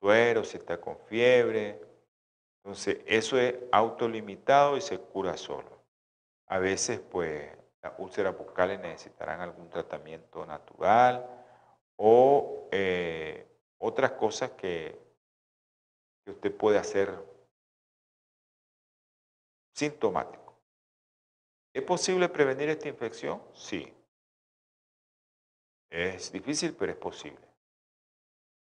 suero 0.00 0.42
si 0.42 0.56
está 0.56 0.80
con 0.80 0.98
fiebre. 1.06 1.80
Entonces, 2.56 2.98
eso 3.06 3.38
es 3.38 3.54
autolimitado 3.70 4.76
y 4.76 4.80
se 4.80 4.98
cura 4.98 5.36
solo. 5.36 5.80
A 6.48 6.58
veces, 6.58 6.98
pues, 6.98 7.56
las 7.82 7.92
úlceras 7.98 8.36
bucales 8.36 8.80
necesitarán 8.80 9.40
algún 9.40 9.70
tratamiento 9.70 10.44
natural, 10.44 11.24
o 11.94 12.66
eh, 12.72 13.46
otras 13.78 14.10
cosas 14.12 14.50
que, 14.50 15.09
usted 16.30 16.54
puede 16.56 16.78
hacer 16.78 17.14
sintomático. 19.74 20.54
¿Es 21.72 21.82
posible 21.82 22.28
prevenir 22.28 22.68
esta 22.68 22.88
infección? 22.88 23.40
Sí. 23.54 23.94
Es 25.90 26.32
difícil, 26.32 26.74
pero 26.74 26.92
es 26.92 26.98
posible. 26.98 27.46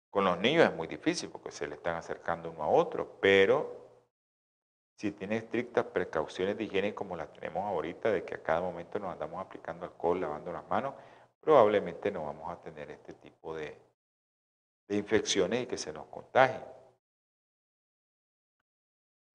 Con 0.09 0.25
los 0.25 0.37
niños 0.39 0.65
es 0.65 0.75
muy 0.75 0.87
difícil 0.87 1.29
porque 1.29 1.51
se 1.51 1.67
le 1.67 1.75
están 1.75 1.95
acercando 1.95 2.51
uno 2.51 2.63
a 2.63 2.69
otro, 2.69 3.19
pero 3.21 3.79
si 4.95 5.11
tiene 5.11 5.37
estrictas 5.37 5.85
precauciones 5.85 6.57
de 6.57 6.65
higiene 6.65 6.93
como 6.93 7.15
las 7.15 7.31
tenemos 7.31 7.63
ahorita, 7.63 8.11
de 8.11 8.25
que 8.25 8.35
a 8.35 8.43
cada 8.43 8.61
momento 8.61 8.99
nos 8.99 9.13
andamos 9.13 9.39
aplicando 9.39 9.85
alcohol, 9.85 10.19
lavando 10.19 10.51
las 10.51 10.67
manos, 10.67 10.93
probablemente 11.39 12.11
no 12.11 12.25
vamos 12.25 12.51
a 12.51 12.61
tener 12.61 12.91
este 12.91 13.13
tipo 13.13 13.55
de, 13.55 13.77
de 14.87 14.97
infecciones 14.97 15.63
y 15.63 15.67
que 15.67 15.77
se 15.77 15.93
nos 15.93 16.07
contagien. 16.07 16.78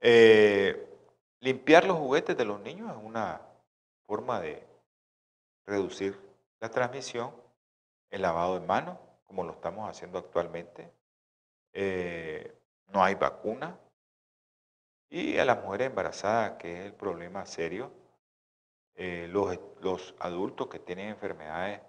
Eh, 0.07 0.87
limpiar 1.41 1.87
los 1.87 1.97
juguetes 1.97 2.37
de 2.37 2.45
los 2.45 2.61
niños 2.61 2.91
es 2.91 3.03
una 3.03 3.41
forma 4.07 4.39
de 4.39 4.63
reducir 5.65 6.21
la 6.61 6.69
transmisión. 6.69 7.33
El 8.11 8.21
lavado 8.21 8.61
de 8.61 8.67
manos, 8.67 8.99
como 9.25 9.45
lo 9.45 9.53
estamos 9.53 9.89
haciendo 9.89 10.19
actualmente. 10.19 10.93
Eh, 11.73 12.55
no 12.89 13.03
hay 13.03 13.15
vacuna. 13.15 13.79
Y 15.09 15.39
a 15.39 15.47
las 15.47 15.63
mujeres 15.65 15.87
embarazadas, 15.87 16.59
que 16.59 16.81
es 16.81 16.85
el 16.85 16.93
problema 16.93 17.47
serio, 17.47 17.91
eh, 18.97 19.27
los, 19.31 20.15
adultos 20.19 20.67
que 20.69 20.81
tienen 20.81 21.09
enfermedades 21.09 21.81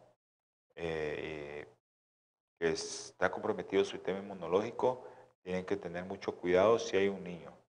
que 0.73 1.67
está 2.59 3.29
comprometido 3.29 3.83
su 3.83 3.91
sistema 3.91 4.19
inmunológico, 4.19 5.05
tienen 5.43 5.65
que 5.65 5.75
tener 5.75 6.05
mucho 6.05 6.33
cuidado 6.37 6.79
si 6.79 6.95
hay 6.95 7.09
un 7.09 7.21
niño 7.21 7.64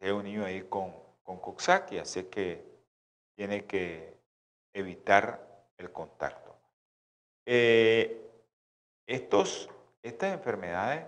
niño 0.00 0.44
ahí 0.44 0.62
con, 0.62 0.94
con 1.22 1.38
Coxsackie, 1.38 1.98
así 1.98 2.24
que 2.24 2.64
tiene 3.36 3.66
que 3.66 4.18
evitar 4.72 5.66
el 5.76 5.92
contacto. 5.92 6.56
Eh, 7.46 8.30
estos, 9.06 9.68
estas 10.02 10.32
enfermedades 10.32 11.06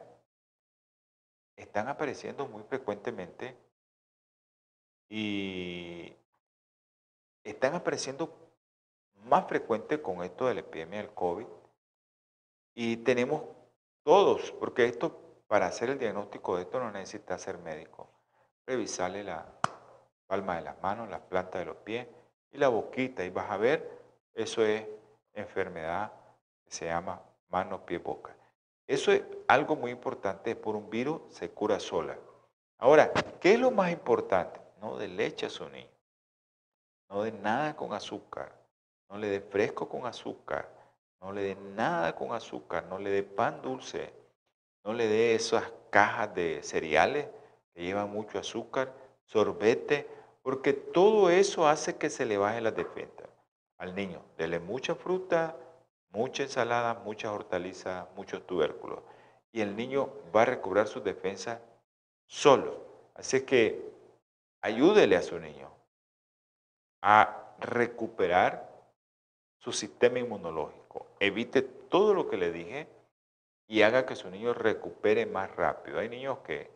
están 1.57 1.89
apareciendo 1.89 2.47
muy 2.47 2.63
frecuentemente 2.65 3.57
y 5.09 6.15
están 7.45 7.75
apareciendo 7.75 8.35
más 9.25 9.47
frecuente 9.47 10.01
con 10.01 10.23
esto 10.23 10.47
de 10.47 10.55
la 10.55 10.61
epidemia 10.61 11.03
del 11.03 11.15
COVID 11.15 11.47
y 12.75 12.97
tenemos 12.99 13.45
todos, 14.03 14.53
porque 14.53 14.87
esto, 14.87 15.21
para 15.47 15.67
hacer 15.67 15.91
el 15.91 15.99
diagnóstico 15.99 16.57
de 16.57 16.63
esto 16.63 16.81
no 16.81 16.91
necesita 16.91 17.39
ser 17.39 17.59
médico 17.59 18.09
revisarle 18.67 19.25
la 19.25 19.47
palma 20.27 20.57
de 20.57 20.63
las 20.63 20.81
manos, 20.83 21.09
las 21.09 21.21
plantas 21.21 21.61
de 21.61 21.67
los 21.67 21.77
pies 21.79 22.07
y 22.51 22.59
la 22.59 22.69
boquita 22.69 23.25
y 23.25 23.31
vas 23.31 23.51
a 23.51 23.57
ver, 23.57 23.89
eso 24.35 24.65
es 24.65 24.87
enfermedad 25.35 26.13
que 26.65 26.71
se 26.71 26.87
llama 26.87 27.21
mano, 27.49 27.85
pie, 27.85 27.99
boca. 27.99 28.35
Eso 28.87 29.13
es 29.13 29.23
algo 29.49 29.77
muy 29.77 29.91
importante, 29.91 30.57
por 30.57 30.77
un 30.77 30.91
virus 30.91 31.21
se 31.31 31.51
cura 31.51 31.79
sola. 31.79 32.17
Ahora, 32.79 33.13
¿qué 33.41 33.55
es 33.55 33.61
lo 33.61 33.71
más 33.71 33.93
importante? 33.93 34.61
No 34.81 34.97
de 34.97 35.09
leche 35.09 35.47
a 35.47 35.51
su 35.51 35.69
niño, 35.69 35.89
no 37.09 37.23
de 37.23 37.33
nada 37.33 37.77
con 37.77 37.93
azúcar, 37.93 38.53
no 39.09 39.19
le 39.19 39.29
dé 39.29 39.41
fresco 39.41 39.89
con 39.89 40.07
azúcar, 40.07 40.69
no 41.21 41.33
le 41.33 41.43
dé 41.43 41.55
nada 41.55 42.15
con 42.17 42.33
azúcar, 42.33 42.85
no 42.87 42.99
le 42.99 43.11
dé 43.11 43.23
pan 43.23 43.63
dulce, 43.63 44.13
no 44.85 44.93
le 44.93 45.07
dé 45.07 45.35
esas 45.35 45.71
cajas 45.91 46.35
de 46.35 46.63
cereales 46.63 47.29
que 47.75 47.83
lleva 47.83 48.07
mucho 48.07 48.39
azúcar, 48.39 48.93
sorbete, 49.25 50.09
porque 50.43 50.73
todo 50.73 51.31
eso 51.31 51.67
hace 51.69 51.97
que 51.97 52.11
se 52.11 52.27
le 52.27 52.37
baje 52.37 52.61
la 52.61 52.73
defensa 52.73 53.25
al 53.79 53.95
niño. 53.95 54.23
Dele 54.37 54.59
mucha 54.59 54.95
fruta, 54.95 55.57
mucha 56.11 56.43
ensalada, 56.43 56.95
muchas 57.05 57.33
hortalizas, 57.33 58.07
muchos 58.17 58.47
tubérculos. 58.47 59.01
Y 59.53 59.61
el 59.61 59.77
niño 59.77 60.11
va 60.35 60.43
a 60.43 60.47
recobrar 60.47 60.89
su 60.89 61.01
defensa 61.01 61.61
solo. 62.27 62.81
Así 63.15 63.43
que 63.43 63.93
ayúdele 64.63 65.17
a 65.17 65.23
su 65.23 65.39
niño 65.39 65.71
a 67.03 67.55
recuperar 67.59 68.71
su 69.59 69.73
sistema 69.73 70.19
inmunológico. 70.19 71.07
Evite 71.21 71.63
todo 71.63 72.15
lo 72.15 72.29
que 72.29 72.37
le 72.37 72.53
dije 72.53 72.89
y 73.69 73.83
haga 73.83 74.07
que 74.07 74.17
su 74.17 74.31
niño 74.31 74.55
recupere 74.55 75.27
más 75.27 75.55
rápido. 75.55 75.99
Hay 75.99 76.09
niños 76.09 76.39
que 76.39 76.71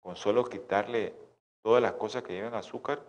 con 0.00 0.16
solo 0.16 0.44
quitarle 0.44 1.14
todas 1.62 1.82
las 1.82 1.92
cosas 1.92 2.22
que 2.22 2.32
llevan 2.32 2.54
azúcar, 2.54 3.00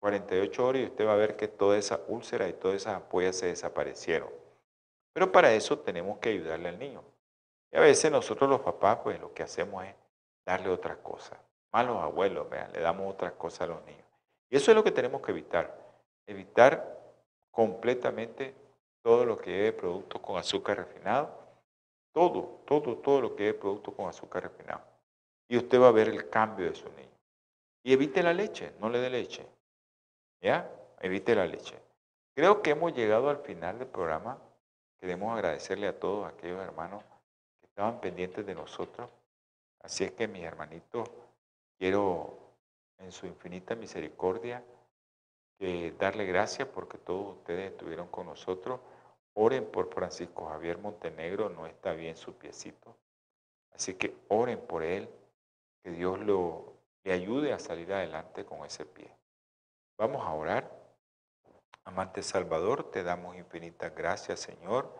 48 0.00 0.66
horas 0.66 0.82
y 0.82 0.86
usted 0.86 1.06
va 1.06 1.12
a 1.12 1.16
ver 1.16 1.36
que 1.36 1.48
toda 1.48 1.76
esa 1.76 2.00
úlcera 2.08 2.48
y 2.48 2.52
todas 2.54 2.78
esas 2.78 2.96
ampollas 2.96 3.36
se 3.36 3.46
desaparecieron. 3.46 4.30
Pero 5.12 5.30
para 5.30 5.52
eso 5.52 5.78
tenemos 5.78 6.18
que 6.18 6.30
ayudarle 6.30 6.70
al 6.70 6.78
niño. 6.78 7.04
Y 7.70 7.76
a 7.76 7.80
veces 7.80 8.10
nosotros 8.10 8.50
los 8.50 8.60
papás, 8.60 8.98
pues 9.02 9.20
lo 9.20 9.32
que 9.32 9.42
hacemos 9.42 9.84
es 9.84 9.94
darle 10.44 10.70
otras 10.70 10.96
cosas. 10.98 11.38
Malos 11.72 11.98
abuelos, 11.98 12.48
vean, 12.50 12.72
le 12.72 12.80
damos 12.80 13.12
otras 13.12 13.32
cosas 13.32 13.62
a 13.62 13.66
los 13.68 13.84
niños. 13.84 14.06
Y 14.50 14.56
eso 14.56 14.70
es 14.70 14.74
lo 14.74 14.82
que 14.82 14.90
tenemos 14.90 15.22
que 15.22 15.30
evitar. 15.30 15.78
Evitar 16.26 16.98
completamente 17.50 18.54
todo 19.02 19.24
lo 19.24 19.38
que 19.38 19.50
lleve 19.50 19.72
productos 19.72 20.20
con 20.20 20.36
azúcar 20.36 20.78
refinado. 20.78 21.30
Todo, 22.12 22.60
todo, 22.66 22.96
todo 22.96 23.20
lo 23.20 23.36
que 23.36 23.44
lleve 23.44 23.58
productos 23.58 23.94
con 23.94 24.08
azúcar 24.08 24.42
refinado 24.42 24.91
y 25.52 25.58
usted 25.58 25.78
va 25.78 25.88
a 25.88 25.92
ver 25.92 26.08
el 26.08 26.30
cambio 26.30 26.64
de 26.64 26.74
su 26.74 26.88
niño. 26.92 27.12
Y 27.82 27.92
evite 27.92 28.22
la 28.22 28.32
leche, 28.32 28.72
no 28.80 28.88
le 28.88 29.00
dé 29.00 29.10
leche. 29.10 29.46
¿Ya? 30.40 30.66
Evite 30.98 31.34
la 31.34 31.46
leche. 31.46 31.78
Creo 32.34 32.62
que 32.62 32.70
hemos 32.70 32.94
llegado 32.94 33.28
al 33.28 33.36
final 33.36 33.78
del 33.78 33.88
programa. 33.88 34.38
Queremos 34.98 35.30
agradecerle 35.36 35.88
a 35.88 36.00
todos 36.00 36.26
aquellos 36.26 36.58
hermanos 36.58 37.04
que 37.60 37.66
estaban 37.66 38.00
pendientes 38.00 38.46
de 38.46 38.54
nosotros. 38.54 39.10
Así 39.80 40.04
es 40.04 40.12
que 40.12 40.26
mis 40.26 40.42
hermanitos, 40.42 41.10
quiero 41.78 42.38
en 42.96 43.12
su 43.12 43.26
infinita 43.26 43.74
misericordia 43.74 44.64
darle 45.98 46.24
gracias 46.24 46.66
porque 46.66 46.96
todos 46.96 47.36
ustedes 47.36 47.72
estuvieron 47.72 48.06
con 48.06 48.24
nosotros. 48.24 48.80
Oren 49.34 49.66
por 49.66 49.92
Francisco 49.92 50.46
Javier 50.46 50.78
Montenegro, 50.78 51.50
no 51.50 51.66
está 51.66 51.92
bien 51.92 52.16
su 52.16 52.32
piecito. 52.32 52.96
Así 53.74 53.92
que 53.92 54.16
oren 54.28 54.58
por 54.58 54.82
él, 54.82 55.10
que 55.82 55.90
Dios 55.90 56.18
lo, 56.20 56.72
le 57.04 57.12
ayude 57.12 57.52
a 57.52 57.58
salir 57.58 57.92
adelante 57.92 58.44
con 58.44 58.64
ese 58.64 58.86
pie. 58.86 59.10
Vamos 59.98 60.24
a 60.26 60.32
orar. 60.32 60.70
Amante 61.84 62.22
Salvador, 62.22 62.90
te 62.90 63.02
damos 63.02 63.36
infinitas 63.36 63.94
gracias, 63.94 64.40
Señor, 64.40 64.96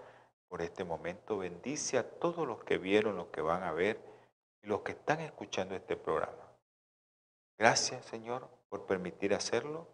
por 0.49 0.63
este 0.63 0.85
momento. 0.85 1.39
Bendice 1.39 1.97
a 1.99 2.09
todos 2.19 2.47
los 2.47 2.65
que 2.65 2.79
vieron, 2.79 3.17
los 3.17 3.29
que 3.29 3.41
van 3.41 3.63
a 3.63 3.73
ver 3.73 4.01
y 4.63 4.67
los 4.67 4.83
que 4.83 4.93
están 4.93 5.21
escuchando 5.21 5.77
este 5.77 5.97
programa. 5.97 6.53
Gracias, 7.57 8.05
Señor, 8.07 8.49
por 8.69 8.87
permitir 8.87 9.35
hacerlo 9.35 9.87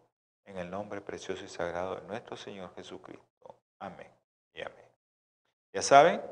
en 0.46 0.56
el 0.56 0.70
nombre 0.70 1.02
precioso 1.02 1.44
y 1.44 1.48
sagrado 1.48 1.96
de 1.96 2.06
nuestro 2.06 2.36
Señor 2.36 2.74
Jesucristo. 2.74 3.58
Amén 3.78 4.10
y 4.54 4.62
amén. 4.62 4.86
Ya 5.74 5.82
saben, 5.82 6.22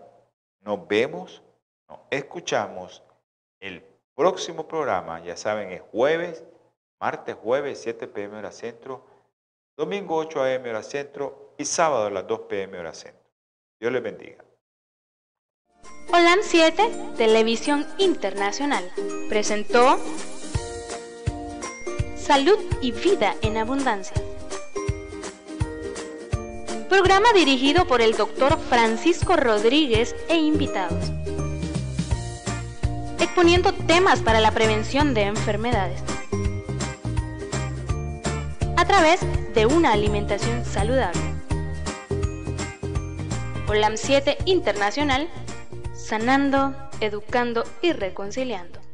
nos 0.60 0.88
vemos, 0.88 1.42
nos 1.88 2.00
escuchamos 2.10 3.02
el 3.60 3.84
Próximo 4.16 4.66
programa, 4.66 5.22
ya 5.22 5.36
saben, 5.36 5.70
es 5.72 5.82
jueves, 5.92 6.42
martes, 6.98 7.36
jueves, 7.36 7.78
7 7.82 8.08
pm 8.08 8.38
hora 8.38 8.50
centro, 8.50 9.04
domingo 9.76 10.16
8 10.16 10.42
am 10.42 10.62
hora 10.62 10.82
centro 10.82 11.52
y 11.58 11.66
sábado 11.66 12.06
a 12.06 12.10
las 12.10 12.26
2 12.26 12.40
pm 12.48 12.78
hora 12.78 12.94
centro. 12.94 13.22
Dios 13.78 13.92
les 13.92 14.02
bendiga. 14.02 14.42
Holan 16.10 16.38
7, 16.40 17.12
Televisión 17.18 17.86
Internacional, 17.98 18.90
presentó 19.28 19.98
Salud 22.16 22.58
y 22.80 22.92
Vida 22.92 23.34
en 23.42 23.58
Abundancia. 23.58 24.16
Programa 26.88 27.34
dirigido 27.34 27.86
por 27.86 28.00
el 28.00 28.16
doctor 28.16 28.58
Francisco 28.58 29.36
Rodríguez 29.36 30.16
e 30.30 30.36
invitados 30.36 31.12
exponiendo 33.36 33.74
temas 33.74 34.22
para 34.22 34.40
la 34.40 34.50
prevención 34.50 35.12
de 35.12 35.24
enfermedades 35.24 36.00
a 38.78 38.84
través 38.86 39.20
de 39.52 39.66
una 39.66 39.92
alimentación 39.92 40.64
saludable. 40.64 41.20
OLAM 43.68 43.98
7 43.98 44.38
Internacional, 44.46 45.28
sanando, 45.92 46.74
educando 47.00 47.64
y 47.82 47.92
reconciliando. 47.92 48.85